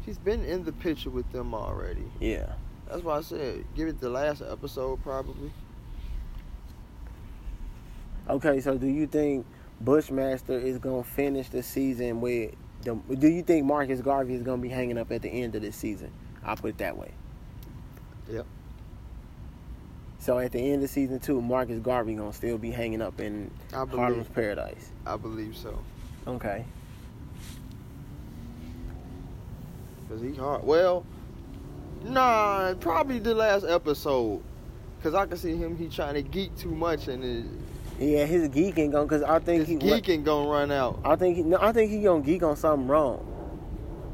[0.05, 2.05] She's been in the picture with them already.
[2.19, 2.53] Yeah.
[2.87, 5.51] That's why I said give it the last episode probably.
[8.29, 9.45] Okay, so do you think
[9.83, 12.95] Bushmaster is gonna finish the season with the?
[12.95, 15.75] Do you think Marcus Garvey is gonna be hanging up at the end of this
[15.75, 16.11] season?
[16.43, 17.11] I'll put it that way.
[18.29, 18.45] Yep.
[20.19, 23.51] So at the end of season two, Marcus Garvey gonna still be hanging up in
[23.73, 23.99] I believe.
[23.99, 24.91] Harlem's Paradise.
[25.05, 25.77] I believe so.
[26.27, 26.65] Okay.
[30.07, 30.63] Cause he hard.
[30.63, 31.05] Well,
[32.03, 34.41] nah, probably the last episode.
[35.01, 35.75] Cause I can see him.
[35.75, 37.45] He trying to geek too much, and his,
[37.99, 39.89] Yeah, his geeking gonna cause I think his he.
[39.89, 40.99] geeking gonna run out.
[41.03, 43.29] I think he, no, I think he gonna geek on something wrong.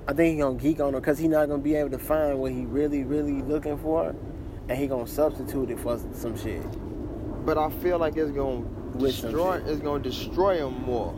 [0.07, 2.39] I think he gonna geek on it because he not gonna be able to find
[2.39, 4.15] what he really, really looking for,
[4.67, 6.63] and he gonna substitute it for some shit.
[7.45, 8.59] But I feel like it's gonna
[8.95, 9.61] With destroy.
[9.65, 11.15] It's gonna destroy him more.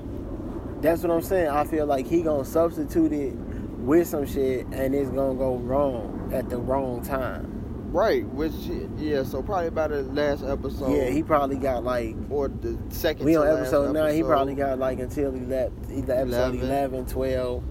[0.82, 1.50] That's what I'm saying.
[1.50, 3.34] I feel like he gonna substitute it
[3.80, 7.61] with some shit, and it's gonna go wrong at the wrong time.
[7.92, 8.26] Right.
[8.26, 8.54] Which
[8.98, 9.24] yeah.
[9.24, 10.96] So probably about the last episode.
[10.96, 13.26] yeah, he probably got like or the second.
[13.26, 14.16] we to on episode nine.
[14.16, 16.60] He probably got like until he left either episode 11.
[16.62, 17.64] 11, 12,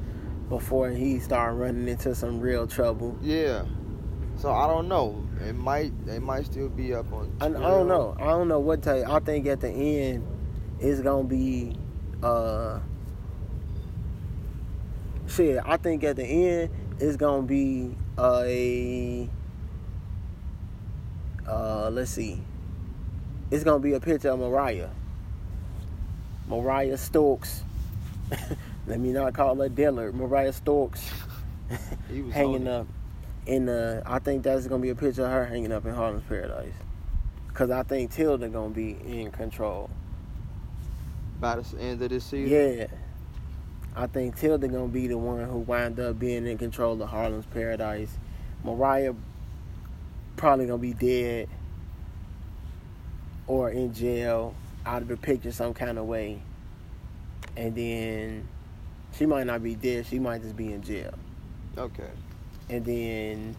[0.50, 3.16] before he started running into some real trouble.
[3.22, 3.64] Yeah.
[4.36, 5.26] So I don't know.
[5.46, 5.92] It might.
[6.04, 7.34] They might still be up on.
[7.40, 8.14] I, I don't know.
[8.18, 9.04] I don't know what you.
[9.06, 10.26] I think at the end
[10.80, 11.76] it's gonna be
[12.22, 12.78] uh
[15.26, 15.60] shit.
[15.64, 19.28] I think at the end it's gonna be a
[21.50, 22.40] uh let's see.
[23.50, 24.88] It's gonna be a picture of Mariah.
[26.48, 27.64] Mariah Stokes.
[28.86, 30.14] Let me not call her Dillard.
[30.14, 31.10] Mariah Stokes
[32.10, 32.68] He was hanging it.
[32.68, 32.86] up
[33.46, 34.02] in the.
[34.06, 36.72] I think that's gonna be a picture of her hanging up in Harlem's Paradise.
[37.54, 39.90] Cause I think Tilda gonna be in control.
[41.40, 42.52] by the end of this season.
[42.78, 42.86] Yeah.
[43.96, 47.46] I think Tilda gonna be the one who wind up being in control of Harlem's
[47.46, 48.16] Paradise.
[48.64, 49.14] Mariah
[50.40, 51.46] probably gonna be dead
[53.46, 54.54] or in jail,
[54.86, 56.40] out of the picture some kind of way.
[57.58, 58.48] And then
[59.12, 61.12] she might not be dead, she might just be in jail.
[61.76, 62.08] Okay.
[62.70, 63.56] And then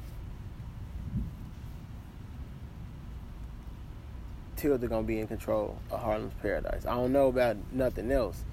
[4.55, 6.87] Tilda gonna be in control of Harlem's Paradise.
[6.87, 8.43] I don't know about nothing else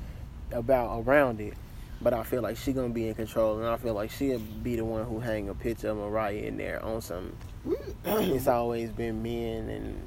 [0.53, 1.55] about around it,
[2.03, 4.77] but I feel like she gonna be in control, and I feel like she'll be
[4.77, 7.33] the one who hang a picture of Mariah in there on some.
[8.05, 10.03] It's always been men and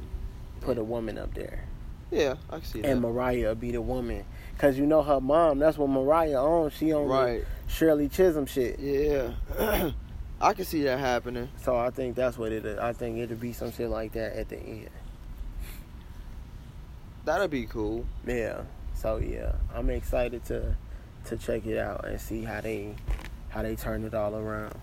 [0.61, 1.65] put a woman up there,
[2.11, 2.89] yeah, I can see that.
[2.89, 4.25] and Mariah will be the woman,
[4.57, 5.59] cause you know her mom.
[5.59, 6.73] That's what Mariah owns.
[6.73, 7.43] She on right.
[7.67, 8.79] Shirley Chisholm shit.
[8.79, 9.31] Yeah.
[10.41, 11.49] I can see that happening.
[11.61, 12.79] So I think that's what it is.
[12.79, 14.89] I think it'll be some shit like that at the end.
[17.25, 18.05] That'd be cool.
[18.25, 18.63] Yeah.
[18.95, 20.75] So yeah, I'm excited to
[21.25, 22.95] to check it out and see how they
[23.49, 24.75] how they turn it all around.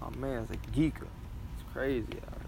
[0.00, 1.06] My man's a geeker.
[1.76, 2.40] Crazy out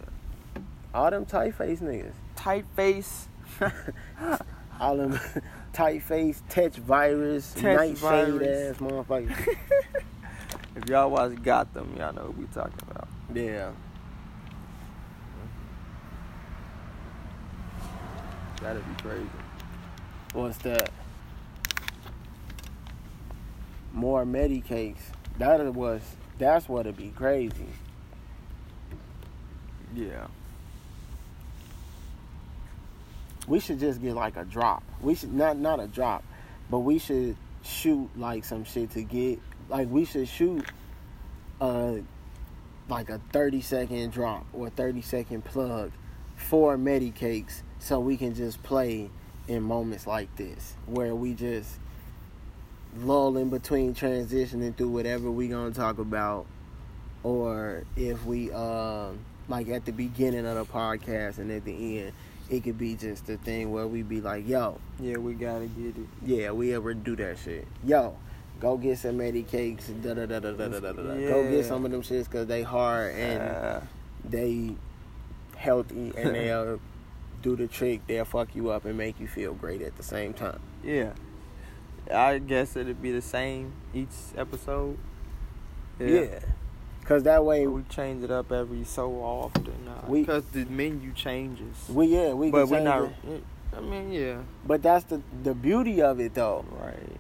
[0.55, 0.63] here.
[0.95, 2.15] All them tight face niggas.
[2.35, 3.29] Tight face.
[4.81, 5.21] All them
[5.75, 8.77] tight face, Tetch virus, nightshade virus.
[8.77, 9.57] ass motherfuckers.
[10.77, 13.09] If y'all watch Gotham, y'all know what we talking about.
[13.35, 13.73] Yeah.
[18.63, 19.29] That'd be crazy.
[20.35, 20.93] What's that?
[23.93, 25.01] More Medicakes.
[25.39, 26.01] That was.
[26.39, 27.67] That's what'd be crazy.
[29.95, 30.27] Yeah.
[33.47, 34.83] We should just get like a drop.
[35.01, 36.23] We should not not a drop,
[36.71, 39.39] but we should shoot like some shit to get
[39.69, 40.65] like we should shoot
[41.61, 41.95] uh
[42.89, 45.93] like a 30 second drop or 30 second plug
[46.37, 49.11] for Medicakes so we can just play
[49.47, 51.79] in moments like this where we just
[52.99, 56.47] lull in between transitioning through whatever we gonna talk about
[57.23, 59.19] or if we um
[59.49, 62.13] like at the beginning of the podcast and at the end
[62.51, 65.97] it could be just a thing where we be like yo Yeah, we gotta get
[65.97, 66.07] it.
[66.25, 67.67] yeah, we ever do that shit.
[67.85, 68.17] Yo,
[68.61, 69.89] go get some Medicakes.
[70.03, 71.15] Da da da da da da da da.
[71.29, 73.81] Go get some of them shits because they hard and Uh,
[74.25, 74.75] they
[75.57, 76.81] healthy and they'll
[77.43, 78.07] do the trick.
[78.07, 80.61] They'll fuck you up and make you feel great at the same time.
[80.83, 81.13] yeah.
[82.13, 84.97] I guess it'd be the same each episode.
[86.01, 86.39] Yeah.
[87.09, 89.73] Cause that way We change it up every so often.
[90.07, 91.89] We- Because the menu changes.
[91.89, 93.05] we yeah we but we're not.
[93.27, 93.43] it.
[93.75, 94.43] I mean, yeah.
[94.67, 96.67] But that's the the beauty of it though.
[96.71, 97.17] Right.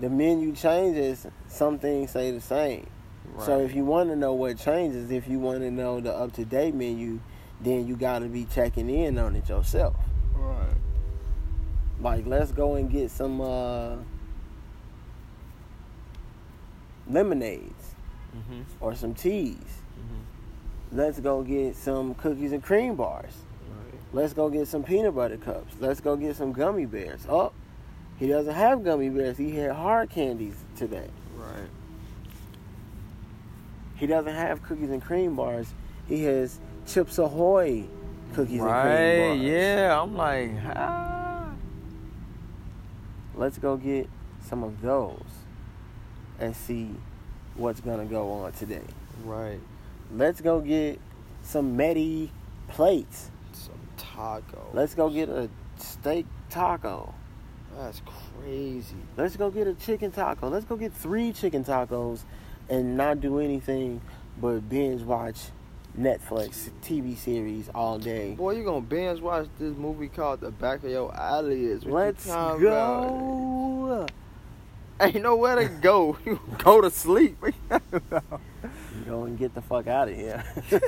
[0.00, 1.24] The menu changes.
[1.46, 2.88] Some things stay the same.
[3.34, 3.46] right.
[3.46, 6.32] So if you want to know what changes, if you want to know the up
[6.32, 7.20] to date menu,
[7.60, 9.94] then you got to be checking in on it yourself.
[10.34, 10.74] Right.
[12.00, 13.94] Like, let's go and get some uh,
[17.08, 17.71] lemonades
[18.36, 18.62] Mm-hmm.
[18.80, 19.56] or some teas.
[19.56, 20.96] Mm-hmm.
[20.98, 23.34] Let's go get some cookies and cream bars.
[23.68, 24.00] Right.
[24.12, 25.74] Let's go get some peanut butter cups.
[25.80, 27.26] Let's go get some gummy bears.
[27.28, 27.52] Oh,
[28.18, 29.36] he doesn't have gummy bears.
[29.36, 31.08] He had hard candies today.
[31.36, 31.68] Right.
[33.96, 35.72] He doesn't have cookies and cream bars.
[36.08, 37.84] He has Chips Ahoy
[38.34, 39.16] cookies and Right.
[39.18, 39.40] cream bars.
[39.50, 40.00] Yeah.
[40.02, 41.50] I'm like, ah.
[43.34, 44.08] Let's go get
[44.42, 45.22] some of those
[46.38, 46.90] and see
[47.56, 48.82] what's gonna go on today.
[49.24, 49.60] Right.
[50.14, 51.00] Let's go get
[51.42, 52.30] some Medi
[52.68, 53.30] plates.
[53.52, 54.68] Some taco.
[54.72, 55.48] Let's go get a
[55.78, 57.14] steak taco.
[57.76, 58.02] That's
[58.40, 58.96] crazy.
[59.16, 60.48] Let's go get a chicken taco.
[60.48, 62.20] Let's go get three chicken tacos
[62.68, 64.00] and not do anything
[64.40, 65.36] but binge watch
[65.98, 68.32] Netflix TV series all day.
[68.32, 71.84] Boy, you gonna binge watch this movie called The Back of Your Eyelids.
[71.84, 74.06] Let's go.
[75.02, 76.16] Ain't nowhere to go.
[76.24, 77.38] You go to sleep.
[77.42, 77.80] You?
[79.06, 80.44] Go and get the fuck out of here.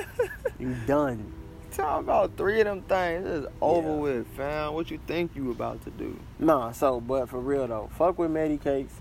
[0.59, 1.33] you done.
[1.71, 3.25] Talk about three of them things.
[3.27, 3.95] It's over Yeah.
[3.95, 4.73] with, fam.
[4.73, 6.17] What you think you about to do?
[6.39, 8.91] Nah, so but for real though, fuck with Medicakes.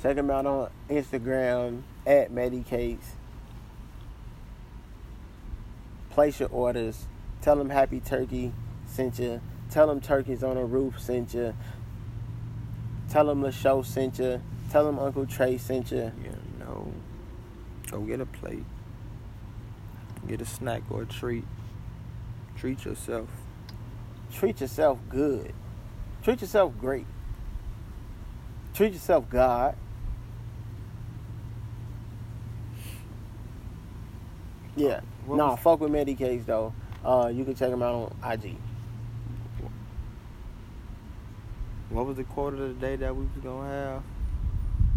[0.00, 3.16] Check them out on Instagram at Medicakes.
[6.10, 7.06] Place your orders.
[7.42, 8.52] Tell them Happy Turkey
[8.86, 9.40] sent you.
[9.70, 11.54] Tell them Turkeys on the Roof sent you.
[13.10, 14.40] Tell them the show sent you.
[14.70, 16.12] Tell them Uncle Trey sent you.
[16.22, 16.92] You know,
[17.90, 18.64] go get a plate.
[20.28, 21.44] Get a snack or a treat.
[22.56, 23.28] Treat yourself.
[24.32, 25.52] Treat yourself good.
[26.22, 27.06] Treat yourself great.
[28.72, 29.74] Treat yourself God.
[34.76, 35.00] Yeah.
[35.26, 36.72] What nah, was- fuck with Medicakes though.
[37.04, 38.56] Uh, you can check them out on IG.
[41.88, 44.02] What was the quote of the day that we was gonna have?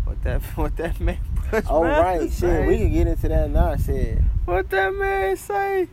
[0.05, 1.17] What that what that man
[1.51, 2.31] Bushmaster Oh right, shit.
[2.33, 2.67] say?
[2.67, 3.75] We can get into that now.
[3.77, 4.19] Shit.
[4.45, 5.87] What that man say?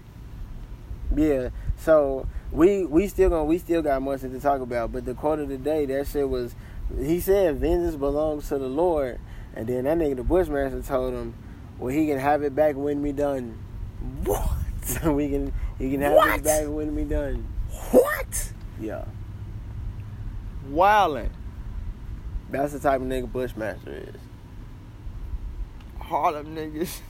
[1.15, 1.51] Yeah.
[1.77, 5.39] So we we still gonna we still got much to talk about, but the quote
[5.39, 6.55] of the day that shit was,
[6.99, 9.19] he said vengeance belongs to the Lord,
[9.55, 11.35] and then that nigga the Bushmaster told him,
[11.79, 13.59] well he can have it back when we done.
[14.25, 14.49] What?
[14.83, 16.39] So we can he can have What?
[16.39, 17.47] it back when we done.
[17.93, 18.53] What?
[18.81, 19.05] Yeah.
[20.71, 21.31] Wildin'.
[22.51, 24.15] That's the type of nigga Bushmaster is.
[26.01, 27.01] Harlem niggas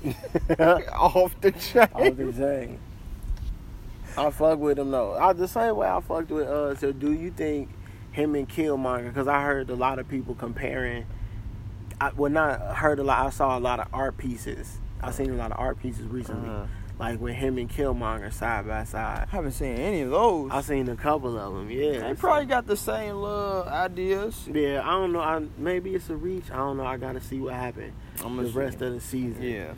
[0.92, 1.88] off the chain.
[1.94, 2.78] I was saying.
[4.18, 5.14] I fuck with him though.
[5.16, 6.74] I the same way I fucked with uh.
[6.74, 7.70] So do you think
[8.12, 9.08] him and Killmonger?
[9.08, 11.06] Because I heard a lot of people comparing.
[12.00, 13.26] I well not heard a lot.
[13.26, 14.78] I saw a lot of art pieces.
[15.02, 16.66] I seen a lot of art pieces recently, Uh-huh.
[17.01, 19.27] Like with him and Killmonger side by side.
[19.32, 20.51] I haven't seen any of those.
[20.52, 21.70] I've seen a couple of them.
[21.70, 24.47] Yeah, they probably got the same little ideas.
[24.52, 25.20] Yeah, I don't know.
[25.20, 26.51] I maybe it's a reach.
[26.52, 26.85] I don't know.
[26.85, 29.43] I gotta see what happened I'm the rest of the season.
[29.43, 29.72] Yeah.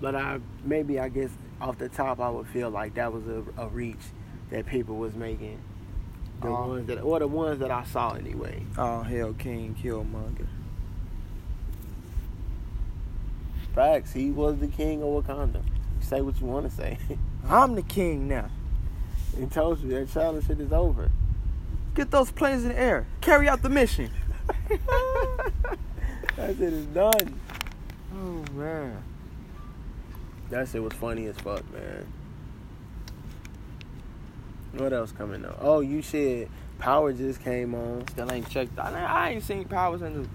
[0.00, 1.30] But I maybe I guess
[1.60, 3.98] off the top I would feel like that was a, a reach
[4.50, 5.60] that people was making.
[6.40, 6.68] The Oh.
[6.68, 8.62] ones that or the ones that I saw anyway.
[8.78, 10.46] Oh hell, King Killmonger.
[13.74, 14.12] Facts.
[14.12, 15.62] He was the king of Wakanda.
[16.08, 16.98] Say what you want to say.
[17.48, 18.48] I'm the king now.
[19.38, 21.10] he told you that challenge shit is over.
[21.94, 23.06] Get those planes in the air.
[23.20, 24.10] Carry out the mission.
[26.36, 27.40] That shit is done.
[28.14, 29.02] Oh man.
[30.50, 32.06] That shit was funny as fuck, man.
[34.76, 35.58] What else coming up?
[35.60, 36.48] Oh, you said
[36.78, 38.78] Power just came on, Still ain't checked.
[38.78, 40.28] I, I ain't seen Powers in the.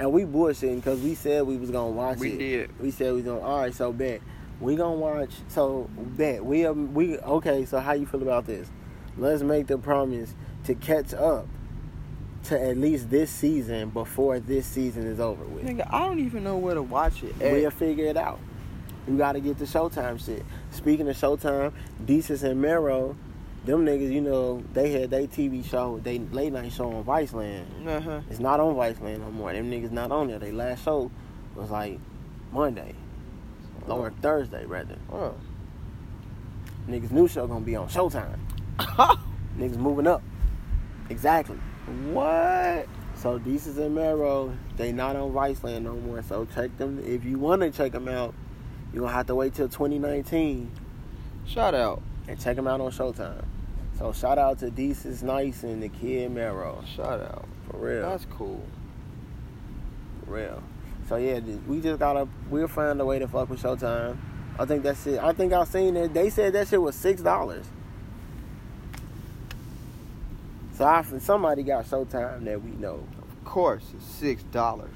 [0.00, 2.38] and we bullshitting because we said we was gonna watch We it.
[2.38, 2.80] did.
[2.80, 3.40] We said we gonna.
[3.40, 4.22] All right, so bet
[4.60, 5.30] we gonna watch.
[5.48, 7.64] So bet we um, we okay.
[7.64, 8.68] So how you feel about this?
[9.16, 11.46] Let's make the promise to catch up
[12.44, 15.64] to at least this season before this season is over with.
[15.64, 17.34] Nigga, I don't even know where to watch it.
[17.40, 17.52] at.
[17.52, 18.38] We'll figure it out.
[19.08, 20.44] You gotta get the Showtime shit.
[20.70, 21.72] Speaking of Showtime,
[22.04, 23.16] Desus and Mero,
[23.64, 27.64] them niggas, you know, they had their TV show, they late night show on Viceland.
[27.86, 28.20] Uh-huh.
[28.30, 29.52] It's not on Viceland no more.
[29.52, 30.38] Them niggas not on there.
[30.38, 31.10] They last show
[31.54, 31.98] was like
[32.52, 32.94] Monday.
[33.88, 34.96] Or Thursday rather.
[35.12, 35.34] Oh.
[36.88, 38.38] Niggas new show gonna be on Showtime.
[39.58, 40.22] Niggas moving up.
[41.10, 41.56] Exactly.
[42.12, 42.86] what?
[43.16, 46.22] So Desus and Mero, they not on Viceland no more.
[46.22, 47.02] So check them.
[47.04, 48.34] If you want to check them out,
[48.92, 50.70] you gonna have to wait till 2019
[51.46, 52.02] Shout out.
[52.28, 53.44] and check them out on Showtime.
[53.98, 56.82] So shout out to Desus Nice and the Kid Mero.
[56.96, 57.46] Shout out.
[57.70, 58.02] For real.
[58.02, 58.64] That's cool.
[60.24, 60.62] For real.
[61.08, 64.16] So yeah, we just gotta we'll find a way to fuck with Showtime.
[64.58, 65.18] I think that's it.
[65.20, 66.14] I think I've seen it.
[66.14, 67.66] They said that shit was six dollars.
[70.76, 74.90] So I, somebody got Showtime that we know, Of course, it's six dollars.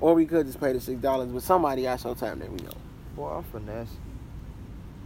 [0.00, 1.28] or we could just pay the six dollars.
[1.28, 2.72] But somebody got Showtime that we know.
[3.16, 3.88] Boy, I'm finesse.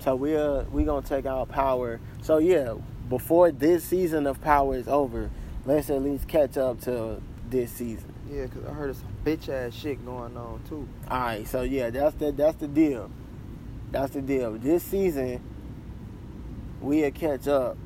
[0.00, 2.00] So we're we gonna take out Power.
[2.22, 2.74] So yeah,
[3.08, 5.30] before this season of Power is over,
[5.64, 8.12] let's at least catch up to this season.
[8.30, 10.88] Yeah, cause I heard some bitch ass shit going on too.
[11.08, 13.10] All right, so yeah, that's the that's the deal.
[13.90, 14.52] That's the deal.
[14.58, 15.40] This season,
[16.80, 17.76] we'll catch up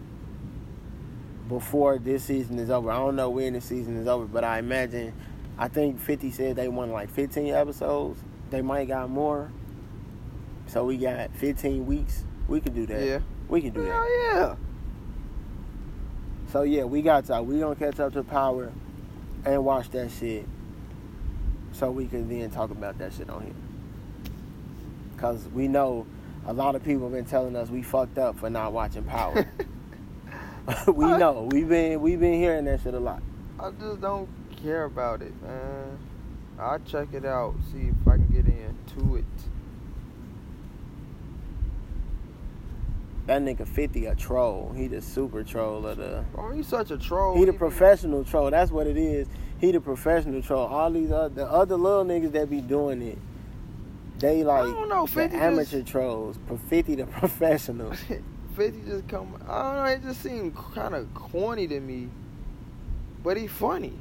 [1.49, 2.91] before this season is over.
[2.91, 5.13] I don't know when the season is over, but I imagine,
[5.59, 8.21] I think 50 said they won like 15 episodes.
[8.51, 9.51] They might got more.
[10.69, 12.25] So we got 15 weeks.
[12.49, 13.03] We can do that.
[13.03, 13.21] Yeah.
[13.49, 13.93] We can do that.
[13.93, 14.57] Hell yeah.
[16.53, 17.45] So yeah, we got y'all.
[17.45, 18.73] We gonna catch up to Power
[19.45, 20.47] and watch that shit,
[21.79, 23.53] so we can then talk about that shit on here.
[25.19, 26.07] Cause we know
[26.47, 29.47] a lot of people have been telling us we fucked up for not watching Power.
[30.89, 33.23] we know we've been we've been hearing that shit a lot.
[33.61, 34.29] I just don't
[34.63, 35.99] care about it, man.
[36.59, 39.25] I'll check it out, see if I can get into it.
[43.27, 44.73] That nigga Fifty a troll.
[44.75, 46.25] He the super troll of the.
[46.37, 47.37] Oh, he's such a troll.
[47.37, 48.51] He the professional troll.
[48.51, 49.29] That's what it is.
[49.59, 50.67] He the professional troll.
[50.67, 53.19] All these other the other little niggas that be doing it,
[54.19, 56.39] they like don't know, the 50 amateur trolls.
[56.47, 57.93] Pro- Fifty the professional.
[58.57, 59.37] 50 just come.
[59.49, 59.85] I don't know.
[59.85, 62.09] It just seemed kind of corny to me,
[63.23, 63.93] but he funny.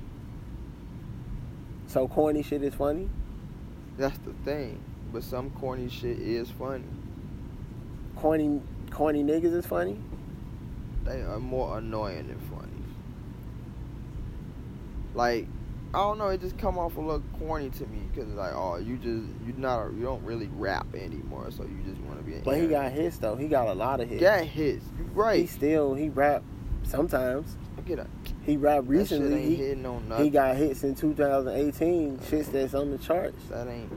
[1.87, 3.09] so corny shit is funny.
[3.97, 4.79] That's the thing.
[5.13, 6.83] But some corny shit is funny.
[8.17, 8.61] Corny
[8.91, 9.97] corny niggas is funny.
[11.05, 12.54] They are more annoying than funny.
[15.15, 15.47] Like,
[15.93, 16.27] I don't know.
[16.27, 19.53] It just come off a little corny to me because like, oh, you just you
[19.57, 22.37] not a, you don't really rap anymore, so you just want to be.
[22.43, 23.35] But he got hits though.
[23.35, 24.21] He got a lot of hits.
[24.21, 24.85] got hits.
[24.97, 25.49] You He right.
[25.49, 26.43] still he rap
[26.83, 27.55] sometimes.
[27.77, 28.07] At that.
[28.43, 29.35] He rap shit recently.
[29.41, 30.25] ain't He, hitting on nothing.
[30.25, 32.17] he got hits in 2018.
[32.19, 33.43] Shits that's on the charts.
[33.49, 33.91] that ain't.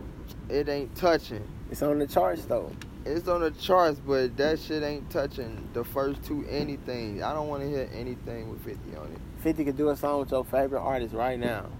[0.48, 1.46] It ain't touching.
[1.70, 2.70] It's on the charts though.
[3.10, 7.22] It's on the charts, but that shit ain't touching the first two anything.
[7.22, 9.18] I don't want to hear anything with 50 on it.
[9.42, 11.70] 50 could do a song with your favorite artist right now.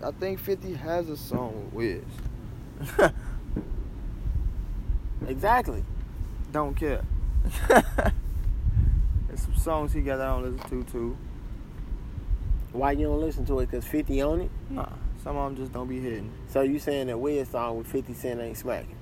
[0.00, 2.04] I think 50 has a song with
[3.00, 3.10] Wiz.
[5.26, 5.82] exactly.
[6.52, 7.02] Don't care.
[7.68, 11.16] There's some songs he got that I don't listen to too.
[12.70, 13.72] Why you don't listen to it?
[13.72, 14.50] Cause 50 on it.
[14.70, 14.88] Nah,
[15.24, 16.30] some of them just don't be hitting.
[16.46, 18.95] So you saying that Wiz song with 50 Cent ain't smacking?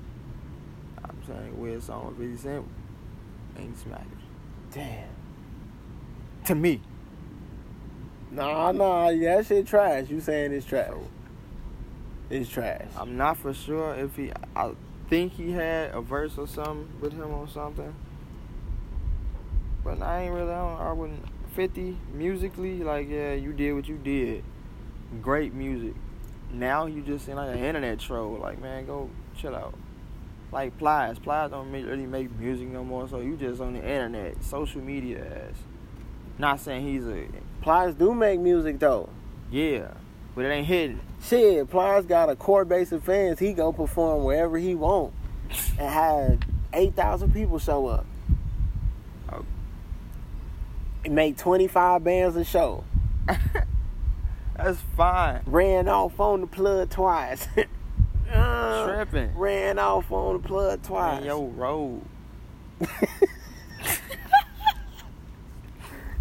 [1.28, 2.64] I'm saying weird song with 50 Cent
[3.58, 4.22] ain't smacking.
[4.72, 5.08] Damn.
[6.46, 6.80] To me.
[8.30, 10.08] Nah, nah, that shit trash.
[10.10, 10.90] You saying it's trash?
[12.30, 12.86] It's trash.
[12.96, 14.32] I'm not for sure if he.
[14.56, 14.72] I
[15.08, 17.94] think he had a verse or something with him on something.
[19.84, 20.50] But I ain't really.
[20.50, 21.24] I, don't, I wouldn't.
[21.54, 24.42] 50 musically, like yeah, you did what you did.
[25.22, 25.94] Great music.
[26.50, 28.38] Now you just seem like an internet troll.
[28.38, 29.74] Like man, go chill out.
[30.54, 33.08] Like Plies, Plies don't really make music no more.
[33.08, 35.56] So you just on the internet, social media ass.
[36.38, 37.26] Not saying he's a
[37.60, 39.08] Plies do make music though.
[39.50, 39.88] yeah,
[40.36, 41.00] but it ain't hitting.
[41.20, 43.40] Shit, Plies got a core base of fans.
[43.40, 45.12] He go perform wherever he want
[45.76, 46.38] and have
[46.72, 48.06] eight thousand people show up.
[49.32, 49.44] Oh.
[51.10, 52.84] Make twenty five bands a show.
[54.56, 55.42] That's fine.
[55.46, 57.48] Ran off on the plug twice.
[58.34, 59.36] Uh, Tripping.
[59.36, 61.20] Ran off on the plug twice.
[61.20, 62.02] Man, yo, road.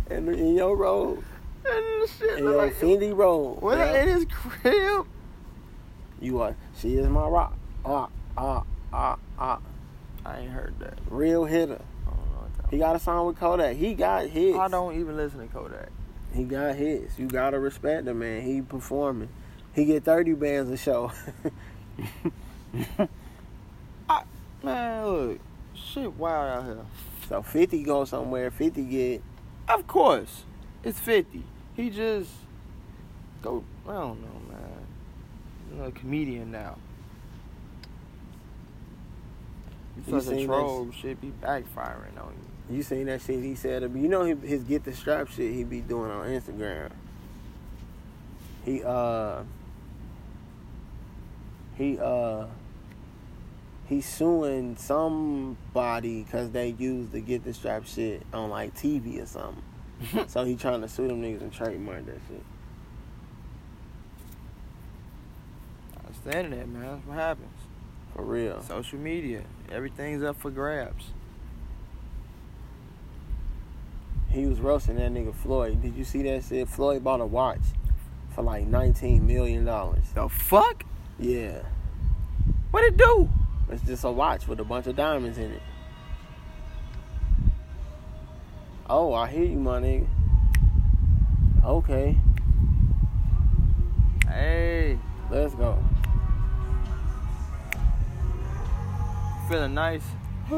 [0.09, 1.23] in, in your road.
[1.65, 3.61] And shit In look your like road.
[3.61, 4.01] What Yeah.
[4.01, 5.07] in his crib?
[6.19, 6.55] You are.
[6.77, 7.57] She is my rock.
[7.85, 8.07] Ah,
[8.37, 8.63] ah,
[8.93, 9.59] ah, ah.
[10.25, 10.99] I ain't heard that.
[11.09, 11.81] Real hitter.
[12.05, 13.75] I don't know what that He got a song with Kodak.
[13.75, 14.57] He got hits.
[14.57, 15.89] I don't even listen to Kodak.
[16.33, 17.19] He got hits.
[17.19, 18.41] You gotta respect him, man.
[18.41, 19.29] He performing.
[19.73, 21.11] He get thirty bands a show.
[24.63, 25.39] Man, look,
[25.75, 26.85] shit wild out here.
[27.27, 28.49] so fifty go somewhere.
[28.49, 29.21] Fifty get.
[29.67, 30.43] Of course,
[30.83, 31.43] it's fifty.
[31.75, 32.31] He just
[33.41, 33.63] go.
[33.87, 34.87] I don't know, man.
[35.69, 36.77] He's a comedian now.
[39.97, 42.33] You You such a seen troll, shit be backfiring on
[42.69, 42.77] you.
[42.77, 43.83] You seen that shit he said?
[43.83, 46.89] You know his get the strap shit he be doing on Instagram.
[48.63, 49.43] He uh.
[51.75, 52.45] He uh.
[53.85, 59.25] He's suing somebody because they used the get the strap shit on like TV or
[59.25, 59.61] something.
[60.27, 62.43] so he trying to sue them niggas and trademark that shit.
[66.03, 66.81] That's the internet, man.
[66.81, 67.49] That's what happens.
[68.15, 68.61] For real.
[68.61, 71.05] Social media, everything's up for grabs.
[74.29, 75.81] He was roasting that nigga Floyd.
[75.81, 76.67] Did you see that shit?
[76.67, 77.61] Floyd bought a watch
[78.33, 80.05] for like nineteen million dollars.
[80.15, 80.83] The fuck?
[81.19, 81.61] Yeah.
[82.71, 83.29] What it do?
[83.69, 85.61] It's just a watch with a bunch of diamonds in it.
[88.89, 90.07] Oh, I hear you, my nigga.
[91.63, 92.17] Okay,
[94.27, 94.99] Hey,
[95.29, 95.81] let's go.
[99.47, 100.03] feeling nice.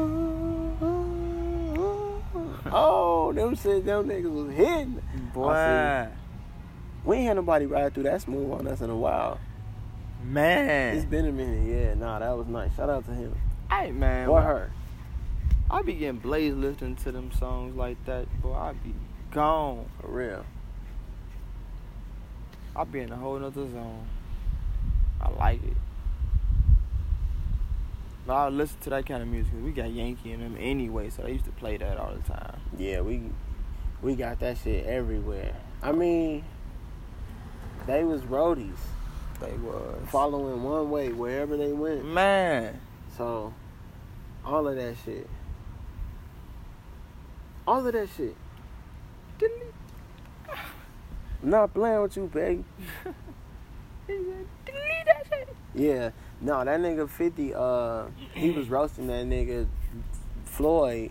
[2.72, 5.02] oh, them shit, them niggas was hitting.
[5.34, 6.08] Boy,
[7.04, 9.38] We ain't had nobody ride through that smooth on us in a while.
[10.26, 11.08] It's man.
[11.08, 11.70] been a minute.
[11.70, 12.74] Yeah, nah, that was nice.
[12.74, 13.34] Shout out to him
[13.70, 14.28] Hey, man.
[14.28, 14.72] or her.
[15.70, 18.54] I be getting blazed listening to them songs like that, boy.
[18.54, 18.92] I be
[19.30, 19.86] gone.
[20.00, 20.44] For real.
[22.74, 24.06] I be in a whole nother zone.
[25.20, 25.76] I like it.
[28.26, 29.52] But I listen to that kind of music.
[29.62, 32.60] we got Yankee in them anyway, so they used to play that all the time.
[32.76, 33.22] Yeah, we
[34.02, 35.54] we got that shit everywhere.
[35.82, 36.44] I mean,
[37.86, 38.76] they was roadies
[39.40, 40.08] They was.
[40.08, 42.04] following one way wherever they went.
[42.04, 42.80] Man.
[43.16, 43.52] So,
[44.44, 45.28] all of that shit.
[47.66, 48.36] All of that shit.
[51.42, 52.64] I'm not playing with you, baby.
[54.06, 54.46] Delete
[55.06, 55.48] that shit.
[55.74, 56.10] Yeah.
[56.40, 58.04] No, that nigga 50, uh,
[58.34, 59.66] he was roasting that nigga
[60.44, 61.10] Floyd,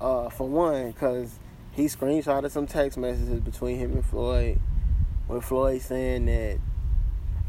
[0.00, 1.38] uh, for one, because
[1.72, 4.60] he screenshotted some text messages between him and Floyd,
[5.26, 6.58] with Floyd saying that,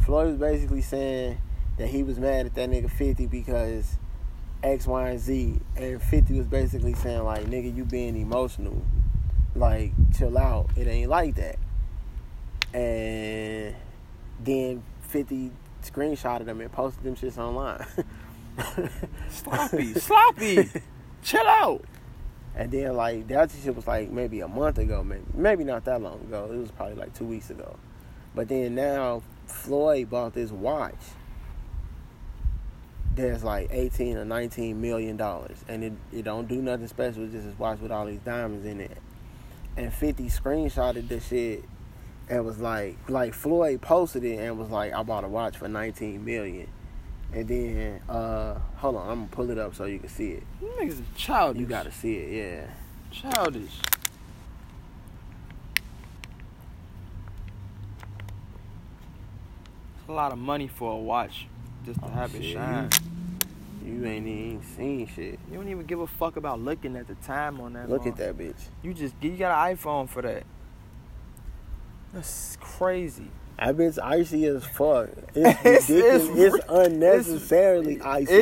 [0.05, 1.41] Floyd was basically saying
[1.77, 3.97] that he was mad at that nigga 50 because
[4.63, 8.81] X, Y, and Z, and 50 was basically saying, like, nigga, you being emotional.
[9.55, 10.69] Like, chill out.
[10.75, 11.57] It ain't like that.
[12.73, 13.75] And
[14.43, 15.51] then 50
[15.83, 17.85] screenshotted them and posted them shits online.
[19.29, 19.93] Sloppy.
[19.93, 20.69] Sloppy.
[21.23, 21.83] Chill out.
[22.55, 26.01] And then like that shit was like maybe a month ago, maybe maybe not that
[26.01, 26.49] long ago.
[26.51, 27.77] It was probably like two weeks ago.
[28.35, 30.95] But then now Floyd bought this watch
[33.15, 37.23] that's like eighteen or nineteen million dollars, and it it don't do nothing special.
[37.23, 38.97] It's just this watch with all these diamonds in it.
[39.75, 41.63] And Fifty screenshotted this shit
[42.29, 45.67] and was like, like Floyd posted it and was like, I bought a watch for
[45.67, 46.67] nineteen million.
[47.31, 50.43] And then, uh, hold on, I'm gonna pull it up so you can see it.
[50.61, 51.59] You niggas is childish.
[51.59, 52.67] You gotta see it, yeah.
[53.11, 53.81] Childish.
[60.09, 61.47] A lot of money for a watch
[61.85, 62.89] just to Oh, have it shine.
[63.85, 65.39] You ain't even seen shit.
[65.49, 67.89] You don't even give a fuck about looking at the time on that.
[67.89, 68.61] Look mother- at that bitch.
[68.83, 70.43] You just you got an iPhone for that.
[72.13, 73.27] That's crazy.
[73.57, 75.09] That bitch icy as fuck.
[75.35, 76.29] It's It's- ridiculous.
[76.37, 78.33] it's It's, unnecessarily icy.
[78.33, 78.37] It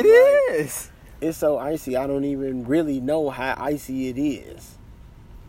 [0.50, 0.90] Like, is.
[1.20, 1.96] It's so icy.
[1.96, 4.78] I don't even really know how icy it is.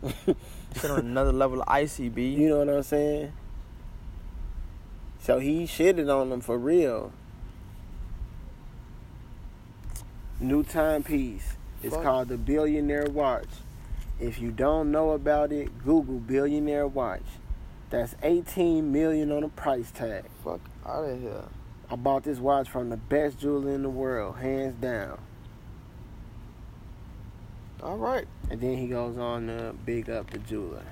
[0.79, 2.29] Shit on another level of icy, B.
[2.29, 3.31] You know what I'm saying?
[5.19, 7.11] So he shitted on them for real.
[10.39, 11.57] New timepiece.
[11.83, 12.03] It's Fuck.
[12.03, 13.49] called the Billionaire Watch.
[14.19, 17.23] If you don't know about it, Google Billionaire Watch.
[17.89, 20.25] That's 18 million on the price tag.
[20.43, 21.43] Fuck out of here.
[21.89, 25.19] I bought this watch from the best jeweler in the world, hands down.
[27.81, 28.27] All right.
[28.49, 30.85] And then he goes on to big up the jeweler.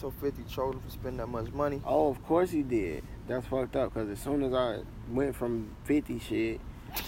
[0.00, 1.80] So 50 trolling for spending that much money.
[1.84, 3.02] Oh, of course he did.
[3.26, 6.60] That's fucked up because as soon as I went from 50 shit,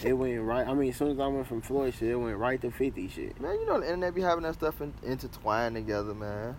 [0.03, 0.67] it went right.
[0.67, 3.09] I mean, as soon as I went from Floyd shit, it went right to 50
[3.09, 3.41] shit.
[3.41, 6.57] Man, you know the internet be having that stuff in, intertwined together, man.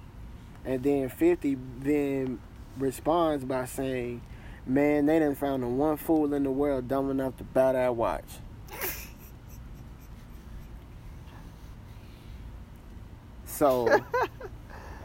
[0.66, 2.40] And then 50 then
[2.78, 4.22] responds by saying,
[4.66, 7.96] Man, they didn't found the one fool in the world dumb enough to buy that
[7.96, 8.26] watch.
[13.46, 13.90] So,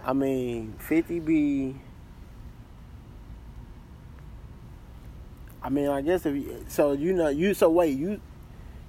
[0.05, 1.77] I mean, 50 B.
[5.63, 8.21] I mean, I guess if you, so, you know, you so wait, you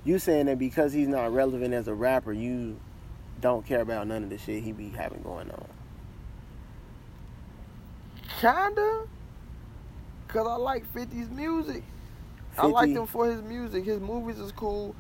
[0.03, 2.77] you saying that because he's not relevant as a rapper, you
[3.39, 5.67] don't care about none of the shit he be having going on.
[8.41, 9.07] Kinda.
[10.27, 11.83] Cause I like 50's music.
[12.55, 12.61] 50.
[12.61, 13.85] I liked 50 him for his music.
[13.85, 14.93] His movies is cool,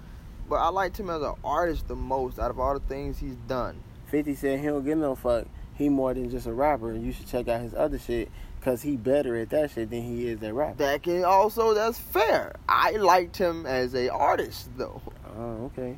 [0.49, 3.35] but I liked him as an artist the most out of all the things he's
[3.47, 3.81] done.
[4.07, 5.45] 50 said he don't give no fuck.
[5.75, 8.29] He more than just a rapper, and you should check out his other shit
[8.59, 10.77] because he better at that shit than he is at rap.
[10.77, 12.55] That can also that's fair.
[12.67, 15.01] I liked him as a artist though.
[15.37, 15.97] Oh, okay.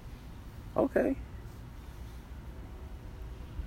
[0.75, 1.15] Okay.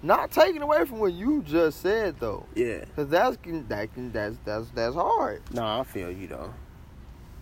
[0.03, 2.47] Not taking away from what you just said though.
[2.55, 2.85] Yeah.
[2.97, 3.37] Cause that's
[3.69, 5.43] that can that's that's that's hard.
[5.53, 6.53] No, I feel you though.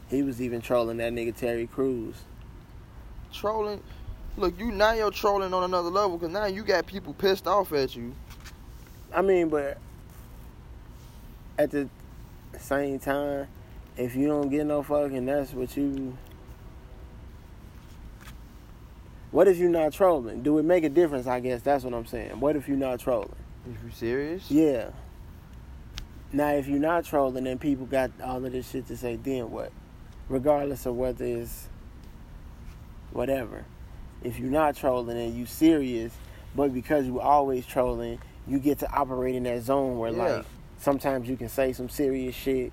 [0.08, 2.16] He was even trolling that nigga Terry Crews.
[3.32, 3.82] Trolling.
[4.36, 7.72] Look, you now you're trolling on another level because now you got people pissed off
[7.72, 8.14] at you.
[9.12, 9.78] I mean, but
[11.59, 11.89] at the
[12.59, 13.48] same time,
[13.97, 16.16] if you don't get no fucking, that's what you.
[19.30, 20.43] What if you're not trolling?
[20.43, 21.26] Do it make a difference?
[21.26, 22.40] I guess that's what I'm saying.
[22.40, 23.35] What if you're not trolling?
[23.66, 24.51] If you serious?
[24.51, 24.90] Yeah.
[26.32, 29.16] Now, if you're not trolling, then people got all of this shit to say.
[29.16, 29.72] Then what?
[30.28, 31.68] Regardless of whether it's
[33.12, 33.64] whatever.
[34.22, 36.12] If you're not trolling and you serious,
[36.55, 38.18] but because you always trolling,
[38.48, 40.36] you get to operate in that zone where Yeah.
[40.36, 40.46] like
[40.78, 42.72] sometimes you can say some serious shit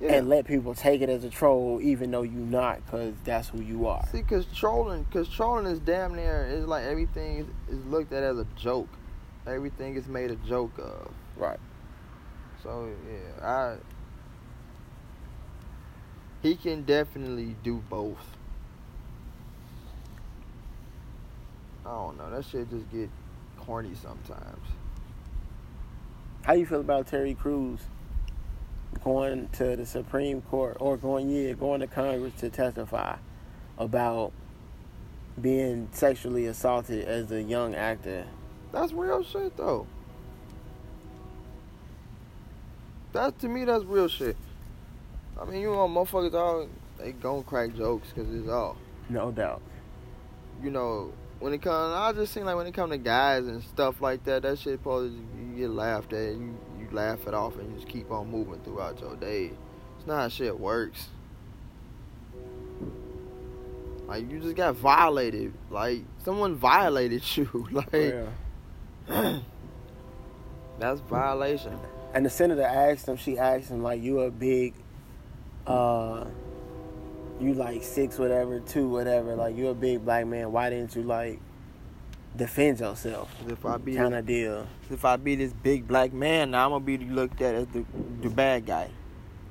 [0.00, 0.14] Yeah.
[0.14, 3.60] and let people take it as a troll, even though you're not, because that's who
[3.60, 4.06] you are.
[4.10, 6.46] See, cause trolling, cause trolling is damn near.
[6.46, 7.46] It's like everything is,
[7.78, 8.88] is looked at as a joke.
[9.46, 11.12] Everything is made a joke of.
[11.36, 11.60] Right.
[12.62, 13.76] So yeah, I.
[16.42, 18.36] He can definitely do both.
[21.84, 22.30] I don't know.
[22.30, 23.10] That shit just get
[23.70, 24.66] corny sometimes.
[26.42, 27.78] How you feel about Terry Crews
[29.04, 33.16] going to the Supreme Court or going yeah, going to Congress to testify
[33.78, 34.32] about
[35.40, 38.26] being sexually assaulted as a young actor?
[38.72, 39.86] That's real shit though.
[43.12, 44.36] That to me, that's real shit.
[45.40, 46.66] I mean, you know, motherfuckers all
[46.98, 48.76] they gon' crack jokes because it's all.
[49.08, 49.62] No doubt.
[50.60, 53.62] you know, when it comes, I just seem like when it comes to guys and
[53.62, 57.34] stuff like that, that shit supposed to, you get laughed at, you you laugh it
[57.34, 59.50] off, and you just keep on moving throughout your day.
[59.98, 61.08] It's not how shit works.
[64.06, 65.52] Like you just got violated.
[65.70, 67.68] Like someone violated you.
[67.72, 68.26] like Yeah.
[70.78, 71.78] that's violation.
[72.12, 74.74] And the senator asked him, she asked him, like, you a big,
[75.66, 76.24] uh,
[77.40, 80.52] you like six, whatever, two, whatever, like, you're a big black man.
[80.52, 81.40] Why didn't you, like,
[82.36, 83.34] defend yourself?
[83.48, 84.66] If I be Kind of deal.
[84.90, 87.84] if I be this big black man, now I'm gonna be looked at as the
[88.22, 88.90] the bad guy.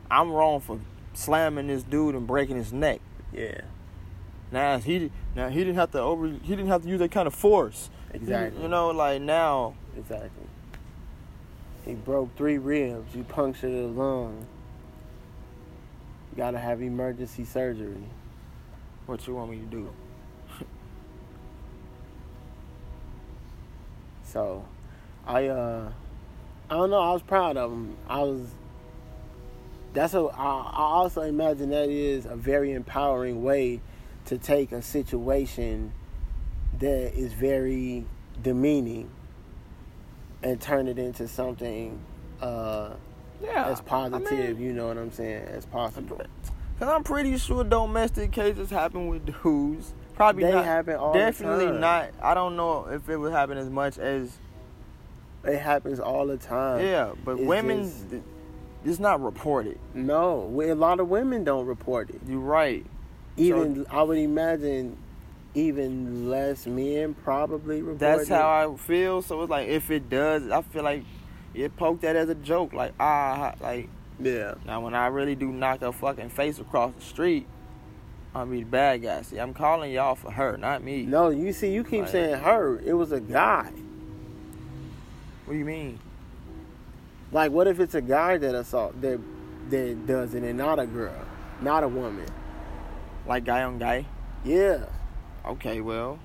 [0.10, 0.80] I'm wrong for
[1.14, 3.02] slamming this dude and breaking his neck.
[3.34, 3.61] Yeah.
[4.52, 7.28] Now he now he didn't have to over he didn't have to use that kind
[7.28, 7.90] of force.
[8.14, 8.61] Exactly.
[8.61, 10.48] You know, like now Exactly.
[11.86, 13.14] He broke three ribs.
[13.16, 14.45] You punctured a lung.
[16.40, 18.02] Gotta have emergency surgery.
[19.07, 19.94] what you want me to do?
[24.24, 24.64] So,
[25.28, 25.91] I uh,
[26.70, 27.02] I don't know.
[27.02, 27.98] I was proud of him.
[28.07, 28.48] I was.
[29.91, 30.20] That's a.
[30.20, 33.82] I, I also imagine that is a very empowering way
[34.28, 35.91] to take a situation
[36.80, 38.06] that is very
[38.41, 39.10] demeaning
[40.41, 41.99] and turn it into something
[42.40, 42.91] uh,
[43.41, 44.28] Yeah, as positive.
[44.32, 45.44] I mean, you know what I'm saying?
[45.48, 46.22] As possible.
[46.80, 49.94] Cause I'm pretty sure domestic cases happen with dudes.
[50.16, 50.66] Probably They not.
[50.66, 51.80] happen all the Definitely time.
[51.80, 52.10] not.
[52.22, 54.38] I don't know if it would happen as much as
[55.44, 56.86] It happens all the time.
[56.86, 58.06] yeah, but It's women, just-
[58.86, 59.78] it's not reported.
[59.94, 62.20] No, a lot of women don't report it.
[62.28, 62.86] You're right.
[63.38, 64.98] Even I would imagine
[65.56, 68.34] even less men probably report That's it.
[68.34, 69.22] how I feel.
[69.22, 71.03] So it's like if it does, I feel like
[71.53, 73.89] it poked that as a joke, like ah, like
[74.19, 74.55] Yeah.
[74.65, 77.47] now when I really do knock a fucking face across the street,
[78.35, 79.21] I'll be the bad guy.
[79.23, 81.03] See, I'm calling y'all for her, not me.
[81.03, 82.09] No, you see, you keep Right.
[82.09, 82.80] saying her.
[82.85, 83.71] It was a guy.
[85.45, 85.99] What do you mean?
[87.31, 89.19] Like, what if it's a guy that assault that
[89.69, 91.13] that does it and not a girl,
[91.61, 92.26] not a woman?
[93.27, 94.05] Like guy on guy?
[94.43, 94.85] Yeah,
[95.45, 96.19] Okay, well,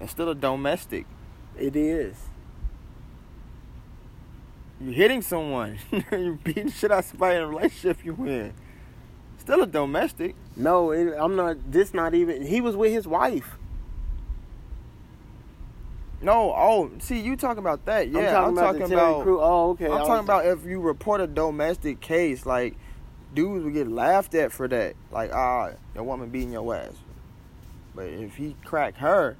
[0.00, 1.06] it's still a domestic.
[1.58, 2.16] it is.
[4.84, 5.78] You're hitting someone.
[6.12, 8.52] You're beating shit out of somebody in a relationship you in.
[9.38, 10.34] Still a domestic.
[10.56, 11.72] No, it, I'm not.
[11.72, 12.46] This not even.
[12.46, 13.56] He was with his wife.
[16.20, 18.08] No, oh, see, you talking about that?
[18.08, 19.22] Yeah, I'm talking about the about.
[19.22, 19.40] Crew.
[19.40, 19.86] Oh, okay.
[19.86, 22.76] I'm talking about if you report a domestic case, like
[23.34, 24.96] dudes would get laughed at for that.
[25.10, 26.92] Like, ah, your woman beating your ass.
[27.94, 29.36] But if he crack her,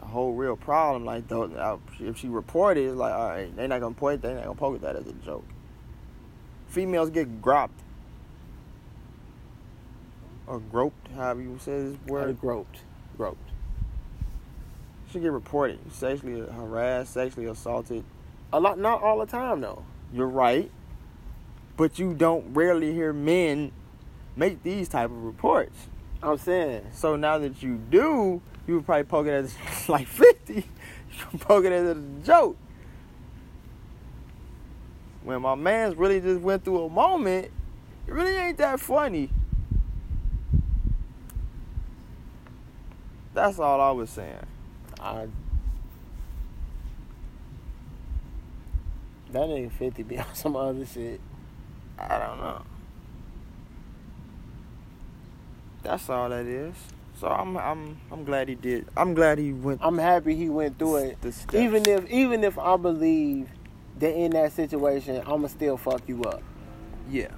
[0.00, 1.04] a whole real problem.
[1.04, 4.54] Like, though, if she reported, like, all right, they're not gonna point, they're not gonna
[4.54, 5.44] poke at that as a joke.
[6.68, 7.80] Females get groped
[10.46, 12.40] or groped, however you say this Uh, word.
[12.40, 12.78] groped,
[13.16, 13.38] groped.
[15.10, 18.04] She get reported, sexually harassed, sexually assaulted.
[18.52, 19.84] A lot, not all the time though.
[20.12, 20.70] You're right.
[21.76, 23.72] But you don't rarely hear men
[24.36, 25.88] make these type of reports.
[26.22, 26.86] I'm saying.
[26.92, 29.56] So now that you do, you would probably poke it as
[29.88, 30.54] like 50.
[30.54, 30.62] You
[31.30, 32.56] can poke it as a joke.
[35.24, 37.50] When my man's really just went through a moment,
[38.06, 39.30] it really ain't that funny.
[43.34, 44.46] That's all I was saying.
[45.00, 45.28] I,
[49.30, 51.20] that nigga 50 be on some other shit.
[51.98, 52.62] I don't know.
[55.82, 56.74] That's all that is.
[57.18, 58.86] So I'm I'm I'm glad he did.
[58.96, 59.80] I'm glad he went.
[59.82, 61.18] I'm happy he went through it.
[61.52, 63.48] Even if even if I believe
[63.98, 66.42] that in that situation I'ma still fuck you up.
[67.10, 67.32] yeah,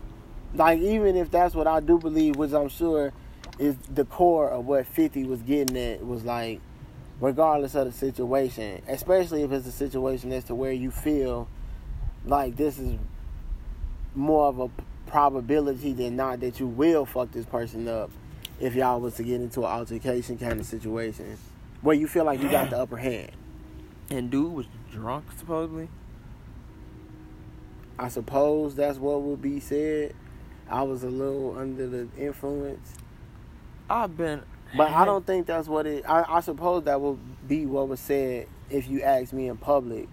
[0.55, 3.15] Like even if that's what I do believe, which I'm sure
[3.59, 6.61] is the core of what 50 was getting at, was like
[7.19, 11.49] regardless of the situation, especially if it's a situation as to where you feel
[12.27, 12.99] like this is
[14.15, 14.71] more of a
[15.07, 18.11] probability than not that you will fuck this person up
[18.61, 21.37] if y'all was to get into an altercation kind of situation
[21.83, 23.33] where you feel like you got the upper hand.
[24.11, 25.89] and dude was drunk supposedly.
[27.99, 30.15] I suppose that's what would be said.
[30.69, 32.95] I was a little under the influence.
[33.89, 34.43] I've been,
[34.77, 36.05] But I don't think that's what it.
[36.09, 37.19] I, I suppose that would
[37.49, 40.09] be what was said if you asked me in public.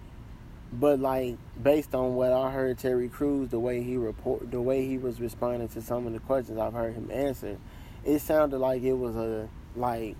[0.72, 4.86] But like based on what I heard Terry Crews, the way he report, the way
[4.86, 7.56] he was responding to some of the questions I've heard him answer,
[8.04, 10.16] it sounded like it was a like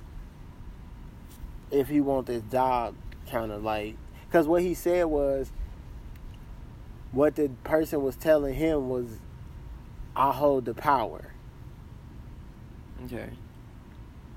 [1.70, 2.94] if he want this job,
[3.30, 3.96] kind of like
[4.26, 5.50] because what he said was
[7.12, 9.06] what the person was telling him was,
[10.14, 11.32] I hold the power.
[13.04, 13.30] Okay.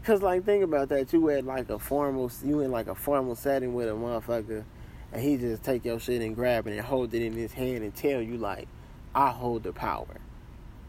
[0.04, 3.36] Cause like think about that, you at like a formal, you in like a formal
[3.36, 4.64] setting with a motherfucker,
[5.12, 7.84] and he just take your shit and grab it and hold it in his hand
[7.84, 8.68] and tell you like,
[9.14, 10.21] I hold the power,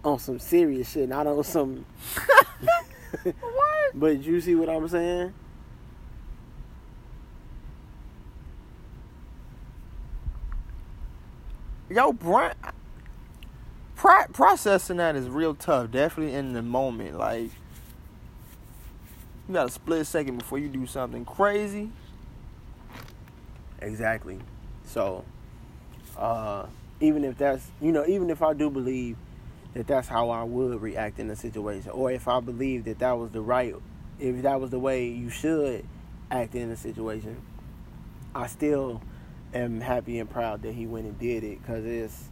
[0.05, 1.85] on some serious shit, not on some.
[3.23, 3.95] What?
[3.95, 5.35] But you see what I'm saying?
[11.91, 12.57] Yo, Brent.
[13.97, 15.91] Pro- processing that is real tough.
[15.91, 17.51] Definitely in the moment, like
[19.47, 21.91] you got a split second before you do something crazy.
[23.81, 24.39] Exactly.
[24.87, 25.25] So,
[26.17, 26.67] uh,
[27.01, 29.17] even if that's you know, even if I do believe
[29.75, 33.13] that that's how I would react in a situation, or if I believe that that
[33.19, 33.75] was the right,
[34.19, 35.85] if that was the way you should
[36.31, 37.41] act in a situation,
[38.35, 39.03] I still
[39.55, 42.29] am happy and proud that he went and did it because it's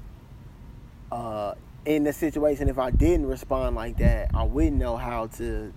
[1.12, 1.54] uh,
[1.84, 2.68] in the situation.
[2.68, 5.72] If I didn't respond like that, I wouldn't know how to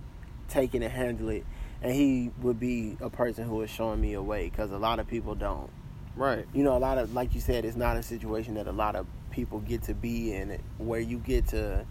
[0.48, 1.44] take it and handle it,
[1.82, 4.98] and he would be a person who is showing me a way because a lot
[4.98, 5.70] of people don't
[6.16, 6.46] Right.
[6.54, 8.94] you know, a lot of like you said, it's not a situation that a lot
[8.94, 11.84] of people get to be in, it, where you get to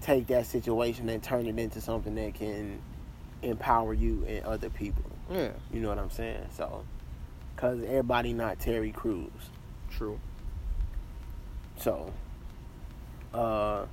[0.00, 2.80] take that situation and turn it into something that can
[3.42, 5.04] empower you and other people.
[5.30, 5.50] Yeah.
[5.72, 6.46] You know what I'm saying?
[6.50, 6.84] So,
[7.54, 9.30] cause everybody not Terry Crews,
[9.90, 10.18] True.
[11.76, 12.12] so
[13.32, 13.86] uh,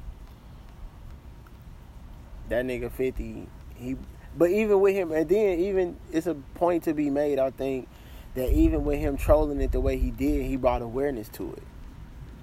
[2.50, 3.98] that nigga fifty, he.
[4.38, 7.40] But even with him, and then even it's a point to be made.
[7.40, 7.88] I think
[8.34, 11.64] that even with him trolling it the way he did, he brought awareness to it.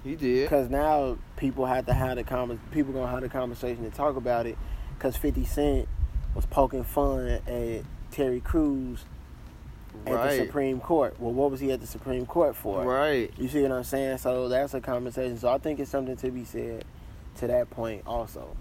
[0.03, 0.43] He did.
[0.49, 4.15] Because now people have to have the con- people gonna have the conversation and talk
[4.15, 4.57] about it.
[4.97, 5.87] Because Fifty Cent
[6.35, 9.05] was poking fun at Terry Crews
[10.05, 10.29] at Right.
[10.39, 11.15] the Supreme Court.
[11.19, 12.83] Well, what was he at the Supreme Court for?
[12.83, 13.31] Right.
[13.37, 14.17] You see what I'm saying?
[14.17, 15.37] So that's a conversation.
[15.37, 16.83] So I think it's something to be said
[17.37, 18.55] to that point also.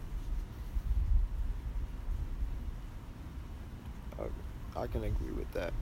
[4.74, 5.72] I can agree with that.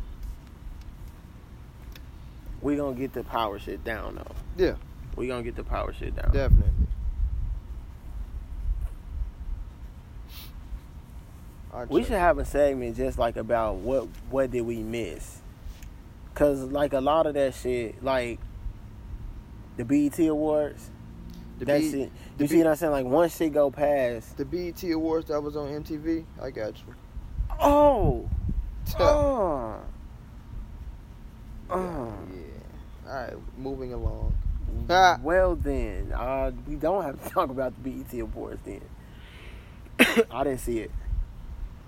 [2.61, 4.35] We gonna get the power shit down though.
[4.65, 4.75] Yeah,
[5.21, 6.33] We gonna get the power shit down.
[6.33, 6.73] definitely.
[11.91, 15.43] We should have a segment just like about what what did we miss?
[16.35, 18.41] Cause like a lot of that shit, like
[19.77, 20.91] the BET Awards,
[21.59, 22.13] the, that B- shit.
[22.39, 22.93] You see B- what I'm saying?
[22.93, 26.25] Like once shit go past, the BET Awards that was on MTV.
[26.41, 26.95] I got you.
[27.61, 28.27] oh,
[28.99, 29.81] oh,
[31.69, 32.15] oh.
[32.33, 33.07] Yeah.
[33.07, 34.35] All right, moving along.
[34.89, 35.19] Ah.
[35.23, 38.81] Well then, uh, we don't have to talk about the BET Awards then.
[40.31, 40.91] I didn't see it.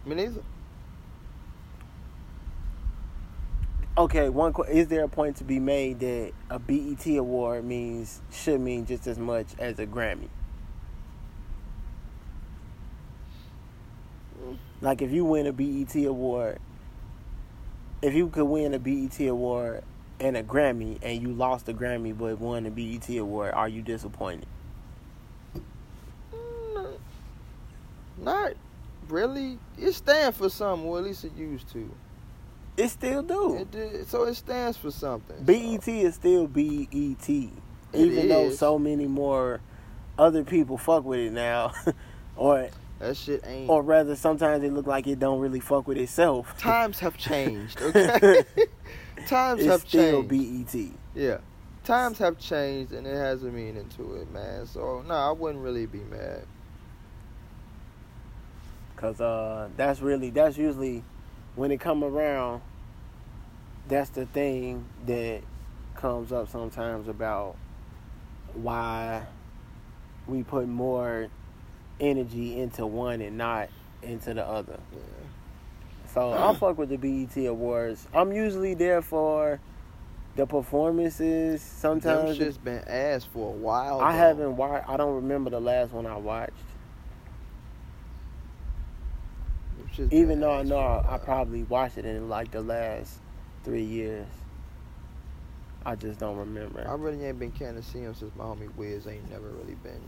[0.05, 0.43] Me neither.
[3.97, 4.53] Okay, one.
[4.53, 8.87] qu- Is there a point to be made that a BET award means should mean
[8.87, 10.29] just as much as a Grammy?
[14.81, 16.59] Like if you win a BET award,
[18.01, 19.85] if you could win a BET award
[20.23, 23.83] and a Grammy, and you lost the Grammy but won the BET award, are you
[23.83, 24.47] disappointed?
[26.35, 26.93] Mm,
[28.19, 28.53] Not
[29.09, 29.59] really.
[29.79, 31.91] It stands for something, or at least it used to.
[32.77, 33.57] It still do.
[33.57, 35.37] It did, so it stands for something.
[35.45, 39.61] BET is still BET, even though so many more
[40.19, 41.73] other people fuck with it now,
[42.37, 42.69] or
[42.99, 43.69] That shit ain't.
[43.69, 46.57] or rather, sometimes it look like it don't really fuck with itself.
[46.59, 47.81] Times have changed.
[47.83, 48.45] Okay.
[49.27, 50.73] Times it's have still changed.
[50.73, 50.91] BET.
[51.15, 51.39] Yeah.
[51.85, 54.67] Times have changed, and it has a meaning to it, man.
[54.67, 56.45] So no, I wouldn't really be mad.
[58.97, 61.03] Cause uh, that's really that's usually
[61.57, 62.63] when it come around.
[63.89, 65.43] That's the thing that
[65.97, 67.57] comes up sometimes about
[68.55, 69.25] why
[70.29, 71.27] we put more
[72.01, 73.71] energy into one and not
[74.03, 74.79] into the other.
[74.93, 75.22] Yeah.
[76.13, 78.07] So I fuck with the BET Awards.
[78.13, 79.61] I'm usually there for
[80.37, 81.63] the performances.
[81.63, 84.01] Them Sometimes shit's been asked for a while.
[84.01, 84.19] I though.
[84.19, 84.89] haven't watched.
[84.89, 86.53] I don't remember the last one I watched.
[89.97, 93.21] Them Even though I know I, I, probably watched it in like the last
[93.65, 94.27] three years.
[95.85, 96.87] I just don't remember.
[96.89, 99.75] I really ain't been can to see him since my homie Wiz ain't never really
[99.75, 100.01] been.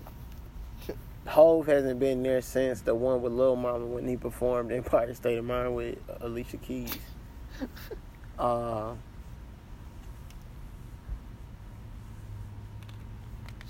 [1.27, 5.39] Hove hasn't been there since the one with Lil Mama when he performed Empire State
[5.39, 6.99] of Mind with Alicia Keys.
[8.37, 8.95] Uh,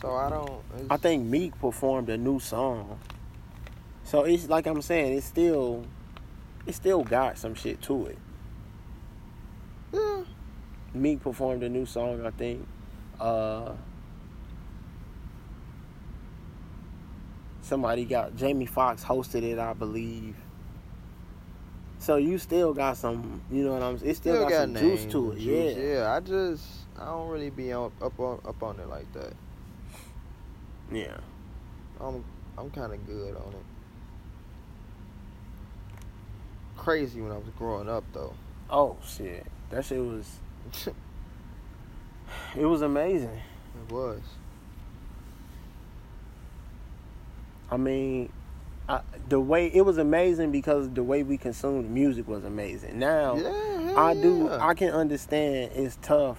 [0.05, 0.63] So I don't.
[0.77, 3.01] It's, I think Meek performed a new song.
[4.03, 5.87] So it's like I'm saying, it's still,
[6.67, 8.19] it still got some shit to it.
[9.95, 10.25] Yeah.
[10.93, 12.69] Meek performed a new song, I think.
[13.19, 13.73] Uh,
[17.65, 20.37] somebody got Jamie Foxx hosted it, I believe.
[21.99, 24.11] So you still got some, you know what I'm saying?
[24.11, 25.77] It still, got, some juice to it, juice.
[25.77, 25.95] yeah.
[25.95, 26.13] Yeah.
[26.13, 26.65] I just
[26.99, 29.33] I don't really be on, up on up on it like that.
[30.93, 31.17] Yeah.
[32.01, 32.25] I'm
[32.59, 33.65] I'm kind of good on it.
[36.77, 38.35] Crazy when I was growing up though.
[38.69, 40.39] Oh shit, that shit was,
[42.57, 43.41] it was amazing.
[43.87, 44.21] It was.
[47.71, 48.31] I mean,
[48.89, 52.99] I, the way it was amazing because the way we consumed music was amazing.
[52.99, 53.95] Now, Yeah.
[53.97, 54.45] I do.
[54.51, 54.59] yeah.
[54.67, 56.39] I can understand it's tough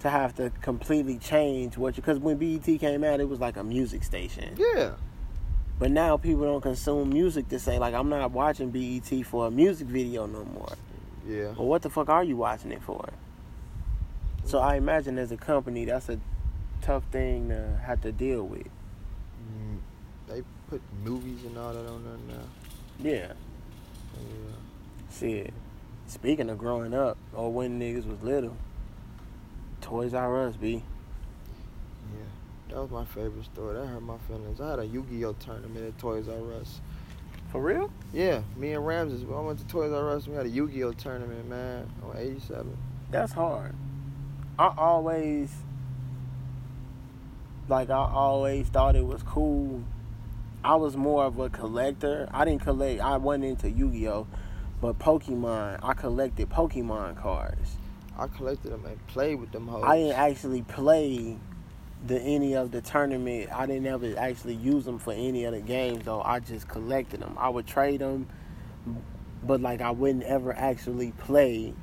[0.00, 3.56] to have to completely change what you because when BET came out, it was like
[3.56, 4.56] a music station.
[4.56, 4.92] Yeah.
[5.78, 9.50] But now people don't consume music to say like I'm not watching BET for a
[9.50, 10.72] music video no more.
[11.28, 11.52] Yeah.
[11.56, 13.08] Well, what the fuck are you watching it for?
[14.44, 16.18] So I imagine as a company, that's a
[16.80, 18.66] tough thing to have to deal with.
[20.32, 22.44] They put movies and all that on there now.
[22.98, 23.32] Yeah.
[24.18, 24.56] Yeah.
[25.18, 25.52] Shit.
[26.06, 28.56] Speaking of growing up, or when niggas was little,
[29.80, 30.82] Toys R Us, B.
[32.14, 32.74] Yeah.
[32.74, 33.74] That was my favorite store.
[33.74, 34.60] That hurt my feelings.
[34.60, 36.80] I had a Yu-Gi-Oh tournament at Toys R Us.
[37.50, 37.90] For real?
[38.14, 39.24] Yeah, me and Ramses.
[39.24, 40.26] I went to Toys R Us.
[40.26, 42.74] We had a Yu-Gi-Oh tournament, man, on 87.
[43.10, 43.74] That's hard.
[44.58, 45.52] I always,
[47.68, 49.82] like, I always thought it was cool.
[50.64, 52.28] I was more of a collector.
[52.32, 54.26] I didn't collect, I wasn't into Yu Gi Oh!
[54.80, 57.76] But Pokemon, I collected Pokemon cards.
[58.18, 59.84] I collected them and played with them hoes.
[59.86, 61.36] I didn't actually play
[62.06, 63.50] the any of the tournament.
[63.52, 66.20] I didn't ever actually use them for any of the games though.
[66.22, 67.36] I just collected them.
[67.38, 68.28] I would trade them,
[69.44, 71.74] but like I wouldn't ever actually play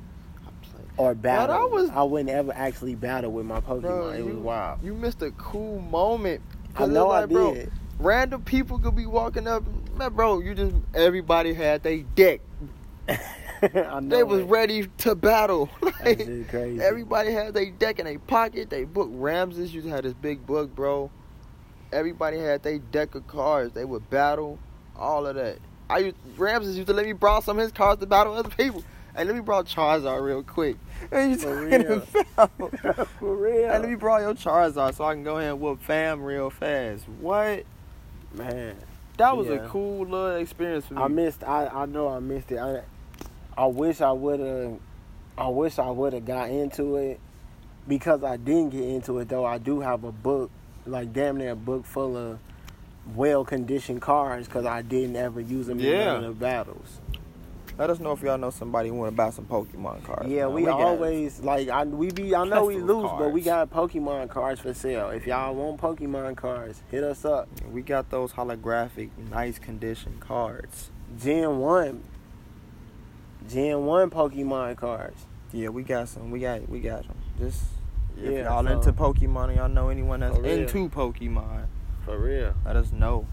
[0.96, 1.56] or battle.
[1.56, 3.80] that was- I wouldn't ever actually battle with my Pokemon.
[3.82, 4.82] Bro, it was you- wild.
[4.82, 6.42] You missed a cool moment.
[6.76, 7.72] I know it's I like, bro, did.
[8.00, 9.62] Random people could be walking up,
[9.96, 10.40] man, bro.
[10.40, 12.40] You just everybody had they deck.
[13.60, 14.44] They was it.
[14.46, 15.68] ready to battle.
[16.02, 16.20] Like,
[16.80, 18.70] everybody had their deck in their pocket.
[18.70, 21.10] They book Ramses used to have this big book, bro.
[21.92, 23.74] Everybody had their deck of cards.
[23.74, 24.58] They would battle,
[24.96, 25.58] all of that.
[25.90, 28.48] I used, Ramses used to let me borrow some of his cards to battle other
[28.48, 28.82] people.
[29.14, 30.76] Hey, let me borrow Charizard real quick.
[31.12, 32.02] And you For talking real.
[32.38, 33.68] about- For real.
[33.68, 36.48] Hey, let me borrow your Charizard so I can go ahead and whoop fam real
[36.48, 37.06] fast.
[37.20, 37.64] What?
[38.34, 38.76] Man,
[39.16, 41.02] That was a cool little experience for me.
[41.02, 41.42] I missed.
[41.44, 42.58] I I know I missed it.
[42.58, 42.82] I
[43.56, 44.78] I wish I would have.
[45.36, 47.18] I wish I would have got into it
[47.88, 49.44] because I didn't get into it though.
[49.44, 50.50] I do have a book,
[50.86, 52.38] like damn near a book full of
[53.14, 56.16] well conditioned cards because I didn't ever use them in Yeah.
[56.16, 57.00] of the battles.
[57.80, 60.28] Let us know if y'all know somebody who want to buy some Pokemon cards.
[60.28, 60.52] Yeah, man.
[60.52, 63.70] we, got- always like I we be I know we lose, of but we got
[63.70, 65.08] Pokemon cards for sale.
[65.08, 67.48] If y'all want Pokemon cards, hit us up.
[67.72, 70.90] we got those holographic, nice condition cards.
[71.18, 72.02] Gen one,
[73.48, 75.24] Gen one Pokemon cards.
[75.50, 76.30] Yeah, we got some.
[76.30, 77.16] We got we got them.
[77.38, 77.62] Just
[78.18, 81.64] if Yeah, y'all so- into Pokemon y'all know anyone that's into Pokemon,
[82.04, 82.52] For real.
[82.66, 83.26] let us know.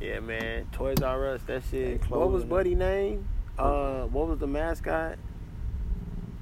[0.00, 0.68] Yeah, man.
[0.72, 2.08] Toys R Us, that shit.
[2.08, 3.28] What was Buddy name?
[3.58, 5.18] Uh, what was the mascot?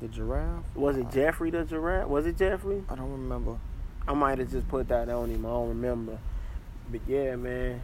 [0.01, 0.65] The giraffe?
[0.75, 2.09] Was it Geoffrey the giraffe?
[2.09, 2.85] Was it Geoffrey?
[2.91, 3.57] I don't remember.
[4.07, 5.47] I might have just put that on him.
[5.47, 6.19] I don't remember.
[6.91, 7.83] But yeah, man.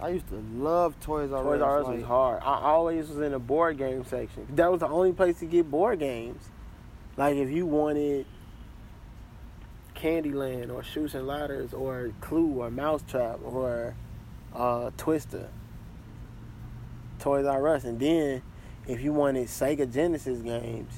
[0.00, 1.44] I used to love Toys R Us.
[1.44, 2.42] Toys R Us like- was hard.
[2.42, 4.48] I always was in the board game section.
[4.50, 6.50] That was the only place to get board games.
[7.16, 8.26] Like if you wanted
[9.94, 13.94] Candyland or Chutes and Ladders or Clue or Mousetrap or
[14.54, 15.48] uh, Twister.
[17.18, 17.84] Toys R Us.
[17.84, 18.42] And then
[18.86, 20.92] if you wanted Sega Genesis games,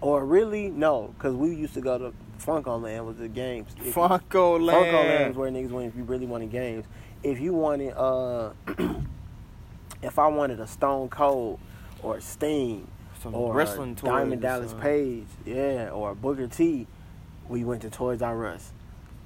[0.00, 2.12] or really, no, because we used to go to
[2.44, 3.68] FuncoLand was the games.
[3.84, 4.20] If- FuncoLand.
[4.30, 5.30] Funko Land.
[5.30, 6.84] Is where niggas went if you really wanted games.
[7.22, 8.52] If you wanted, uh,
[10.02, 11.60] if I wanted a Stone Cold
[12.02, 12.88] or Sting
[13.22, 14.08] Some or wrestling toys.
[14.08, 14.82] Diamond Dallas something.
[14.82, 16.88] Page, yeah, or Booker T,
[17.48, 18.72] we went to Toys R Us.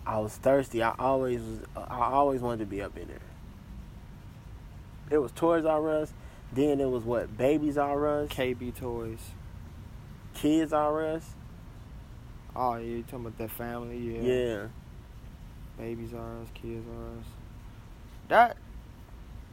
[0.06, 0.82] I was thirsty.
[0.82, 1.60] I always was.
[1.76, 3.18] I always wanted to be up in there.
[5.10, 6.12] It was Toys R Us.
[6.52, 9.18] Then it was what Babies R Us, KB Toys.
[10.34, 11.34] Kids R Us.
[12.54, 13.98] Oh, you talking about that family?
[13.98, 14.20] Yeah.
[14.22, 14.66] Yeah.
[15.78, 17.26] Babies are us, kids are us.
[18.28, 18.56] That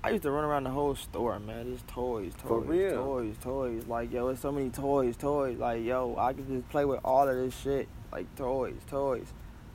[0.04, 1.74] I used to run around the whole store, man.
[1.74, 2.92] Just toys, toys, For real?
[3.04, 3.86] toys, toys.
[3.88, 5.58] Like yo, it's so many toys, toys.
[5.58, 7.90] Like yo, I could just play with all of this shit.
[8.12, 9.34] Like toys, toys.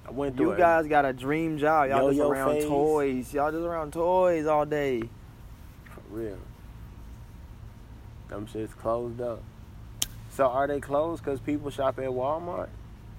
[0.08, 0.58] I went through You it.
[0.58, 1.90] guys got a dream job.
[1.90, 2.64] Y'all just Yo-yo around phase.
[2.64, 3.34] toys.
[3.34, 5.02] Y'all just around toys all day.
[5.84, 6.38] For real.
[8.28, 9.42] Them shit's closed up.
[10.30, 12.68] So are they closed because people shop at Walmart?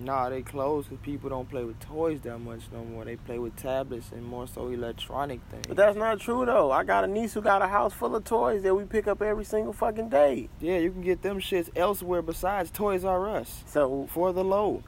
[0.01, 3.03] Nah, they closed because people don't play with toys that much no more.
[3.03, 5.65] They play with tablets and more so electronic things.
[5.67, 6.71] But that's not true though.
[6.71, 9.21] I got a niece who got a house full of toys that we pick up
[9.21, 10.47] every single fucking day.
[10.61, 14.83] yeah, you can get them shits elsewhere besides Toys R Us So for the low.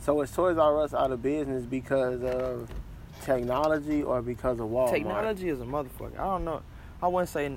[0.00, 2.68] So is Toys R Us out of business because of
[3.22, 4.90] technology or because of Walmart?
[4.90, 6.18] Technology is a motherfucker.
[6.18, 6.62] I don't know.
[7.02, 7.56] I wouldn't say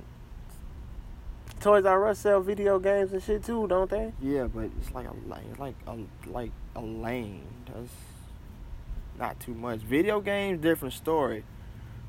[1.59, 4.11] Toys R Us sell video games and shit too, don't they?
[4.21, 5.47] yeah, but it's like a lane.
[5.51, 5.97] It's like a
[6.29, 7.45] like a lane.
[7.73, 7.89] That's
[9.17, 9.79] not too much.
[9.79, 11.43] Video games, different story.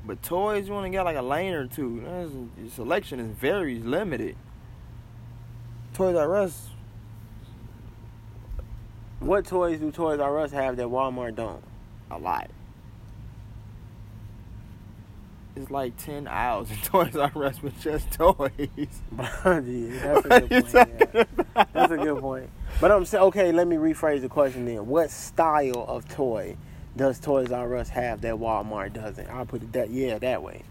[0.05, 2.03] But toys, you only got like a lane or two.
[2.05, 4.35] That's, your selection is very limited.
[5.93, 6.69] Toys R Us,
[9.19, 11.63] What toys do Toys R Us have that Walmart don't?
[12.11, 12.49] a lot.
[15.55, 18.51] It's like ten aisles in Toys R Us with just toys.
[18.69, 18.81] yeah,
[19.17, 20.73] that's a good point.
[20.73, 21.23] yeah.
[21.73, 22.49] That's a good point.
[22.81, 24.85] But I'm saying, okay, let me rephrase the question then.
[24.87, 26.57] What style of toy
[26.97, 29.29] does Toys R Us have that Walmart doesn't?
[29.29, 30.63] I'll put it that, yeah, that way.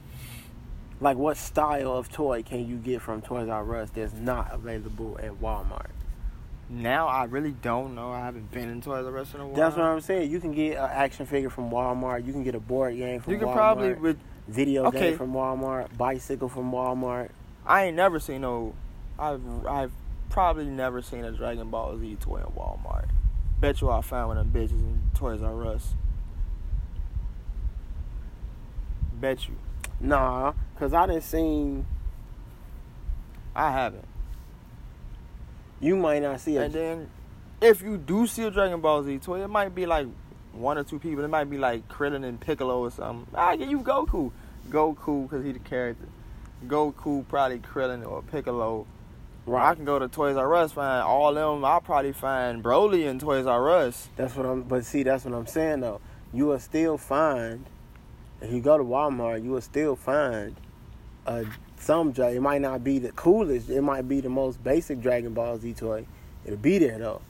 [1.00, 5.18] Like, what style of toy can you get from Toys R Us that's not available
[5.22, 5.90] at Walmart?
[6.68, 8.10] Now I really don't know.
[8.12, 9.54] I haven't been into Toys R Us in a while.
[9.56, 10.30] That's what I'm saying.
[10.30, 12.26] You can get an action figure from Walmart.
[12.26, 13.34] You can get a board game from Walmart.
[13.34, 13.54] You can Walmart.
[13.54, 14.18] probably with
[14.48, 15.10] video Okay.
[15.10, 15.96] game from Walmart.
[15.96, 17.30] Bicycle from Walmart.
[17.66, 18.74] I ain't never seen no.
[19.18, 19.92] I've I've
[20.30, 23.08] probably never seen a Dragon Ball Z toy in Walmart.
[23.60, 25.94] Bet you I found one of them bitches in Toys R Us.
[29.20, 29.54] Bet you.
[30.00, 31.86] Nah, cause I didn't seen.
[33.54, 34.04] I haven't.
[35.84, 36.62] You might not see it.
[36.62, 37.10] And then,
[37.60, 40.06] if you do see a Dragon Ball Z toy, it might be like
[40.52, 41.22] one or two people.
[41.22, 43.26] It might be like Krillin and Piccolo or something.
[43.34, 44.32] I get you Goku.
[44.70, 46.08] Goku because he the character.
[46.66, 48.86] Goku, probably Krillin or Piccolo.
[49.46, 51.62] I can go to Toys R Us, find all them.
[51.66, 54.08] I'll probably find Broly in Toys R Us.
[54.16, 54.62] That's what I'm.
[54.62, 56.00] But see, that's what I'm saying though.
[56.32, 57.66] You will still find
[58.40, 60.56] if you go to Walmart, you will still find
[61.26, 61.44] uh,
[61.84, 63.68] some It might not be the coolest.
[63.68, 66.06] It might be the most basic Dragon Ball Z toy.
[66.44, 67.20] It'll be there though.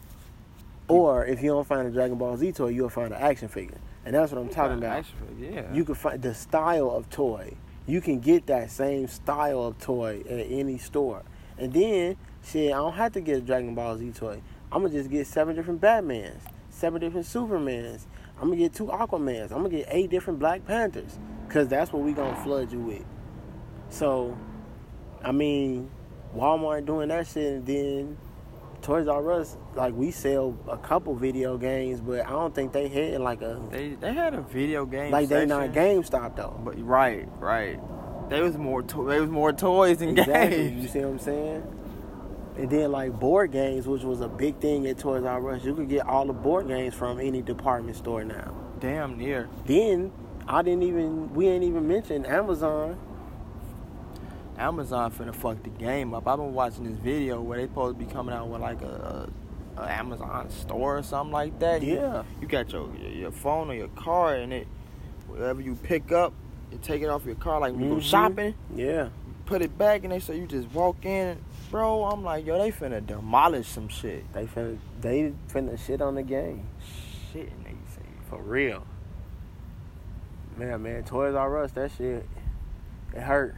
[0.87, 3.79] Or if you don't find a Dragon Ball Z toy, you'll find an action figure,
[4.05, 4.99] and that's what I'm talking about.
[4.99, 5.75] Action figure, yeah.
[5.75, 7.55] You can find the style of toy.
[7.87, 11.23] You can get that same style of toy at any store.
[11.59, 14.41] And then, shit, I don't have to get a Dragon Ball Z toy.
[14.71, 16.41] I'm gonna just get seven different Batmans,
[16.71, 18.05] seven different Supermans.
[18.41, 19.51] I'm gonna get two Aquamans.
[19.51, 21.19] I'm gonna get eight different Black Panthers,
[21.49, 23.05] cause that's what we gonna flood you with.
[23.95, 24.37] So,
[25.23, 25.89] I mean,
[26.37, 28.19] Walmart doing that shit, and then
[28.83, 32.89] Toys R Us, like we sell a couple video games, but I don't think they
[32.89, 35.13] had like a they they had a video game.
[35.13, 36.61] like they not GameStop though.
[36.65, 37.79] But right, right.
[38.29, 40.73] They was more to- they was more toys than Exactly.
[40.73, 41.63] You see what I'm saying?
[42.57, 45.73] And then like board games, which was a big thing at Toys R Us, you
[45.75, 48.55] could get all the board games from any department store now.
[48.81, 49.49] Damn near.
[49.67, 50.11] Then
[50.49, 52.99] I didn't even we ain't even mention Amazon.
[54.59, 56.29] Amazon finna fuck the game up.
[56.29, 59.29] I've been watching this video where they supposed to be coming out with like a,
[59.77, 61.83] a, a Amazon store or something like that.
[61.83, 62.23] Yeah.
[62.41, 64.69] You, got your, your phone or your car and it
[65.27, 66.33] whatever you pick up,
[66.71, 68.05] you take it off your car like when you go mm-hmm.
[68.05, 69.09] shopping, Yeah.
[69.47, 71.39] put it back and they say you just walk in.
[71.71, 74.33] Bro, I'm like, yo, they finna demolish some shit.
[74.33, 76.69] They finna they finna shit on the game.
[77.33, 78.03] Shit, nigga say.
[78.31, 78.87] For real.
[80.57, 82.25] Man, man, Toys R Us, that shit,
[83.13, 83.57] it hurt.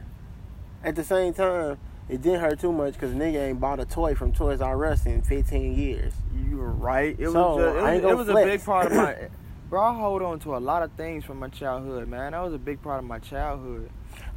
[0.86, 4.14] At the same time, it didn't hurt too much because nigga ain't bought a toy
[4.14, 6.12] from Toys R Us in 15 years.
[6.48, 7.16] You were right.
[7.18, 9.16] It So, was just, it was, it was a big part of my
[9.68, 9.82] bro.
[9.82, 12.30] I hold on to a lot of things from my childhood, man.
[12.30, 13.90] That was a big part of my childhood.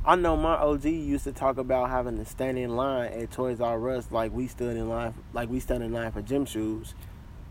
[0.03, 3.61] I know my OG used to talk about having to stand in line at Toys
[3.61, 6.95] R Us like we stood in line, like we stood in line for gym shoes,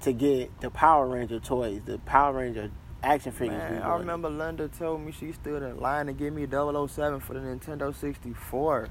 [0.00, 2.72] to get the Power Ranger toys, the Power Ranger
[3.02, 3.58] action figures.
[3.58, 7.34] Man, I remember Linda told me she stood in line to give me 007 for
[7.34, 8.88] the Nintendo 64.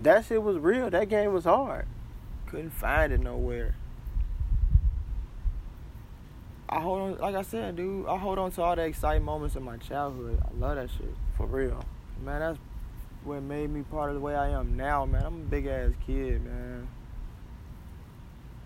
[0.00, 0.90] that shit was real.
[0.90, 1.86] That game was hard.
[2.46, 3.76] Couldn't find it nowhere.
[6.68, 8.06] I hold on, like I said, dude.
[8.06, 10.42] I hold on to all the exciting moments of my childhood.
[10.42, 11.14] I love that shit.
[11.36, 11.84] For real.
[12.24, 12.58] Man, that's
[13.24, 15.22] what made me part of the way I am now, man.
[15.24, 16.88] I'm a big ass kid, man.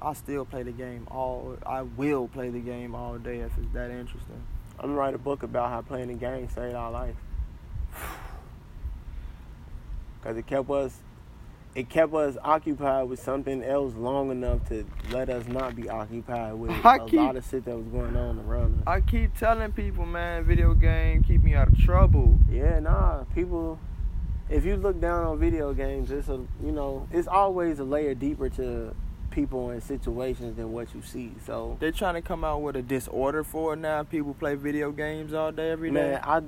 [0.06, 1.56] I still play the game all.
[1.66, 4.40] I will play the game all day if it's that interesting.
[4.78, 7.16] I'm gonna write a book about how playing the game saved our life.
[10.22, 10.98] Cause it kept us,
[11.74, 16.54] it kept us occupied with something else long enough to let us not be occupied
[16.54, 18.84] with I a keep- lot of shit that was going on around us.
[18.86, 22.38] I keep telling people, man, video game keep me out of trouble.
[22.48, 23.80] Yeah, nah, people.
[24.48, 28.14] If you look down on video games, it's a you know, it's always a layer
[28.14, 28.94] deeper to
[29.36, 31.30] people in situations than what you see.
[31.44, 34.02] So, They're trying to come out with a disorder for it now.
[34.02, 35.94] People play video games all day, every day.
[35.94, 36.40] man, I uh,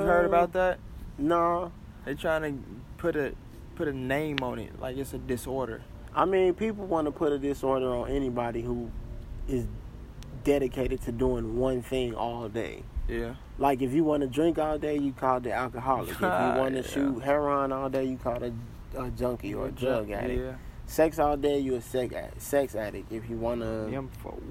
[0.00, 0.78] you heard about that?
[1.18, 1.72] No,
[2.04, 2.64] They're trying to
[2.98, 3.34] put a
[3.74, 5.82] put a name on it, like it's a disorder.
[6.14, 8.92] I mean, people want to put a disorder on anybody who
[9.48, 9.66] is
[10.44, 12.84] dedicated to doing one thing all day.
[13.08, 13.34] Yeah.
[13.58, 16.10] Like if you want to drink all day, you call it alcoholic.
[16.10, 16.26] If you
[16.60, 16.86] want to Yeah.
[16.88, 18.52] shoot heroin all day, you call it
[18.96, 20.40] a junkie or a drug addict.
[20.40, 20.52] Yeah.
[20.86, 22.42] Sex all day, you a sex addict.
[22.42, 23.10] Sex addict.
[23.10, 24.42] If you want to, Them folk.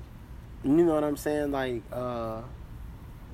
[0.64, 1.52] you know what I'm saying?
[1.52, 2.42] Like, uh,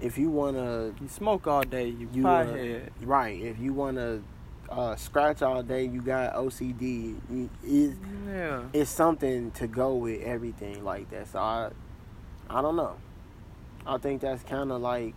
[0.02, 3.40] if you want to, You smoke all day, you, You, uh, right?
[3.42, 4.22] If you want to
[4.70, 7.16] uh, scratch all day, you got OCD.
[7.32, 7.96] You- It's,
[8.28, 8.64] yeah.
[8.74, 11.28] it's something to go with everything like that.
[11.30, 11.72] So I,
[12.50, 12.96] I don't know.
[13.88, 15.16] I think that's kind of like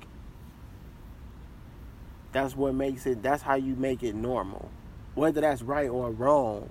[2.33, 3.23] that's what makes it.
[3.23, 4.71] That's how you make it normal.
[5.15, 6.71] Whether that's right or wrong,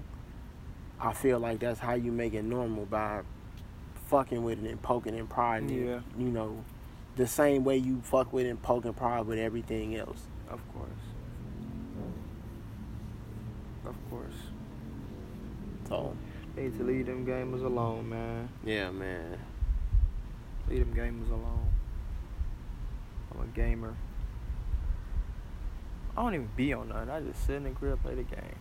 [1.01, 3.21] I feel like that's how you make it normal by
[4.07, 6.01] fucking with it and poking and prodding it.
[6.17, 6.63] You know,
[7.15, 10.27] the same way you fuck with and poke and prod with everything else.
[10.49, 10.89] Of course.
[13.85, 14.35] Of course.
[15.89, 16.15] So
[16.55, 18.49] Need to leave them gamers alone, man.
[18.65, 19.37] yeah, man.
[20.69, 21.69] Leave them gamers alone.
[23.33, 23.95] I'm a gamer.
[26.15, 27.09] I don't even be on nothing.
[27.09, 28.59] I just sit in the crib, play the game.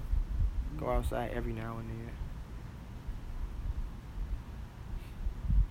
[0.79, 2.11] Go outside every now and then.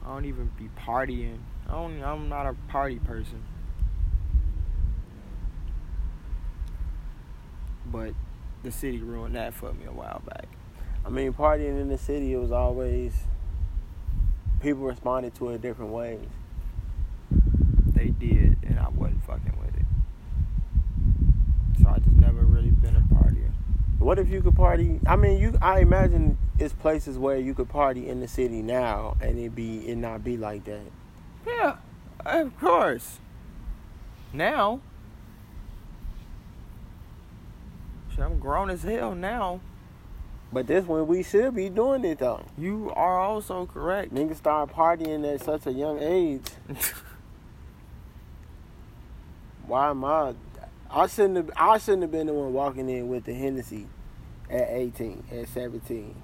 [0.09, 1.37] I don't even be partying.
[1.67, 2.01] I don't.
[2.01, 3.43] I'm not a party person.
[7.85, 8.15] But
[8.63, 10.47] the city ruined that for me a while back.
[11.05, 13.13] I mean, partying in the city, it was always
[14.61, 16.27] people responded to it different ways.
[17.93, 19.85] They did, and I wasn't fucking with it.
[21.83, 23.51] So I just never really been a partier.
[23.99, 24.99] What if you could party?
[25.05, 25.55] I mean, you.
[25.61, 29.87] I imagine it's places where you could party in the city now, and it be
[29.87, 30.91] it not be like that.
[31.47, 31.77] Yeah,
[32.25, 33.19] of course.
[34.33, 34.81] Now,
[38.11, 39.61] shit, I'm grown as hell now.
[40.51, 42.45] But this when we should be doing it though.
[42.57, 44.13] You are also correct.
[44.13, 46.49] Niggas start partying at such a young age.
[49.67, 50.33] Why am I?
[50.89, 51.51] I shouldn't have.
[51.55, 53.87] I shouldn't have been the one walking in with the Hennessy
[54.49, 56.15] at 18, at 17.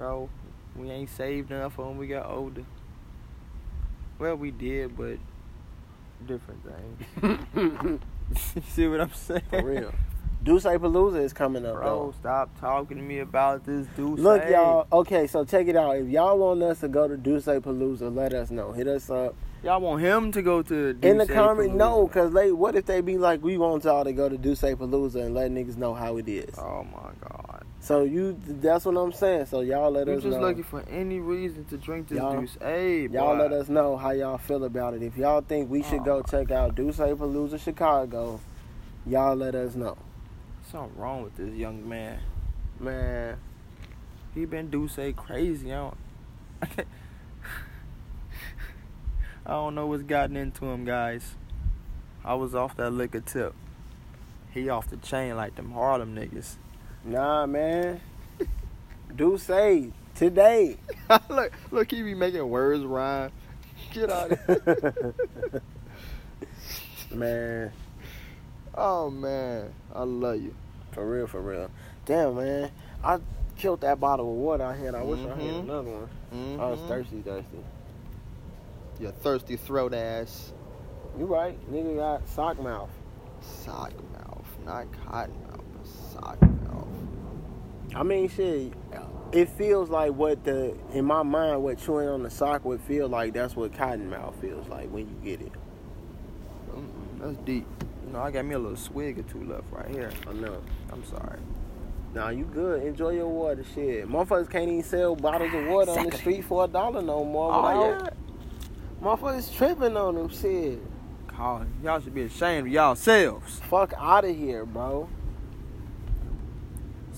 [0.00, 0.30] Bro,
[0.76, 2.64] we ain't saved enough for when we got older.
[4.18, 5.18] Well, we did, but
[6.26, 8.00] different thing.
[8.70, 9.42] See what I'm saying?
[9.50, 9.92] For real.
[10.42, 12.14] Duce Palooza is coming up, Bro, though.
[12.18, 14.18] stop talking to me about this dude.
[14.18, 14.86] Look, y'all.
[14.90, 15.98] Okay, so check it out.
[15.98, 18.72] If y'all want us to go to Duce Palooza, let us know.
[18.72, 21.74] Hit us up Y'all want him to go to in the comment.
[21.74, 22.50] No, cause they.
[22.50, 25.50] What if they be like, we want y'all to go to Duce Palooza and let
[25.50, 26.58] niggas know how it is.
[26.58, 27.59] Oh my god.
[27.82, 29.46] So you, that's what I'm saying.
[29.46, 30.48] So y'all let You us just know.
[30.48, 32.56] looking for any reason to drink this Y'all- Deuce.
[32.60, 35.02] Hey, Y'all let us know how y'all feel about it.
[35.02, 36.22] If y'all think we should go oh.
[36.22, 38.38] check out Duce Palooza Chicago,
[39.06, 39.96] y'all let us know.
[40.70, 42.20] Something wrong with this young man.
[42.78, 43.38] Man,
[44.34, 45.72] He been Deuce crazy.
[45.72, 45.96] I don't.
[49.46, 51.34] I don't know what's gotten into him, guys.
[52.24, 53.54] I was off that liquor tip.
[54.52, 56.56] He off the chain like them Harlem niggas.
[57.04, 58.00] Nah, man.
[59.16, 60.76] Do say today.
[61.28, 63.32] look, look, he be making words rhyme.
[63.92, 65.14] Get out of here.
[67.12, 67.72] man,
[68.74, 70.54] oh man, I love you.
[70.92, 71.70] for real, for real.
[72.06, 72.70] Damn, man.
[73.02, 73.18] I
[73.56, 74.94] killed that bottle of water I had.
[74.94, 75.60] I wish I had Mhm.
[75.60, 76.08] another one.
[76.34, 76.60] Mm-hmm.
[76.60, 77.58] I was thirsty, thirsty.
[79.00, 80.52] Your thirsty throat ass.
[81.18, 81.58] You right.
[81.72, 82.90] Nigga got sock mouth.
[83.40, 86.59] Sock mouth, not cotton mouth, but sock mouth.
[87.94, 88.72] I mean, shit.
[89.32, 93.08] It feels like what the in my mind, what chewing on the sock would feel
[93.08, 93.32] like.
[93.32, 95.52] That's what cotton mouth feels like when you get it.
[96.70, 97.66] Mm-mm, that's deep.
[98.06, 100.10] You know, I got me a little swig or two left right here.
[100.28, 100.60] I know.
[100.92, 101.38] I'm sorry.
[102.12, 102.82] Nah, you good.
[102.82, 104.08] Enjoy your water, shit.
[104.08, 107.52] Motherfuckers can't even sell bottles of water on the street for a dollar no more.
[107.52, 108.08] Oh yeah.
[109.00, 110.80] Motherfuckers tripping on them shit.
[111.28, 113.60] Call y'all should be ashamed of y'all selves.
[113.60, 115.08] Fuck out of here, bro.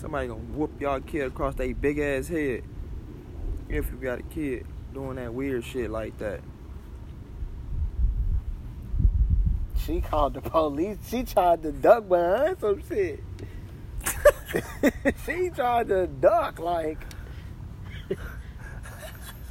[0.02, 2.64] Somebody gonna whoop y'all kid across their big ass head.
[3.68, 6.40] If you got a kid doing that weird shit like that.
[9.78, 10.98] She called the police.
[11.08, 13.22] She tried to duck behind some shit.
[15.24, 16.98] she tried to duck like.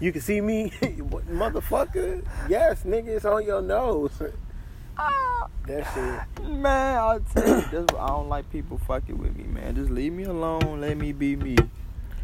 [0.01, 2.25] You can see me, motherfucker.
[2.49, 4.21] Yes, nigga, it's on your nose.
[4.97, 5.47] Ah.
[5.67, 6.45] That shit.
[6.49, 9.75] Man, I'll tell you, this, I don't like people fucking with me, man.
[9.75, 10.81] Just leave me alone.
[10.81, 11.55] Let me be me.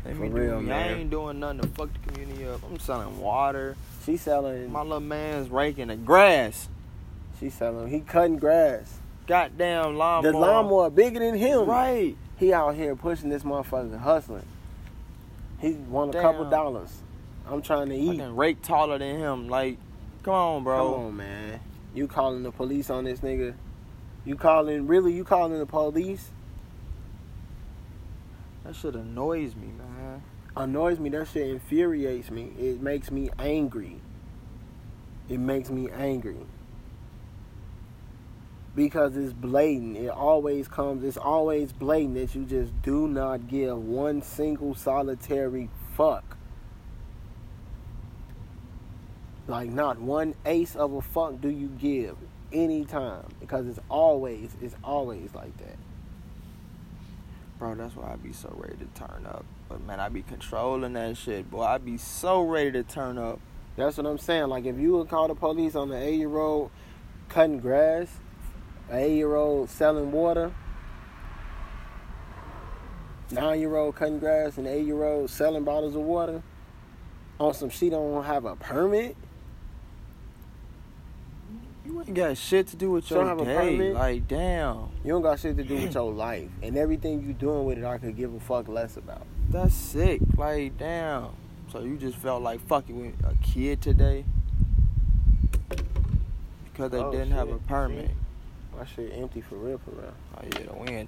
[0.05, 0.71] Let me For do real, me.
[0.71, 2.61] I ain't doing nothing to fuck the community up.
[2.63, 3.75] I'm selling water.
[4.05, 4.71] She selling.
[4.71, 6.69] My little man's raking the grass.
[7.39, 7.89] She selling.
[7.89, 8.99] He cutting grass.
[9.27, 10.31] Goddamn lawnmower.
[10.31, 11.65] The lawnmower bigger than him.
[11.65, 12.15] Right.
[12.37, 14.45] He out here pushing this motherfucker hustling.
[15.59, 17.01] He won a couple dollars.
[17.49, 18.17] I'm trying to eat.
[18.17, 19.49] Fucking rake taller than him.
[19.49, 19.77] Like,
[20.23, 20.93] come on, bro.
[20.93, 21.59] Come on, man.
[21.97, 23.55] You calling the police on this nigga?
[24.23, 25.13] You calling really?
[25.13, 26.29] You calling the police?
[28.63, 30.21] That shit annoys me, man.
[30.55, 31.09] Annoys me.
[31.09, 32.51] That shit infuriates me.
[32.59, 33.99] It makes me angry.
[35.27, 36.45] It makes me angry.
[38.75, 39.97] Because it's blatant.
[39.97, 41.03] It always comes.
[41.03, 46.36] It's always blatant that you just do not give one single solitary fuck.
[49.47, 52.17] Like not one ace of a fuck do you give
[52.51, 55.77] anytime because it's always it's always like that.
[57.57, 59.45] Bro, that's why I be so ready to turn up.
[59.69, 61.63] But man, I be controlling that shit, boy.
[61.63, 63.39] I be so ready to turn up.
[63.77, 64.47] That's what I'm saying.
[64.47, 66.69] Like if you would call the police on an eight year old
[67.29, 68.09] cutting grass,
[68.89, 70.53] an eight year old selling water,
[73.31, 76.43] nine year old cutting grass, and eight year old selling bottles of water
[77.39, 79.15] on some she don't have a permit.
[81.87, 83.93] You ain't got shit to do with your have a day.
[83.93, 84.89] Like, damn.
[85.05, 86.49] You don't got shit to do with your life.
[86.61, 89.25] And everything you doing with it I could give a fuck less about.
[89.49, 90.19] That's sick.
[90.35, 91.29] Like, damn.
[91.71, 94.25] So you just felt like fucking with a kid today?
[96.65, 97.67] Because they Oh, didn't have a shit.
[97.67, 98.11] permit.
[98.77, 100.13] My shit empty for real for real.
[100.37, 101.07] Oh yeah, the wind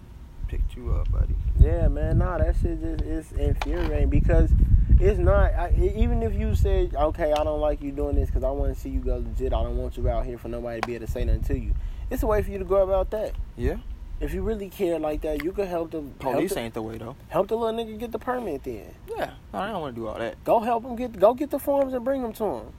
[0.50, 1.36] picked you up, buddy.
[1.60, 4.52] Yeah, man, nah, that shit just is infuriating because
[5.00, 5.54] it's not.
[5.54, 8.74] I, even if you said, okay, I don't like you doing this because I want
[8.74, 9.54] to see you go legit.
[9.54, 11.58] I don't want you out here for nobody to be able to say nothing to
[11.58, 11.74] you.
[12.10, 13.34] It's a way for you to go about that.
[13.56, 13.78] Yeah.
[14.20, 16.82] If you really care like that, you could help the help Police the, ain't the
[16.82, 17.16] way though.
[17.30, 18.64] help the little nigga get the permit.
[18.64, 20.44] Then Yeah, no, I don't want to do all that.
[20.44, 22.74] go help him get go get the forms and bring them to him.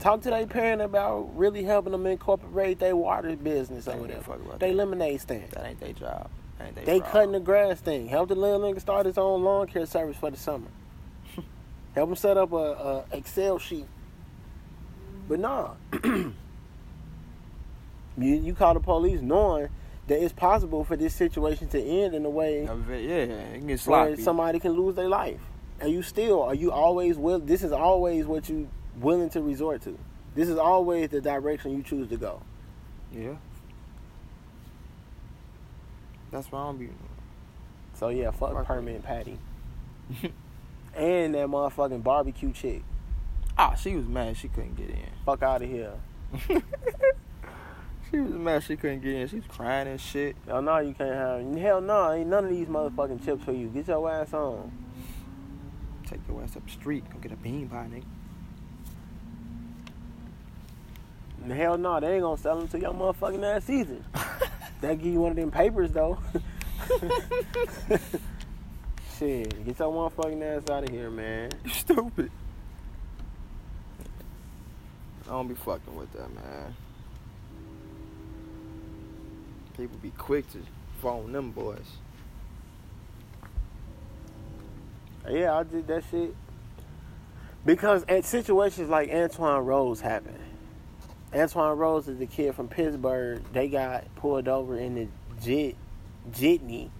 [0.00, 4.38] Talk to their parent about really helping them incorporate their water business or whatever.
[4.58, 5.50] They lemonade stand.
[5.50, 6.30] That ain't their job.
[6.60, 8.08] Ain't they They cutting the grass thing.
[8.08, 10.68] Help the little nigga start his own lawn care service for the summer.
[11.94, 13.86] Help him set up a, a Excel sheet.
[15.28, 15.70] But nah,
[16.02, 16.32] you
[18.16, 19.68] you call the police knowing
[20.06, 23.80] that it's possible for this situation to end in a way Yeah, it can get
[23.86, 24.22] where sloppy.
[24.22, 25.40] somebody can lose their life.
[25.80, 27.38] And you still are you always will?
[27.38, 29.98] This is always what you willing to resort to.
[30.34, 32.42] This is always the direction you choose to go.
[33.12, 33.34] Yeah.
[36.34, 36.88] That's why I don't be.
[37.94, 38.66] So yeah, fuck Fuck it.
[38.66, 39.38] permit patty.
[40.96, 42.82] and that motherfucking barbecue chick.
[43.56, 45.06] Ah, she was mad she couldn't get in.
[45.24, 45.92] Fuck out of here.
[48.10, 49.28] she was mad she couldn't get in.
[49.28, 50.34] She was crying and shit.
[50.44, 51.56] Hell no, you can't have.
[51.56, 53.68] Hell no, ain't none of these motherfucking chips for you.
[53.68, 54.72] Get your ass on.
[56.04, 57.04] Take your ass up the street.
[57.12, 58.04] Go get a bean pie, nigga.
[61.44, 64.02] And Hell no, they ain't gonna sell them to your motherfucking ass either.
[64.84, 66.18] They give you one of them papers though.
[69.18, 71.52] Shit, get your motherfucking ass out of here, man.
[71.64, 72.30] You stupid.
[75.24, 76.76] I don't be fucking with that, man.
[79.74, 80.58] People be quick to
[81.00, 81.78] phone them boys.
[85.30, 86.36] Yeah, I did that shit.
[87.64, 90.43] Because at situations like Antwon Rose happened.
[91.34, 93.42] Antwon Rose is the kid from Pittsburgh.
[93.52, 95.08] They got pulled over in the
[95.42, 95.76] jit
[96.32, 96.90] jitney.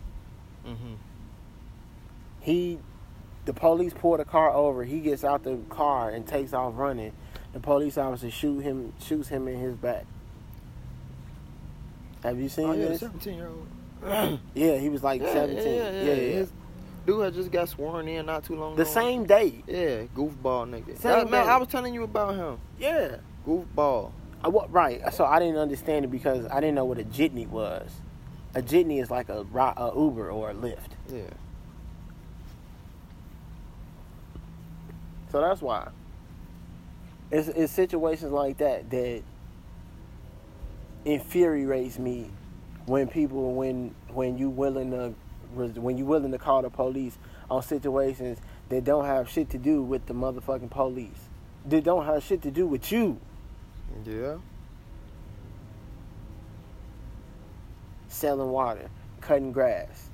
[0.66, 0.94] Mm-hmm.
[2.40, 2.78] He
[3.44, 4.84] the police pull the car over.
[4.84, 7.12] He gets out the car and takes off running.
[7.52, 10.04] The police officer shoot him shoots him in his back.
[12.22, 13.00] Have you seen Oh, yeah, the this?
[13.00, 14.40] 17 year old.
[14.54, 15.64] Yeah, he was like yeah, 17.
[15.74, 16.44] Yeah, yeah, yeah.
[17.06, 18.90] dude had just got sworn in not too long The ago.
[18.90, 19.62] same day.
[19.66, 20.98] Yeah, goofball nigga.
[20.98, 21.48] Same That- man.
[21.48, 22.58] I was telling you about him.
[22.78, 23.16] Yeah.
[23.46, 24.10] Goofball.
[24.44, 25.00] I, wa- right.
[25.14, 27.90] So I didn't understand it because I didn't know what a jitney was.
[28.54, 30.90] A jitney is like a, a Uber or a Lyft.
[31.10, 31.22] Yeah.
[35.32, 35.88] So that's why.
[37.30, 39.22] It's, it's situations like that that
[41.06, 42.30] infuriates me
[42.86, 45.14] when people when when you willing to
[45.80, 47.16] when you willing to call the police
[47.50, 48.38] on situations
[48.68, 51.28] that don't have shit to do with the motherfucking police.
[51.66, 53.18] That don't have shit to do with you.
[54.04, 54.36] Yeah.
[58.08, 58.88] Selling water,
[59.20, 60.10] cutting grass.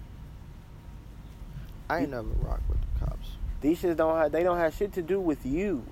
[1.89, 3.29] I ain't never rock with the cops.
[3.61, 5.85] These shits don't have they don't have shit to do with you.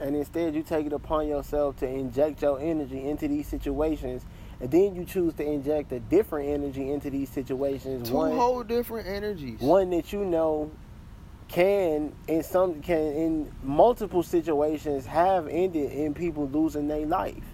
[0.00, 4.24] And instead you take it upon yourself to inject your energy into these situations
[4.60, 8.08] and then you choose to inject a different energy into these situations.
[8.08, 9.60] Two one whole different energies.
[9.60, 10.70] one that you know
[11.54, 17.44] can in some can in multiple situations have ended in people losing their life.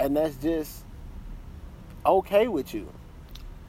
[0.00, 0.84] And that's just
[2.04, 2.88] okay with you.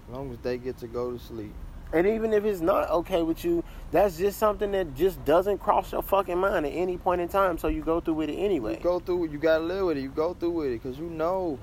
[0.08, 1.54] As long as they get to go to sleep.
[1.94, 5.92] And even if it's not okay with you, that's just something that just doesn't cross
[5.92, 7.60] your fucking mind at any point in time.
[7.60, 8.78] So you go through with it anyway.
[8.78, 9.32] You go through it.
[9.32, 10.02] You gotta live with it.
[10.02, 11.60] You go through with it because you know.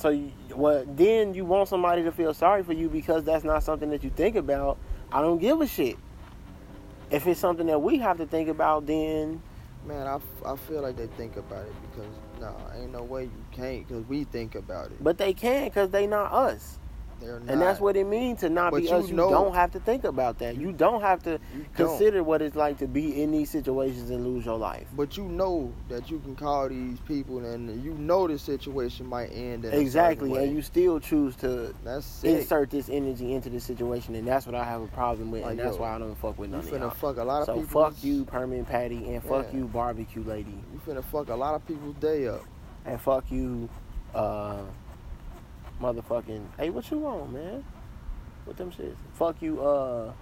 [0.00, 3.62] So you, well, then you want somebody to feel sorry for you because that's not
[3.62, 4.78] something that you think about.
[5.12, 5.98] I don't give a shit.
[7.10, 9.42] If it's something that we have to think about, then
[9.84, 12.10] Man, I, f- I feel like they think about it because
[12.40, 15.04] no, ain't no way you can't because we think about it.
[15.04, 16.78] but they can because they not us.
[17.20, 17.50] They're not.
[17.50, 19.08] And that's what it means to not But be you us.
[19.08, 20.56] You know- don't have to think about that.
[20.56, 21.88] You don't have to You don't.
[21.88, 24.86] consider what it's like to be in these situations and lose your life.
[24.96, 29.30] But you know that you can call these people and you know the situation might
[29.32, 29.64] end.
[29.64, 34.46] Exactly, and you still choose to That's insert this energy into the situation, and that's
[34.46, 36.50] what I have a problem with, Like, and that's yo, why I don't fuck with
[36.50, 36.90] You none of finna y'all.
[36.90, 37.84] fuck a lot of So people.
[37.84, 39.58] fuck you, permanent patty, and fuck Yeah.
[39.58, 42.44] you, barbecue lady, You finna fuck a lot of people's day up.
[42.86, 43.68] and fuck you,
[44.14, 44.62] uh,
[45.80, 46.44] motherfucking.
[46.58, 47.64] Hey, what you want, man?
[48.44, 48.96] What them shits?
[49.14, 50.12] Fuck you, uh.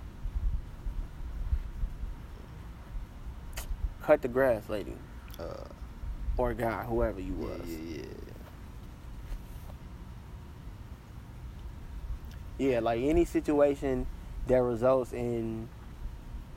[4.02, 4.94] Cut the grass, lady,
[5.38, 5.64] Uh,
[6.36, 7.60] or guy, whoever you was.
[7.66, 8.04] yeah, yeah, yeah.
[12.72, 14.06] Yeah, like any situation
[14.46, 15.68] that results in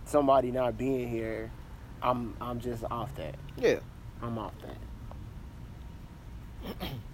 [0.06, 1.52] somebody not being here,
[2.02, 3.36] I'm I'm just off that.
[3.57, 3.80] Yeah.
[4.22, 4.78] I'm off that.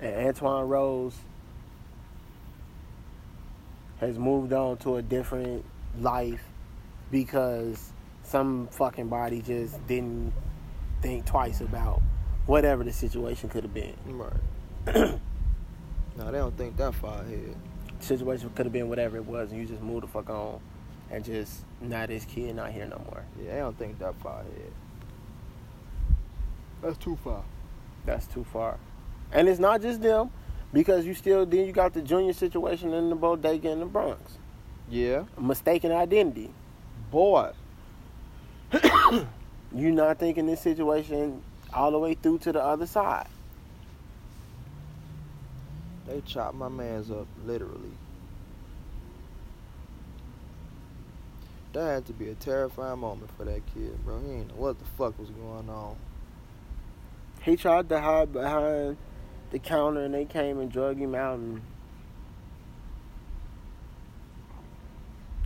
[0.00, 1.16] and Antwon Rose
[4.00, 5.64] has moved on to a different
[5.98, 6.42] life
[7.10, 7.92] because
[8.22, 10.32] some fucking body just didn't
[11.02, 12.00] think twice about
[12.46, 13.94] whatever the situation could have been.
[14.06, 14.32] Right.
[16.16, 17.56] no, they don't think that far ahead.
[18.00, 20.60] Situation could have been whatever it was, and you just moved the fuck on,
[21.10, 23.24] and just now this kid not here no more.
[23.42, 24.72] Yeah, they don't think that far ahead.
[26.80, 27.42] That's too far.
[28.06, 28.78] That's too far.
[29.32, 30.30] And it's not just them,
[30.72, 34.38] because you still then you got the junior situation in the bodega in the Bronx.
[34.88, 35.24] Yeah.
[35.38, 36.50] Mistaken identity.
[37.10, 37.52] Boy.
[39.74, 41.42] You not thinking this situation
[41.74, 43.26] all the way through to the other side.
[46.06, 47.92] They chopped my man's up, literally.
[51.74, 54.20] That had to be a terrifying moment for that kid, bro.
[54.20, 55.96] He didn't know what the fuck was going on.
[57.42, 58.96] He tried to hide behind
[59.50, 61.62] the counter and they came and drug him out and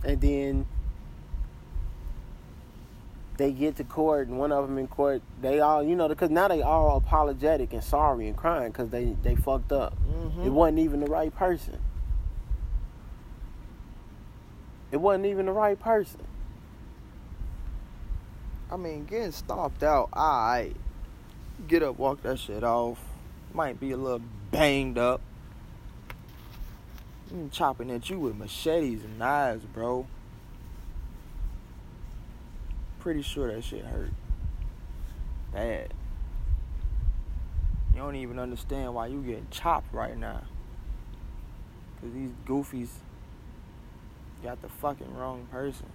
[0.03, 0.65] and then
[3.37, 6.29] they get to court and one of them in court they all you know because
[6.29, 10.43] now they all apologetic and sorry and crying because they they fucked up Mm-hmm.
[10.45, 11.79] it wasn't even the right person
[14.91, 16.21] it wasn't even the right person
[18.71, 20.75] I mean, getting stomped out, alright.
[21.67, 22.97] Get up, walk that shit off.
[23.53, 24.21] Might be a little
[24.51, 25.21] banged up.
[27.31, 30.05] I'm chopping at you with machetes and knives, bro.
[32.99, 34.11] Pretty sure that shit hurt.
[35.51, 35.93] Bad.
[37.93, 40.41] You don't even understand why you getting chopped right now.
[42.01, 42.89] Cause these goofies
[44.43, 45.87] got the fucking wrong person.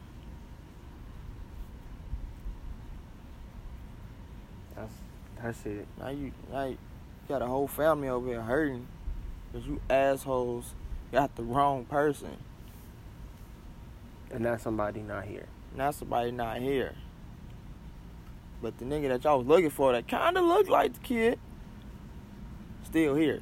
[4.78, 4.92] that's
[5.42, 6.78] that's it Now you, now you
[7.28, 8.86] got a whole family over here hurting
[9.52, 10.74] because you assholes
[11.12, 12.36] got the wrong person.
[14.30, 16.94] and now somebody not here Now somebody not here.
[18.60, 21.38] But the nigga that y'all was looking for that kind of looked like the kid,
[22.82, 23.40] still here.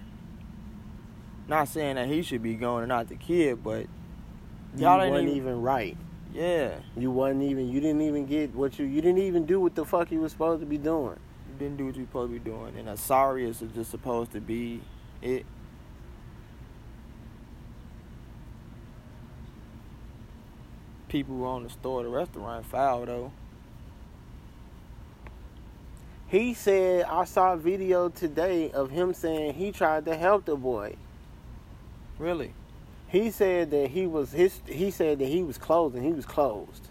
[1.49, 3.87] Not saying that he should be going and not the kid, but
[4.77, 5.97] Y'all you wasn't even- even right
[6.37, 7.69] yeah, You wasn't even.
[7.71, 8.85] You didn't even get what you.
[8.85, 11.17] You didn't even do what the fuck you was supposed to be doing.
[11.59, 12.77] Didn't do what you supposed to be doing.
[12.79, 14.81] And a sorry is just supposed to be
[15.23, 15.45] it.
[21.09, 23.33] People who own the store, the restaurant, foul though.
[26.29, 30.57] He said I saw a video today of him saying he tried to help the
[30.57, 30.97] boy.
[32.19, 32.53] Really?
[33.09, 34.61] He said that he was his.
[34.67, 36.03] He said that he was closing.
[36.03, 36.89] He was closed.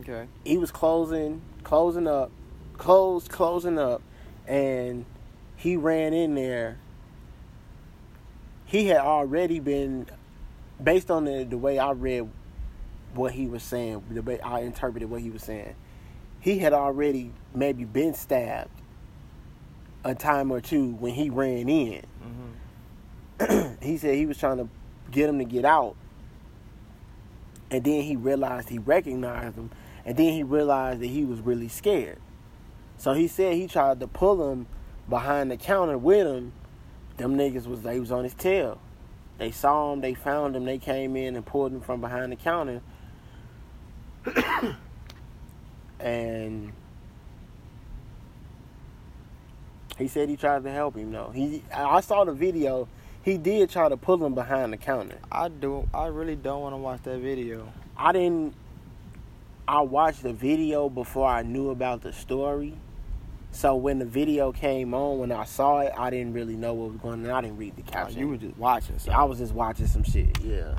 [0.00, 0.26] Okay.
[0.44, 2.30] He was closing, closing up,
[2.78, 4.02] closed, closing up,
[4.46, 5.04] and
[5.56, 6.78] he ran in there.
[8.64, 10.06] He had already been,
[10.82, 12.28] based on the the way I read
[13.14, 15.74] what he was saying, the way I interpreted what he was saying.
[16.40, 18.70] He had already maybe been stabbed
[20.04, 22.04] a time or two when he ran in.
[23.40, 23.74] Mm-hmm.
[23.82, 24.68] he said he was trying to
[25.10, 25.96] get him to get out.
[27.70, 29.70] And then he realized he recognized him.
[30.04, 32.20] And then he realized that he was really scared.
[32.98, 34.66] So he said he tried to pull him
[35.08, 36.52] behind the counter with him.
[37.16, 38.80] Them niggas was they was on his tail.
[39.38, 42.36] They saw him, they found him, they came in and pulled him from behind the
[42.36, 42.80] counter.
[46.00, 46.72] and
[49.98, 51.30] he said he tried to help him though.
[51.34, 52.88] He I saw the video.
[53.22, 55.18] He did try to pull him behind the counter.
[55.32, 55.88] I do.
[55.92, 57.72] I really don't want to watch that video.
[57.96, 58.54] I didn't.
[59.66, 62.74] I watched the video before I knew about the story.
[63.56, 66.90] So when the video came on, when I saw it, I didn't really know what
[66.92, 67.30] was going on.
[67.30, 68.20] I didn't read the Uh, caption.
[68.20, 68.98] you were just watching.
[68.98, 70.74] So I was just watching some shit, yeah.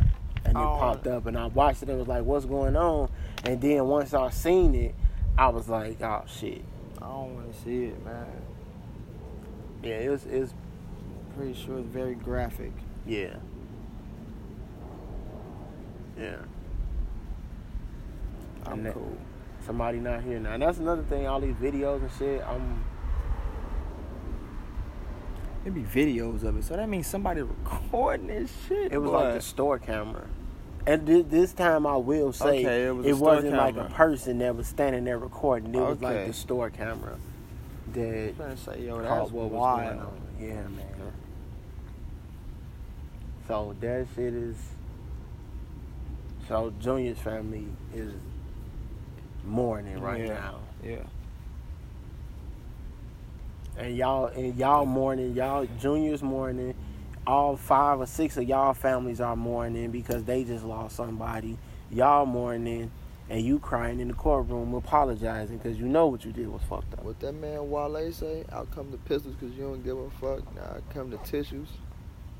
[0.46, 0.78] And it Oh.
[0.78, 3.10] popped up, and I watched it and was like, "What's going on?"
[3.44, 4.94] And then once I seen it,
[5.40, 6.62] I was like, "Oh shit!"
[7.02, 8.28] I don't want to see it, man.
[9.82, 10.54] Yeah, it was, it
[11.36, 12.72] Pretty sure it's very graphic.
[13.08, 13.38] yeah,
[16.20, 16.36] yeah.
[18.68, 19.18] I'm And cool.
[19.68, 20.54] Somebody not here now.
[20.54, 21.28] And that's another thing.
[21.28, 22.42] All these videos and shit.
[22.48, 22.84] I'm
[25.66, 28.94] It be videos of it, so that means somebody recording this shit.
[28.94, 29.18] It was boy.
[29.24, 30.26] like the store camera.
[30.86, 33.90] And thi- this time I will say Okay, it it, was store wasn't like a
[33.94, 35.76] person that was standing there recording.
[35.76, 37.18] It was like the store camera
[37.92, 39.80] that say, yo, that's what was wild.
[39.86, 40.22] going on.
[40.40, 41.12] Yeah, man.
[43.50, 44.56] So that shit is.
[46.48, 48.14] So Junior's family is
[49.48, 50.34] mourning right Yeah.
[50.34, 51.04] now, Yeah.
[53.78, 55.34] and y'all and y'all mourning.
[55.34, 56.74] Y'all Junior's mourning.
[57.26, 61.58] All five or six of y'all families are mourning because they just lost somebody.
[61.92, 62.90] Y'all mourning,
[63.30, 66.94] and you crying in the courtroom apologizing because you know what you did was fucked
[66.94, 67.04] up.
[67.04, 70.56] What that man Wale say, I'll come to pistols because you don't give a fuck.
[70.56, 71.68] Now out come to tissues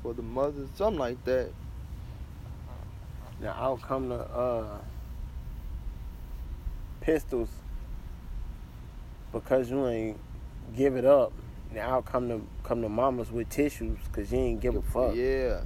[0.02, 0.68] for the mothers.
[0.74, 1.50] Something like that.
[3.40, 4.78] Now I'll come to uh,
[7.08, 7.48] pistols
[9.32, 10.20] because you ain't
[10.76, 11.32] give it up.
[11.72, 15.14] Now come to come to mamas with tissues because you ain't give a fuck.
[15.14, 15.62] Yeah.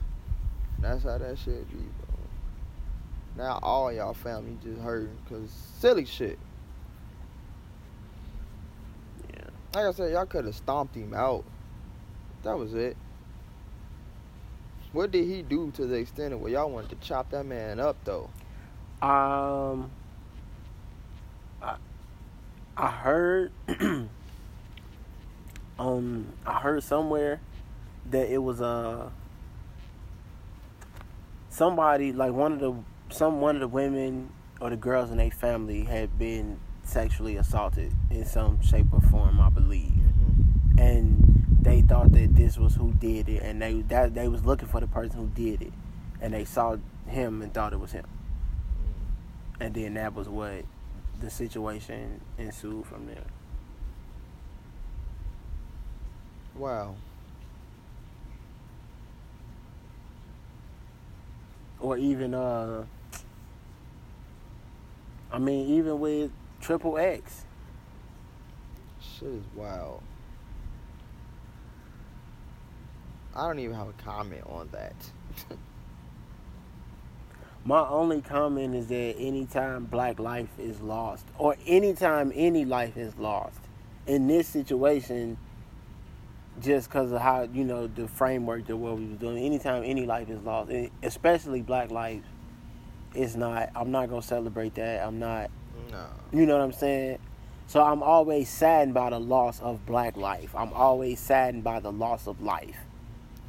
[0.79, 3.45] That's how that shit be, bro.
[3.45, 6.39] Now all y'all family just hurting because silly shit.
[9.31, 9.47] Yeah.
[9.75, 11.45] Like I said, y'all could have stomped him out.
[12.45, 12.97] That was it.
[14.93, 17.81] What did he do to the extent of where y'all wanted to chop that man
[17.81, 18.31] up though?
[19.05, 19.91] Um,
[22.83, 23.53] I heard,
[25.79, 27.41] um, I heard somewhere
[28.11, 29.09] that it was uh
[31.49, 32.75] somebody like one of the
[33.15, 34.31] some one of the women
[34.61, 39.41] or the girls in their family had been sexually assaulted in some shape or form,
[39.41, 39.93] I believe,
[40.77, 44.67] and they thought that this was who did it, and they that they was looking
[44.67, 45.73] for the person who did it,
[46.21, 48.07] and they saw him and thought it was him.
[49.61, 50.65] And then that was what
[51.23, 53.25] the situation ensued from there.
[56.57, 56.97] Wow.
[61.79, 62.85] Or even uh
[65.33, 67.45] I mean even with triple X.
[69.01, 70.03] Shit is wild.
[73.35, 74.95] I don't even have a comment on that.
[77.65, 83.17] My only comment is that anytime black life is lost, or anytime any life is
[83.17, 83.61] lost,
[84.07, 85.39] in this situation,
[86.61, 90.07] just because of how you know the framework that what we was doing, anytime any
[90.07, 92.23] life is lost, especially black life,
[93.15, 93.71] it's not.
[93.77, 95.07] I'm not gonna celebrate that.
[95.07, 95.51] I'm not.
[95.91, 96.07] no.
[96.33, 97.19] You know what I'm saying?
[97.69, 100.55] So I'm always saddened by the loss of black life.
[100.55, 102.77] I'm always saddened by the loss of life.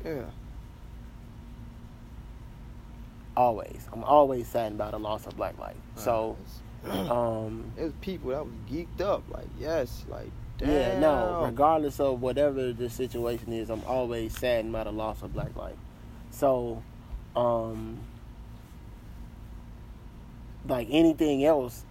[0.05, 0.25] Yeah.
[3.35, 3.87] Always.
[3.91, 5.75] I'm always saddened by the loss of black life.
[5.95, 6.37] So,
[6.89, 9.23] um, There's people that was geeked up.
[9.29, 10.69] Like, yes, like, damn.
[10.69, 15.33] yeah, no, regardless of whatever the situation is, I'm always saddened by the loss of
[15.33, 15.75] black life.
[16.31, 16.83] So,
[17.35, 17.99] um,
[20.67, 21.83] like anything else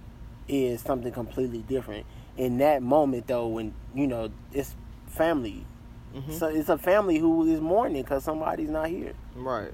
[0.49, 2.07] is something completely different.
[2.37, 4.75] In that moment, though, when, you know, it's
[5.07, 5.67] family.
[6.15, 6.33] Mhm.
[6.33, 9.12] So it's a family who is mourning because somebody's not here.
[9.35, 9.73] Right.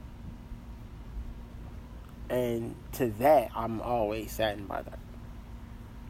[2.31, 4.99] And to that I'm always saddened by that.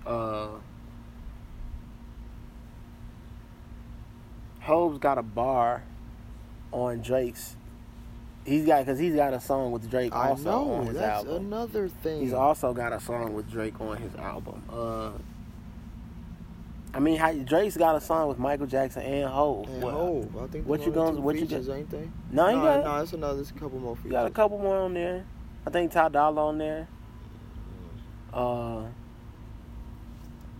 [0.06, 0.48] Uh,
[4.60, 5.82] Hov's got a bar
[6.72, 7.56] on Drake's.
[8.44, 10.72] He's got because he's got a song with Drake also know.
[10.72, 11.46] on his That's album.
[11.46, 12.20] another thing.
[12.22, 14.62] He's also got a song with Drake on his album.
[14.72, 15.10] Uh,
[16.94, 19.68] I mean, how, Drake's got a song with Michael Jackson and Hov.
[19.68, 20.36] and What- Hov.
[20.38, 22.08] I think what you gonna- what you features, got- ain't they?
[22.32, 23.34] No, no, got no, it's another.
[23.36, 24.06] There's a couple more features.
[24.06, 25.24] You got a couple more on there.
[25.68, 26.88] I think Ty Dolla on there.
[28.32, 28.84] Uh,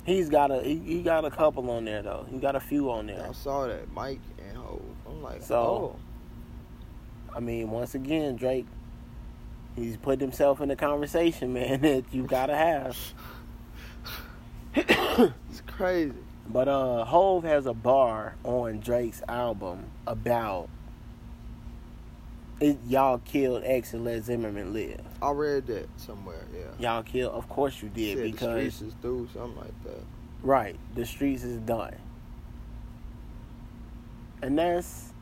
[0.04, 2.26] he's got a he, he got a couple on there though.
[2.30, 3.26] He got a few on there.
[3.26, 4.82] I saw that Mike and Hov.
[5.08, 5.96] I'm like, So- oh,
[7.34, 8.66] I mean, once again, Drake,
[9.76, 12.98] he's put himself in the conversation, man, that you gotta have.
[14.74, 16.12] it's crazy.
[16.50, 20.68] But uh, Hov has a bar on Drake's album about
[22.60, 25.00] it, y'all killed X and let Zimmerman live.
[25.22, 26.44] I read that somewhere.
[26.52, 26.94] Yeah.
[26.94, 30.02] Y'all killed, of course you did, Said the because streets is through, something like that.
[30.42, 30.76] Right.
[30.94, 31.96] The streets is done.
[34.42, 35.12] And that's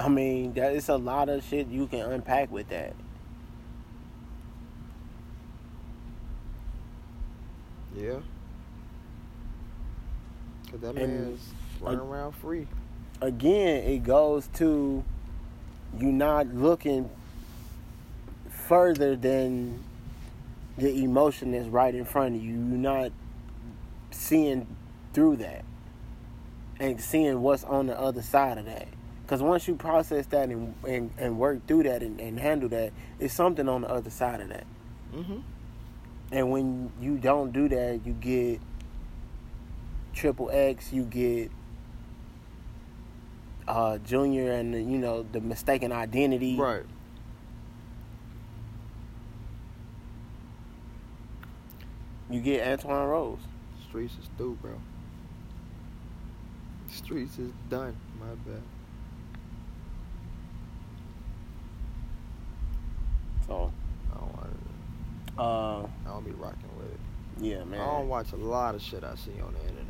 [0.00, 2.94] I mean, that it's a lot of shit you can unpack with that.
[7.96, 8.20] Yeah.
[10.70, 12.68] Cause that And- man's running around free.
[13.20, 15.04] Again, it goes to
[15.98, 17.10] you not looking
[18.48, 19.82] further than
[20.76, 22.52] the emotion that's right in front of you.
[22.52, 23.10] You're not
[24.10, 24.66] seeing
[25.12, 25.64] through that
[26.78, 28.88] and seeing what's on the other side of that.
[29.22, 32.92] Because once you process that and, and, and work through that and, and handle that,
[33.18, 34.64] it's something on the other side of that.
[35.14, 35.40] Mm-hmm.
[36.30, 38.60] And when you don't do that, you get
[40.14, 41.50] triple X, you get
[43.68, 46.56] uh, Junior, and you know the mistaken identity.
[46.56, 46.84] Right.
[52.30, 53.38] You get Antwon Rose.
[53.88, 54.72] Streets is through, bro.
[56.90, 57.96] Streets is done.
[58.20, 58.62] My bad.
[63.46, 63.72] So
[64.12, 64.46] I don't watch
[65.38, 67.00] Uh, I don't be rocking with it.
[67.40, 67.80] yeah, man.
[67.80, 69.87] I don't watch a lot of shit I see on the internet.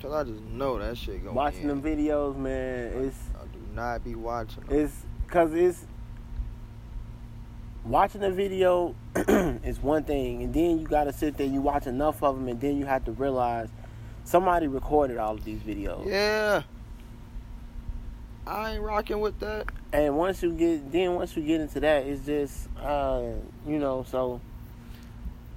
[0.00, 4.02] Cause I just know that shit going Watching them videos, man, it's I do not
[4.02, 4.78] be watching them.
[4.78, 4.94] it's
[5.28, 5.84] cause it's
[7.84, 11.46] watching a video is one thing, and then you gotta sit there.
[11.46, 13.68] You watch enough of them, and then you have to realize
[14.24, 16.06] somebody recorded all of these videos.
[16.06, 16.62] Yeah.
[18.46, 19.66] I ain't rocking with that.
[19.92, 23.22] And once you get, then once you get into that, it's just, uh,
[23.66, 24.04] you know.
[24.08, 24.40] So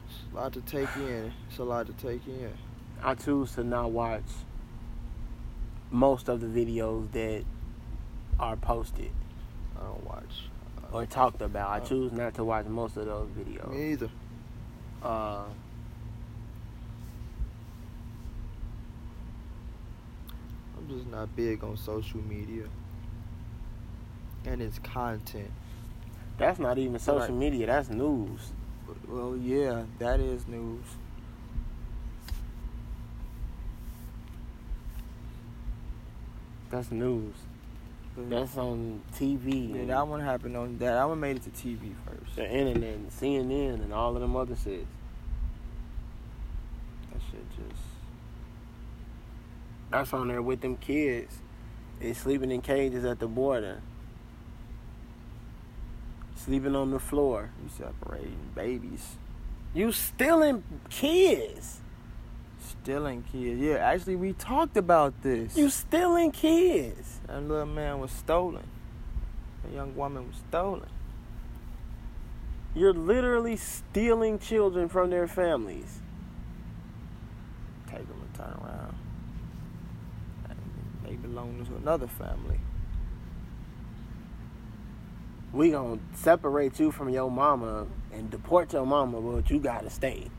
[0.09, 1.31] It's a lot to take in.
[1.49, 2.51] It's a lot to take in.
[3.03, 4.23] I choose to not watch
[5.91, 7.43] most of the videos that
[8.40, 9.11] are posted
[9.77, 10.49] I don't watch.
[10.91, 11.69] or talked about.
[11.69, 13.69] I choose not to watch most of those videos.
[13.69, 14.09] Me either.
[15.03, 15.43] Uh,
[20.77, 22.64] I'm just not big on social media.
[24.45, 25.51] And its content.
[26.38, 27.67] that's not even social media.
[27.67, 28.53] That's news.
[29.07, 30.85] Well, yeah, that is news.
[36.74, 37.35] That's news.
[38.18, 39.76] That's on TV.
[39.76, 40.93] yeah, that one happened on that.
[40.93, 42.35] That one made it to TV first.
[42.35, 44.88] the internet, and CNN, and all of them other shit.
[47.11, 47.82] That shit just.
[49.92, 51.38] That's on there with them kids.
[52.00, 53.80] They sleeping in cages at the border.
[56.35, 57.52] Sleeping on the floor.
[57.61, 59.18] You separating babies,
[59.76, 61.82] You stealing kids.
[62.64, 63.59] Stealing kids.
[63.59, 65.56] Yeah, actually, we talked about this.
[65.58, 67.19] You stealing kids.
[67.27, 68.67] That little man was stolen.
[69.69, 70.90] A young woman was stolen.
[72.75, 76.01] You're literally stealing children from their families.
[77.88, 78.95] Take them and turn around.
[81.06, 82.59] They belong to another family.
[85.51, 90.32] We gonna separate you from your mama and deport your mama, but you gotta stay.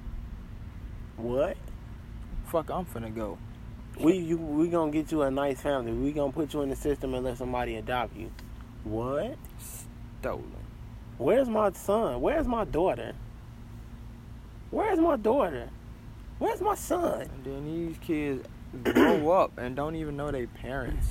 [1.17, 1.57] What?
[2.55, 3.37] Fuck, I'm finna go.
[3.99, 5.91] We you we gonna get you a nice family.
[5.91, 8.31] We gonna put you in the system and let somebody adopt you.
[8.85, 9.35] What?
[10.21, 10.65] Stolen.
[11.19, 12.21] Where's my son?
[12.21, 13.15] Where's my daughter?
[14.71, 15.69] Where's my daughter?
[16.39, 17.23] Where's my son?
[17.23, 18.47] And then these kids
[18.85, 21.09] grow up and don't even know their parents.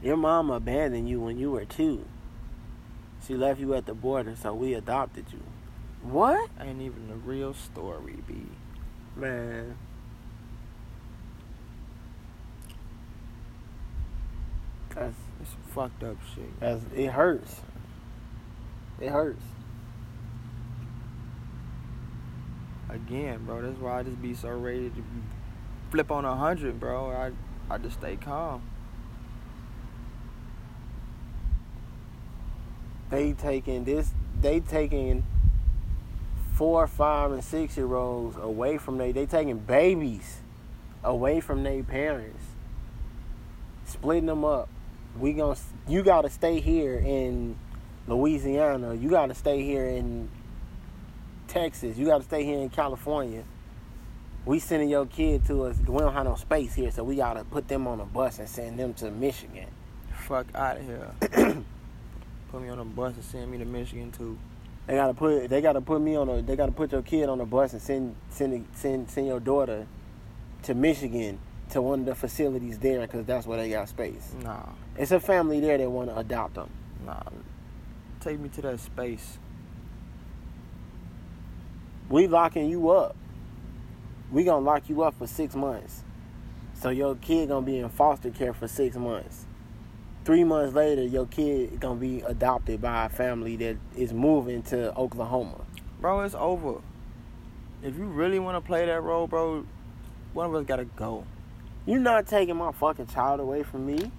[0.00, 2.04] Your mom abandoned you when you were two.
[3.26, 5.42] She left you at the border, so we adopted you.
[6.08, 6.48] What?
[6.60, 8.44] Ain't even the real story, B.
[9.16, 9.76] Man.
[14.94, 16.60] That's, It's some fucked up shit.
[16.60, 17.60] that's it hurts.
[19.00, 19.42] It hurts.
[22.88, 25.04] Again, bro, that's why I just be so ready to
[25.90, 27.10] flip on a hundred, bro.
[27.10, 27.32] I
[27.72, 28.62] I just stay calm.
[33.10, 35.24] They taking this they taking
[36.56, 40.40] four, five, and six year olds away from they they taking babies
[41.04, 42.42] away from their parents.
[43.84, 44.68] Splitting them up.
[45.18, 47.56] We gonna you gotta stay here in
[48.08, 48.94] Louisiana.
[48.94, 50.28] You gotta stay here in
[51.46, 51.98] Texas.
[51.98, 53.44] You gotta stay here in California.
[54.46, 55.76] We sending your kid to us.
[55.78, 58.48] We don't have no space here, so we gotta put them on a bus and
[58.48, 59.68] send them to Michigan.
[60.26, 61.12] Fuck out of here.
[62.50, 64.38] Put me on a bus and send me to Michigan too.
[64.86, 67.40] They gotta put they gotta put me on a they gotta put your kid on
[67.40, 69.86] a bus and send send send send your daughter
[70.62, 71.38] to Michigan
[71.70, 74.32] to one of the facilities there because that's where they got space.
[74.42, 74.62] Nah,
[74.96, 76.70] It's a family there that want to adopt them.
[77.04, 77.20] nah.
[78.20, 79.38] Take me to that space.
[82.08, 83.16] We locking you up.
[84.30, 86.02] We gonna lock you up for six months.
[86.74, 89.45] So your kid gonna be in foster care for six months.
[90.26, 94.92] Three months later, your kid gonna be adopted by a family that is moving to
[94.96, 95.60] Oklahoma.
[96.00, 96.80] Bro, it's over.
[97.80, 99.64] If you really want to play that role, bro,
[100.32, 101.24] one of us gotta go.
[101.86, 104.10] You're not taking my fucking child away from me.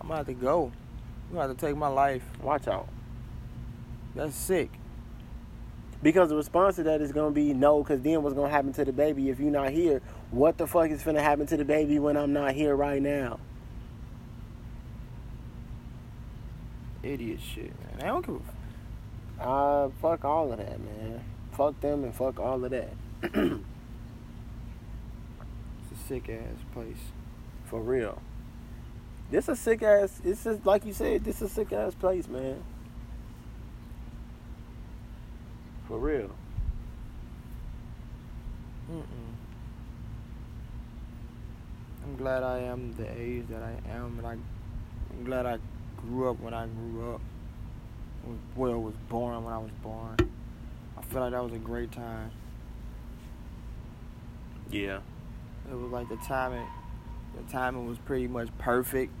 [0.00, 0.70] I'm gonna have to go.
[1.32, 2.22] You have to take my life.
[2.40, 2.86] Watch out.
[4.14, 4.70] That's sick.
[6.00, 8.84] Because the response to that is gonna be no, because then what's gonna happen to
[8.84, 10.00] the baby if you're not here?
[10.30, 13.40] What the fuck is gonna happen to the baby when I'm not here right now?
[17.02, 18.00] Idiot shit, man.
[18.02, 21.24] I don't give a f- Uh, fuck all of that, man.
[21.52, 22.92] Fuck them and fuck all of that.
[25.90, 27.10] It's a sick ass place.
[27.66, 28.22] For real.
[29.30, 30.20] This a sick ass.
[30.22, 31.24] This is like you said.
[31.24, 32.62] This is a sick ass place, man.
[35.88, 36.30] For real.
[38.90, 39.04] Mm-mm.
[42.04, 45.58] I'm glad I am the age that I am, and I, I'm glad I
[46.06, 47.20] grew up when I grew up.
[48.26, 50.16] was, well was born when I was born.
[50.96, 52.30] I feel like that was a great time.
[54.70, 55.00] Yeah.
[55.70, 56.66] It was like the timing,
[57.36, 59.12] the timing was pretty much perfect.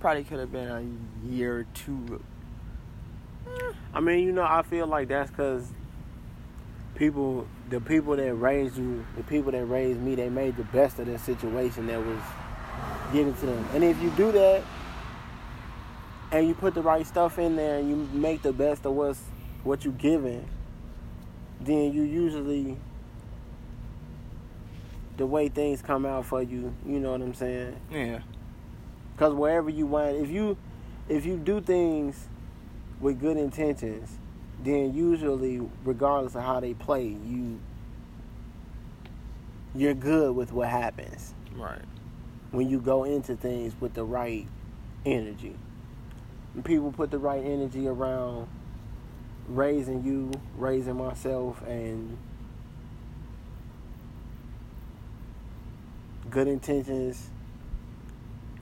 [0.00, 2.22] Probably could have been a year or two.
[3.92, 5.66] I mean, you know, I feel like that's because
[6.94, 10.98] people, the people that raised you, the people that raised me, they made the best
[10.98, 12.20] of the situation that was
[13.12, 13.66] given to them.
[13.72, 14.62] And if you do that,
[16.32, 19.20] and you put the right stuff in there, and you make the best of what's
[19.62, 20.46] what you given,
[21.60, 22.76] then you usually
[25.16, 26.74] the way things come out for you.
[26.86, 27.76] You know what I'm saying?
[27.90, 28.20] Yeah.
[29.14, 30.56] Because wherever you wind, if you
[31.08, 32.28] if you do things
[33.00, 34.18] with good intentions,
[34.62, 37.60] then usually, regardless of how they play, you
[39.76, 41.82] you're good with what happens Right.
[42.52, 44.46] when you go into things with the right
[45.04, 45.56] energy.
[46.62, 48.46] People put the right energy around
[49.48, 52.16] raising you, raising myself, and
[56.30, 57.28] good intentions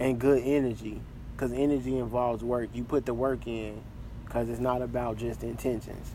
[0.01, 1.01] and good energy.
[1.37, 2.71] Because energy involves work.
[2.73, 3.83] You put the work in
[4.25, 6.13] because it's not about just intentions.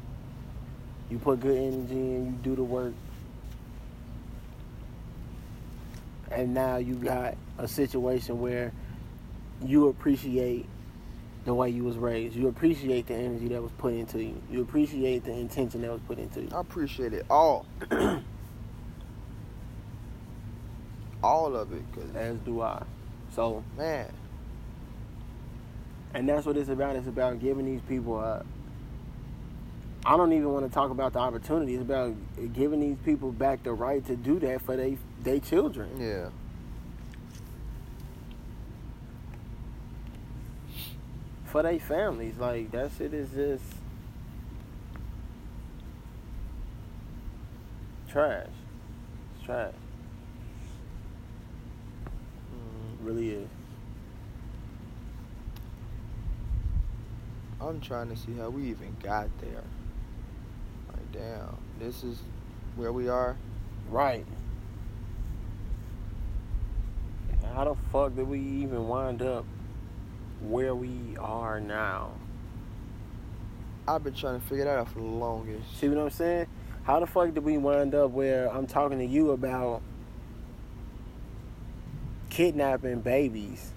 [1.10, 2.94] You put good energy in, you do the work,
[6.32, 8.74] and now you got a situation where
[9.64, 10.66] you appreciate
[11.48, 12.36] the way you was raised.
[12.36, 14.36] You appreciate the energy that was put into you.
[14.52, 16.50] You appreciate the intention that was put into you.
[16.54, 17.66] I appreciate it all.
[21.24, 22.84] all of it, cause As do I.
[23.34, 24.12] So, man,
[26.14, 26.98] and that's what it's about.
[26.98, 28.44] It's about giving these people a.
[30.06, 31.76] I don't even want to talk about the opportunity.
[31.76, 32.14] It's about
[32.52, 35.98] giving these people back the right to do that for they they children.
[35.98, 36.28] yeah,
[41.48, 42.36] for their families.
[42.38, 43.64] Like that shit is just
[48.10, 48.48] trash.
[49.36, 49.74] It's trash.
[52.54, 53.50] It really is.
[57.60, 59.64] I'm trying to see how we even got there.
[60.90, 62.20] Like, damn, this is
[62.76, 63.36] where we are.
[63.90, 64.26] Right.
[67.54, 69.46] How the fuck did we even wind up
[70.42, 72.12] where we are now?
[73.88, 75.80] I've been trying to figure that out for the longest.
[75.80, 76.48] See what I'm saying?
[76.84, 79.82] How the fuck did we wind up where I'm talking to you about
[82.30, 83.74] kidnapping babies?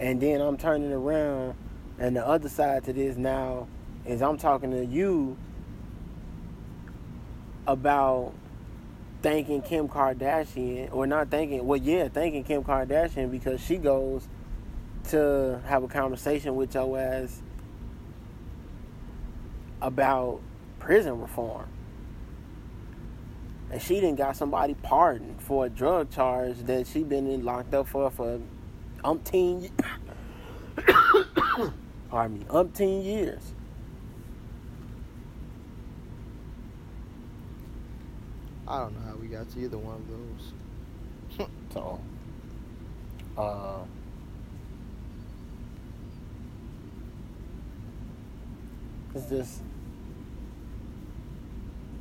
[0.00, 1.54] And then I'm turning around
[1.98, 3.68] and the other side to this now
[4.04, 5.36] is I'm talking to you
[7.66, 8.32] about
[9.22, 14.26] thanking Kim Kardashian or not thanking well yeah, thanking Kim Kardashian because she goes
[15.10, 17.42] to have a conversation with your ass
[19.80, 20.40] about
[20.78, 21.68] prison reform.
[23.70, 27.72] And she didn't got somebody pardoned for a drug charge that she been in locked
[27.74, 28.40] up for for
[29.02, 29.70] umpteen
[32.10, 33.54] pardon me, umpteen years.
[38.66, 41.48] I don't know how we got to either one of those.
[41.72, 41.98] So
[43.38, 43.78] uh
[49.14, 49.62] it's just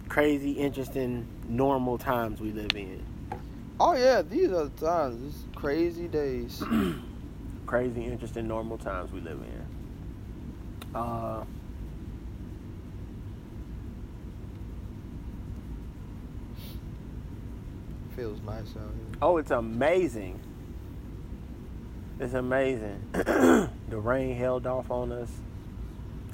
[0.07, 3.03] crazy, interesting, normal times we live in.
[3.80, 5.35] Oh yeah, these are the times.
[5.35, 6.64] It's crazy days.
[7.65, 10.95] crazy, interesting, normal times we live in.
[10.95, 11.43] Uh,
[18.15, 19.17] Feels nice out here.
[19.22, 20.40] oh, it's amazing.
[22.19, 23.01] It's amazing.
[23.14, 25.31] the rain held off on us.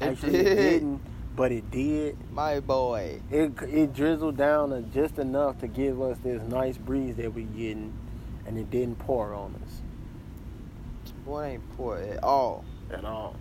[0.02, 0.56] It Actually, it did.
[0.56, 1.02] didn't,
[1.36, 2.18] but it did.
[2.32, 3.22] My boy.
[3.32, 7.94] It it drizzled down just enough to give us this nice breeze that we getting,
[8.46, 9.82] and it didn't pour on us
[11.26, 12.66] Boy it ain't pour at all.
[12.92, 13.36] at all.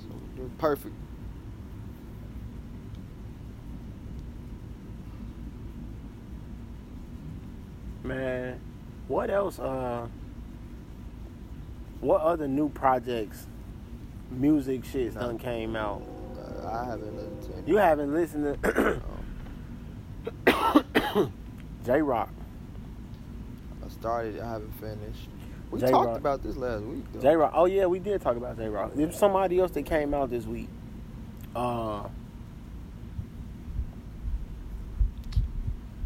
[0.00, 0.94] So perfect.
[8.02, 8.60] Man,
[9.08, 9.58] what else?
[9.58, 10.08] Uh,
[12.00, 13.46] what other new projects,
[14.30, 16.02] music shits done came out?
[16.36, 17.66] Uh, I haven't listened to any.
[17.68, 19.02] You haven't listened to
[21.84, 22.30] Jay Rock.
[23.84, 24.40] I started.
[24.40, 25.28] I haven't finished.
[25.70, 26.04] We Jay Rock.
[26.04, 27.04] talked about this last week.
[27.12, 27.20] Though.
[27.20, 27.52] Jay Rock.
[27.54, 28.92] Oh yeah, we did talk about Jay Rock.
[28.94, 30.68] There's somebody else that came out this week.
[31.54, 32.08] Uh,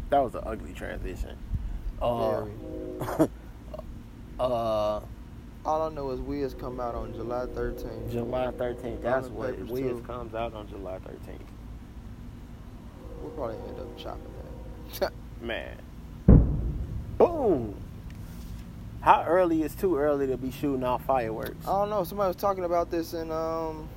[0.09, 1.35] that was an ugly transition.
[2.01, 3.29] Uh, Very.
[4.39, 4.99] uh,
[5.65, 8.11] All I know is Wiz come out on July 13th.
[8.11, 9.01] July 13th.
[9.01, 10.03] That's what Wiz too.
[10.07, 11.39] comes out on July 13th.
[13.21, 14.21] We'll probably end up chopping
[14.99, 15.11] that.
[15.41, 15.77] Man.
[17.17, 17.75] Boom.
[19.01, 21.67] How early is too early to be shooting off fireworks?
[21.67, 22.03] I don't know.
[22.03, 23.87] Somebody was talking about this in um.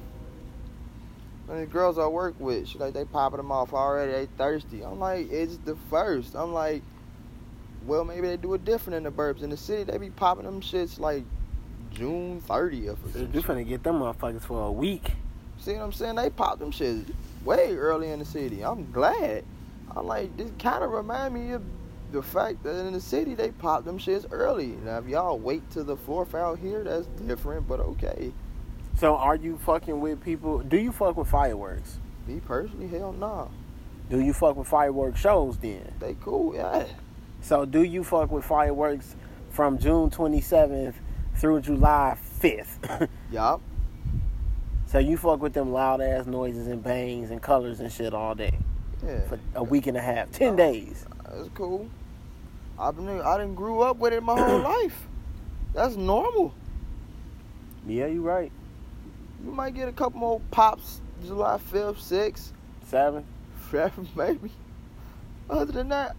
[1.46, 4.12] When the girls I work with, she like they popping them off already.
[4.12, 4.84] They thirsty.
[4.84, 6.34] I'm like, it's the first.
[6.36, 6.82] I'm like,
[7.84, 9.42] well, maybe they do it different in the burbs.
[9.42, 11.24] In the city, they be popping them shits like
[11.94, 13.04] June 30th.
[13.04, 15.12] Or some You finna get them motherfuckers for a week.
[15.58, 16.16] See what I'm saying?
[16.16, 17.04] They pop them shits
[17.44, 18.64] way early in the city.
[18.64, 19.44] I'm glad.
[19.94, 21.62] I'm like, this kind of remind me of
[22.10, 24.76] the fact that in the city they pop them shits early.
[24.84, 28.32] Now, if y'all wait till the fourth out here, that's different, but okay.
[28.98, 30.58] So are you fucking with people?
[30.58, 31.98] Do you fuck with fireworks?
[32.26, 33.48] Me personally, hell nah.
[34.10, 35.92] Do you fuck with fireworks shows then?
[35.98, 36.86] They cool, yeah.
[37.40, 39.16] So do you fuck with fireworks
[39.50, 40.94] from June 27th
[41.36, 43.08] through July 5th?
[43.32, 43.60] Yup.
[44.86, 48.34] so you fuck with them loud ass noises and bangs and colors and shit all
[48.34, 48.58] day
[49.04, 49.20] Yeah.
[49.28, 51.04] for a week and a half, 10 days.
[51.30, 51.88] That's cool.
[52.78, 55.06] I've been, I didn't grew up with it my whole life.
[55.74, 56.54] That's normal.
[57.86, 58.52] Yeah, you right.
[59.44, 62.52] You might get a couple more pops July 5th, 6th.
[62.86, 63.24] Seven.
[63.70, 64.50] Forever, maybe.
[65.48, 66.14] Other than that,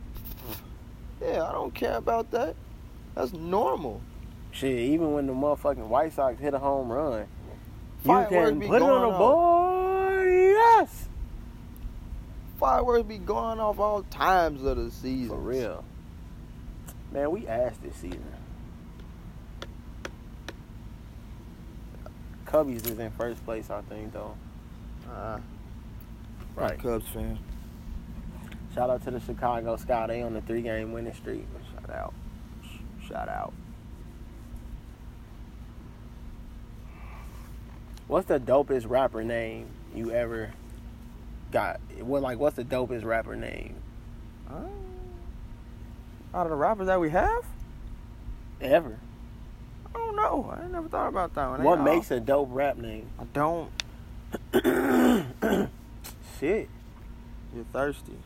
[1.22, 2.56] yeah, I don't care about that.
[3.16, 4.02] That's normal.
[4.54, 7.28] Shit, even when the motherfucking White Sox hit a home run, you
[8.06, 10.28] Fireworks can be put it on the board.
[10.30, 11.10] Yes.
[12.60, 15.30] Fireworks be going off all times of the season.
[15.30, 15.84] For real.
[17.12, 18.24] Man, we asked this season.
[22.46, 24.36] Cubbies is in first place, I think, though.
[25.12, 25.40] Uh,
[26.56, 26.80] Right.
[26.80, 27.40] Cubs fan.
[28.76, 30.06] Shout out to the Chicago Sky.
[30.08, 31.46] They on the three game winning streak.
[31.74, 32.14] Shout out.
[33.08, 33.54] Shout out.
[38.14, 40.52] What's the dopest rapper name you ever
[41.52, 41.80] got?
[41.98, 43.74] What like what's the dopest rapper name
[44.48, 44.68] Uh,
[46.32, 47.44] out of the rappers that we have,
[48.62, 49.00] ever?
[49.88, 50.56] I don't know.
[50.56, 51.64] I never thought about that one.
[51.64, 53.10] What all- makes a dope rap name?
[53.18, 53.72] I don't.
[56.40, 56.70] Shit.
[57.56, 58.20] You're thirsty.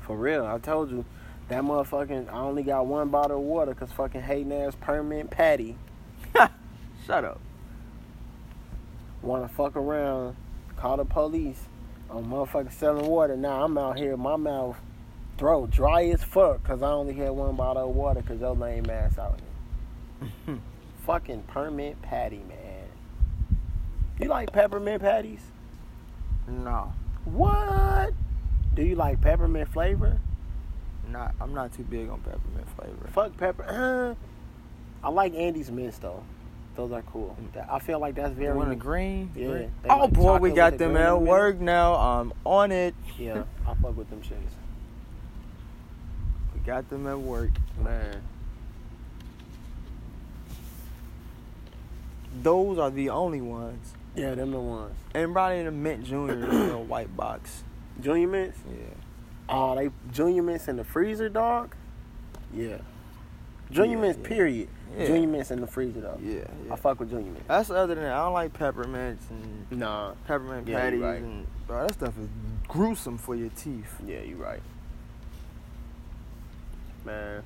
[0.00, 1.04] For real, I told you
[1.48, 2.28] that motherfucking.
[2.28, 5.76] I only got one bottle of water because fucking hating ass Permit Patty
[7.06, 7.40] Shut up.
[9.22, 10.36] Want to fuck around,
[10.76, 11.68] call the police
[12.08, 13.36] on motherfucking selling water.
[13.36, 14.76] Now I'm out here, my mouth
[15.38, 18.88] throat dry as fuck because I only had one bottle of water because your lame
[18.90, 19.40] ass out
[20.46, 20.58] here.
[21.06, 22.88] fucking Permit Patty, man.
[24.18, 25.40] You like peppermint patties?
[26.46, 26.92] No,
[27.24, 28.12] What?
[28.74, 30.18] Do you like peppermint flavor?
[31.08, 31.34] not.
[31.40, 33.08] I'm not too big on peppermint flavor.
[33.12, 33.64] Fuck pepper.
[33.66, 34.14] Uh,
[35.06, 36.22] I like Andes mints though.
[36.76, 37.36] Those are cool.
[37.54, 37.70] Mm.
[37.70, 38.56] I feel like that's very.
[38.56, 39.30] one in green.
[39.34, 39.70] Yeah, Green.
[39.88, 41.94] Oh like boy, we got them at the work now.
[41.94, 42.94] I'm on it.
[43.18, 44.54] Yeah, I fuck with them shits.
[46.54, 47.50] We got them at work.
[47.82, 48.22] Man,
[52.42, 53.94] Those are the only ones.
[54.14, 54.94] yeah, them the ones.
[55.14, 57.64] And probably in the Mint Junior a white box.
[58.00, 58.58] Junior mints.
[58.68, 58.94] Yeah.
[59.48, 61.74] Oh, they junior mints in the freezer, dog.
[62.54, 62.78] Yeah.
[63.70, 64.68] Junior Yeah, mints, period.
[64.98, 65.06] Yeah.
[65.06, 66.18] Junior mints in the freezer though.
[66.22, 66.44] Yeah.
[66.66, 66.72] yeah.
[66.72, 67.46] I fuck with junior mints.
[67.48, 68.12] That's other than that.
[68.12, 70.12] I don't like peppermints and Nah.
[70.26, 71.22] peppermint Yeah, patties right.
[71.22, 72.28] and bro, that stuff is
[72.66, 73.94] gruesome for your teeth.
[74.06, 74.60] Yeah, you're right.
[77.04, 77.42] Man,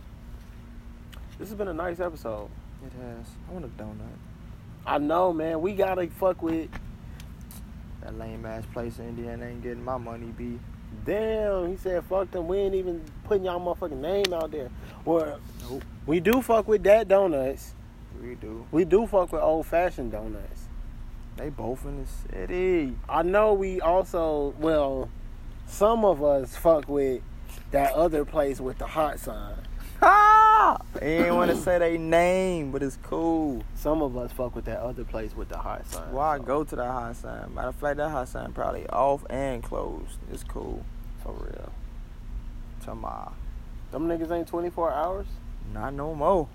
[1.38, 2.48] this has been a nice episode.
[2.84, 3.26] It has.
[3.48, 3.96] I want a donut.
[4.86, 5.60] I know, man.
[5.60, 6.68] We gotta fuck with.
[8.02, 10.58] That lame ass place in Indiana ain't getting my money, B.
[11.06, 12.46] Damn, he said, fuck them.
[12.46, 14.70] We ain't even putting y'all motherfucking name out there.
[15.04, 15.38] Well,
[15.70, 15.82] Nope.
[16.06, 17.74] We do fuck with that donuts.
[18.22, 18.66] We do.
[18.70, 20.62] We do fuck with old fashioned donuts.
[21.36, 22.96] They both in the city.
[23.08, 25.10] I know we also, well,
[25.66, 27.22] some of us fuck with
[27.72, 29.56] that other place with the hot sign.
[30.00, 30.78] Ah!
[31.00, 33.62] They ain't want to say their name, but it's cool.
[33.74, 36.12] Some of us fuck with that other place with the hot sign.
[36.12, 37.54] Why so, go to that hot sign?
[37.54, 40.18] Matter of fact, that hot sign probably off and closed.
[40.30, 40.84] It's cool.
[41.22, 41.72] For real.
[42.84, 43.32] Tomorrow.
[43.90, 45.26] Them niggas ain't 24 hours?
[45.72, 46.48] Not no more.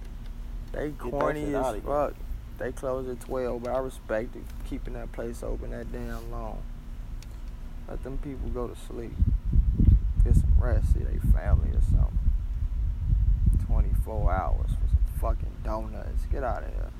[0.72, 2.14] They corny as fuck.
[2.58, 6.62] They close at 12, but I respect it, keeping that place open that damn long.
[7.88, 9.14] Let them people go to sleep.
[10.24, 12.20] Get some rest, see they family or something.
[13.66, 16.26] 24 hours for some fucking donuts.
[16.32, 16.92] Get out of here.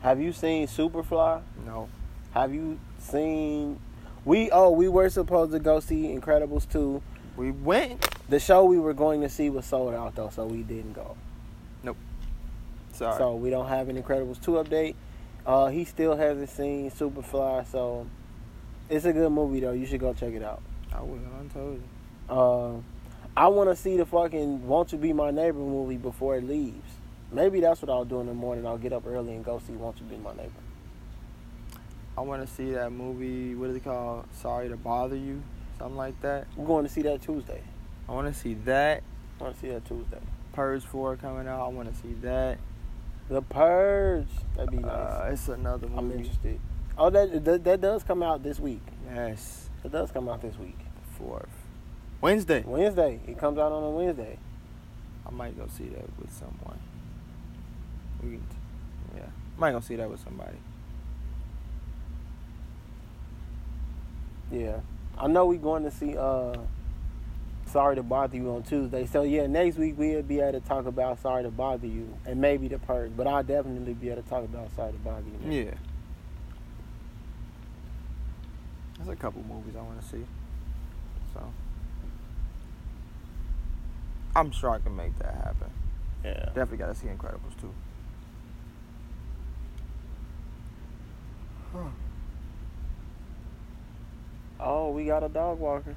[0.00, 1.42] Have you seen Superfly?
[1.64, 1.88] No.
[2.32, 3.80] Have you seen.
[4.24, 7.00] We, oh, we were supposed to go see Incredibles 2.
[7.36, 8.04] We went.
[8.28, 11.16] The show we were going to see was sold out though, so we didn't go.
[11.82, 11.96] Nope.
[12.92, 13.16] Sorry.
[13.18, 14.94] So we don't have an Incredibles 2 update.
[15.46, 18.06] Uh, he still hasn't seen Superfly, so
[18.90, 19.72] it's a good movie though.
[19.72, 20.60] You should go check it out.
[20.92, 22.34] I would have told you.
[22.34, 22.80] Uh,
[23.36, 26.94] I want to see the fucking "Won't You Be My Neighbor" movie before it leaves.
[27.30, 28.66] Maybe that's what I'll do in the morning.
[28.66, 30.50] I'll get up early and go see "Won't You Be My Neighbor."
[32.18, 33.54] I want to see that movie.
[33.54, 34.24] What is it called?
[34.32, 35.42] Sorry to bother you,
[35.78, 36.46] something like that.
[36.58, 37.62] I'm going to see that Tuesday.
[38.08, 39.02] I want to see that.
[39.40, 40.20] I want to see that Tuesday.
[40.52, 41.64] Purge Four coming out.
[41.66, 42.58] I want to see that.
[43.28, 44.28] The Purge.
[44.54, 44.90] That'd be nice.
[44.90, 45.98] Uh, it's another one.
[45.98, 46.60] I'm interested.
[46.96, 48.80] Oh, that, that that does come out this week.
[49.12, 50.78] Yes, It does come out this week.
[51.18, 51.48] fourth
[52.20, 52.62] Wednesday.
[52.66, 53.20] Wednesday.
[53.26, 54.38] It comes out on a Wednesday.
[55.26, 56.78] I might go see that with someone.
[58.22, 58.46] We can,
[59.16, 59.24] yeah,
[59.56, 60.56] I might go see that with somebody.
[64.50, 64.80] Yeah.
[65.18, 66.54] I know we going to see uh
[67.66, 69.06] Sorry to Bother You on Tuesday.
[69.06, 72.40] So yeah, next week we'll be able to talk about Sorry to Bother You and
[72.40, 73.12] maybe the purge.
[73.16, 75.52] But I'll definitely be able to talk about Sorry to Bother You.
[75.52, 75.74] Yeah.
[78.98, 80.24] There's a couple movies I want to see.
[81.34, 81.42] So
[84.34, 85.70] I'm sure I can make that happen.
[86.24, 86.46] Yeah.
[86.46, 87.74] Definitely got to see Incredibles 2.
[91.72, 91.78] Huh.
[94.60, 95.94] Oh, we got a dog walker.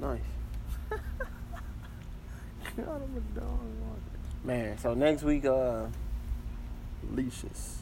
[0.00, 0.20] Nice.
[0.90, 1.02] God,
[2.76, 3.58] I'm a dog.
[4.44, 5.86] Man, so next week uh
[7.12, 7.78] Leashes.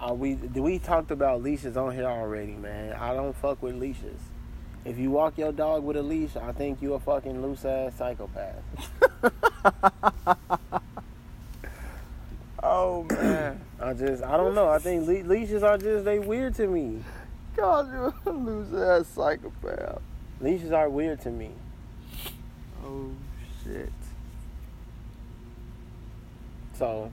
[0.00, 2.92] uh we we talked about leashes on here already, man.
[2.94, 4.20] I don't fuck with leashes.
[4.84, 7.94] If you walk your dog with a leash, I think you a fucking loose ass
[7.96, 8.62] psychopath.
[12.62, 13.60] Oh man.
[13.80, 14.68] I just I don't know.
[14.68, 17.02] I think le- leashes are just they weird to me.
[17.56, 20.00] God, you're a loser ass psychopath.
[20.40, 21.50] Leashes are weird to me.
[22.84, 23.10] Oh
[23.64, 23.92] shit.
[26.74, 27.10] So,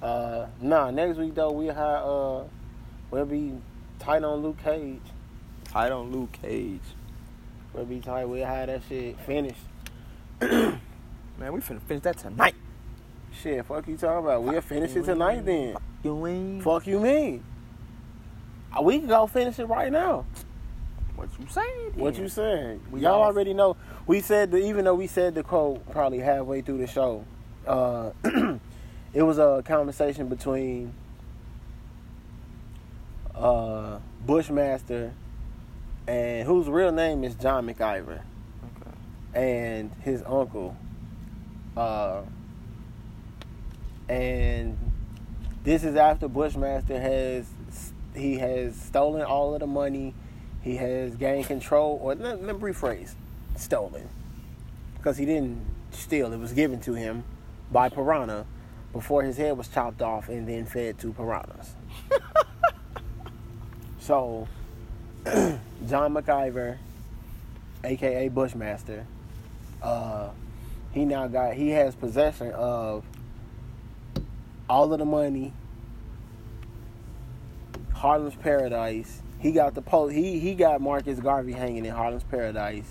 [0.00, 0.90] uh, nah.
[0.90, 2.44] Next week though, we have uh,
[3.10, 3.54] we'll be
[3.98, 5.00] tight on Luke Cage.
[5.64, 6.80] Tight on Luke Cage.
[7.72, 8.26] We'll be tight.
[8.26, 9.60] We'll have that shit finished.
[10.40, 10.78] Man,
[11.38, 12.54] we finna finish that tonight.
[13.42, 14.44] Shit, fuck you talking about?
[14.44, 15.76] We'll finish it tonight then.
[16.04, 16.62] You ain't.
[16.62, 17.42] Fuck you mean?
[18.76, 20.24] Uh, We can go finish it right now.
[21.16, 21.92] What you saying?
[21.94, 22.80] What you saying?
[22.90, 23.76] We Y'all already know.
[24.06, 27.24] We said that even though we said the quote probably halfway through the show,
[27.66, 28.10] uh,
[29.14, 30.92] it was a conversation between
[33.34, 35.12] uh, Bushmaster
[36.06, 38.20] and whose real name is John McIver
[38.80, 38.90] Okay.
[39.34, 40.76] and his uncle.
[41.76, 42.22] Uh,
[44.08, 44.76] and
[45.62, 47.46] this is after Bushmaster has
[48.14, 50.14] he has stolen all of the money.
[50.64, 53.14] He has gained control, or let, let me rephrase,
[53.54, 54.08] stolen,
[54.96, 55.60] because he didn't
[55.90, 56.32] steal.
[56.32, 57.22] It was given to him
[57.70, 58.46] by Piranha
[58.90, 61.74] before his head was chopped off and then fed to piranhas.
[63.98, 64.48] so,
[65.26, 66.78] John McIver,
[67.84, 69.04] aka Bushmaster,
[69.82, 70.30] uh,
[70.92, 73.04] he now got he has possession of
[74.70, 75.52] all of the money,
[77.92, 79.20] Harlem's Paradise.
[79.44, 82.90] He got the po- he he got Marcus Garvey hanging in Harlem's Paradise,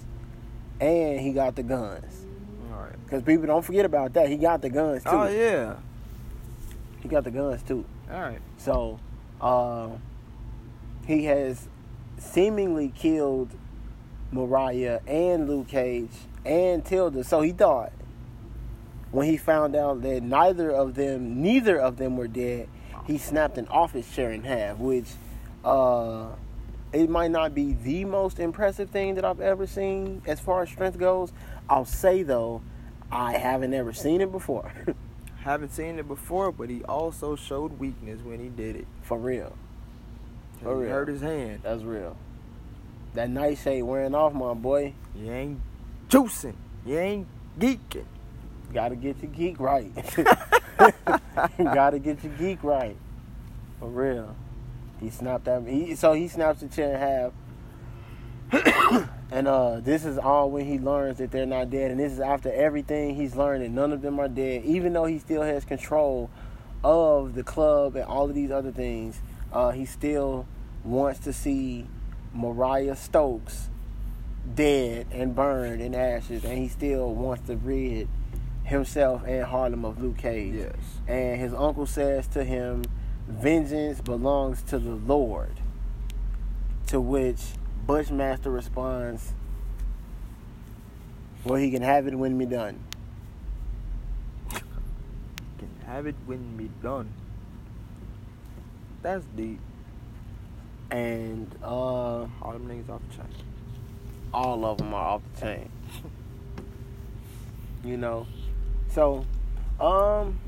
[0.80, 2.28] and he got the guns.
[2.72, 2.94] All right.
[3.10, 4.30] Cause people don't forget about that.
[4.30, 5.10] He got the guns too.
[5.10, 5.78] Oh yeah.
[7.02, 7.84] He got the guns too.
[8.08, 8.40] All right.
[8.58, 9.00] So,
[9.42, 9.90] uh,
[11.08, 11.68] he has
[12.20, 13.50] seemingly killed
[14.32, 16.12] Mariah and Luke Cage
[16.46, 17.24] and Tilda.
[17.24, 17.94] So he thought
[19.10, 22.70] when he found out that neither of them, neither of them were dead,
[23.08, 25.08] he snapped an office chair in half, which
[25.66, 26.28] uh,
[26.94, 30.70] it might not be the most impressive thing that I've ever seen as far as
[30.70, 31.34] strength goes.
[31.70, 32.62] I'll say though,
[33.12, 34.72] I haven't ever seen it before.
[35.44, 38.88] Haven't seen it before, but he also showed weakness when he did it.
[39.02, 39.58] For real.
[40.62, 40.90] For he real.
[40.90, 41.60] hurt his hand.
[41.64, 42.16] That's real.
[43.14, 44.94] That nightshade wearing off, my boy.
[45.14, 45.60] You ain't
[46.08, 46.56] juicing.
[46.86, 47.28] You ain't
[47.60, 48.06] geeking.
[48.74, 49.92] Gotta get your geek right.
[51.58, 52.96] Gotta get your geek right.
[53.82, 54.36] For real.
[55.04, 55.68] He snapped that.
[55.68, 57.34] He, so he snaps the chair in half.
[59.32, 61.92] and uh, this is all when he learns that they're not dead.
[61.92, 64.64] And this is after everything he's learned that none of them are dead.
[64.64, 66.30] Even though he still has control
[66.84, 69.20] of the club and all of these other things,
[69.52, 70.46] uh, he still
[70.84, 71.88] wants to see
[72.34, 73.70] Mariah Stokes
[74.56, 76.44] dead and burned in ashes.
[76.44, 78.08] And he still wants to rid
[78.64, 80.56] himself and Harlem of Luke Cage.
[80.56, 80.76] Yes.
[81.08, 82.84] And his uncle says to him,
[83.28, 85.60] Vengeance belongs to the Lord.
[86.88, 87.42] To which
[87.88, 89.34] Bushmaster responds,
[91.44, 92.80] Well, he can have it when me done.
[94.52, 97.14] Can have it when me done.
[99.02, 99.60] That's deep.
[100.92, 103.34] And uh, All them niggas off the chain.
[104.34, 105.70] all of them are off the chain.
[107.84, 108.28] you know,
[108.90, 109.26] so
[109.80, 110.40] um,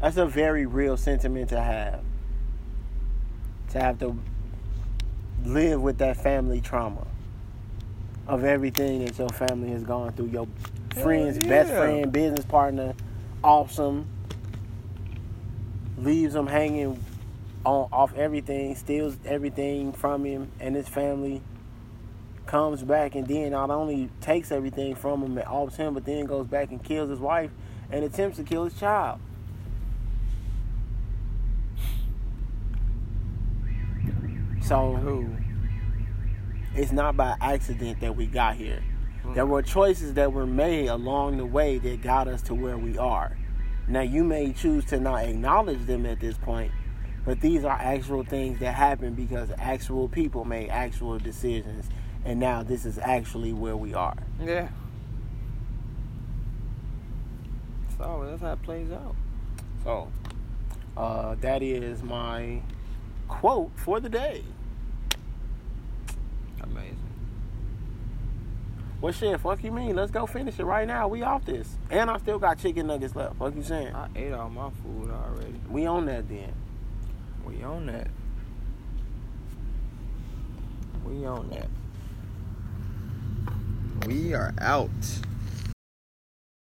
[0.00, 2.02] that's a very real sentiment to have.
[3.70, 4.16] To have to
[5.44, 7.06] live with that family trauma
[8.26, 10.26] of everything that your family has gone through.
[10.26, 10.48] Your
[10.94, 12.94] friend's best friend, business partner,
[13.42, 14.06] awesome,
[15.98, 17.02] leaves them hanging
[17.64, 21.42] on off everything, steals everything from him and his family,
[22.46, 26.24] comes back and then not only takes everything from him and offs him, but then
[26.26, 27.50] goes back and kills his wife
[27.90, 29.18] and attempts to kill his child.
[34.66, 35.30] So Who?
[36.74, 38.82] it's not by accident that we got here.
[39.22, 39.34] Hmm.
[39.34, 42.98] There were choices that were made along the way that got us to where we
[42.98, 43.38] are.
[43.86, 46.72] Now, you may choose to not acknowledge them at this point,
[47.24, 51.88] but these are actual things that happen because actual people made actual decisions,
[52.24, 54.16] and now this is actually where we are.
[54.44, 54.68] Yeah.
[57.96, 59.14] So that's how it plays out.
[59.84, 60.10] So,
[60.96, 62.62] uh, that is my
[63.28, 64.42] quote for the day.
[66.70, 66.98] Amazing.
[69.00, 69.94] Well, shit, fuck you mean?
[69.94, 71.08] Let's go finish it right now.
[71.08, 71.76] We off this.
[71.90, 73.36] And I still got chicken nuggets left.
[73.36, 73.94] Fuck you saying?
[73.94, 75.60] I ate all my food already.
[75.70, 76.52] We on that then.
[77.44, 78.08] We on that.
[81.04, 81.68] We on that.
[84.06, 84.90] We are out.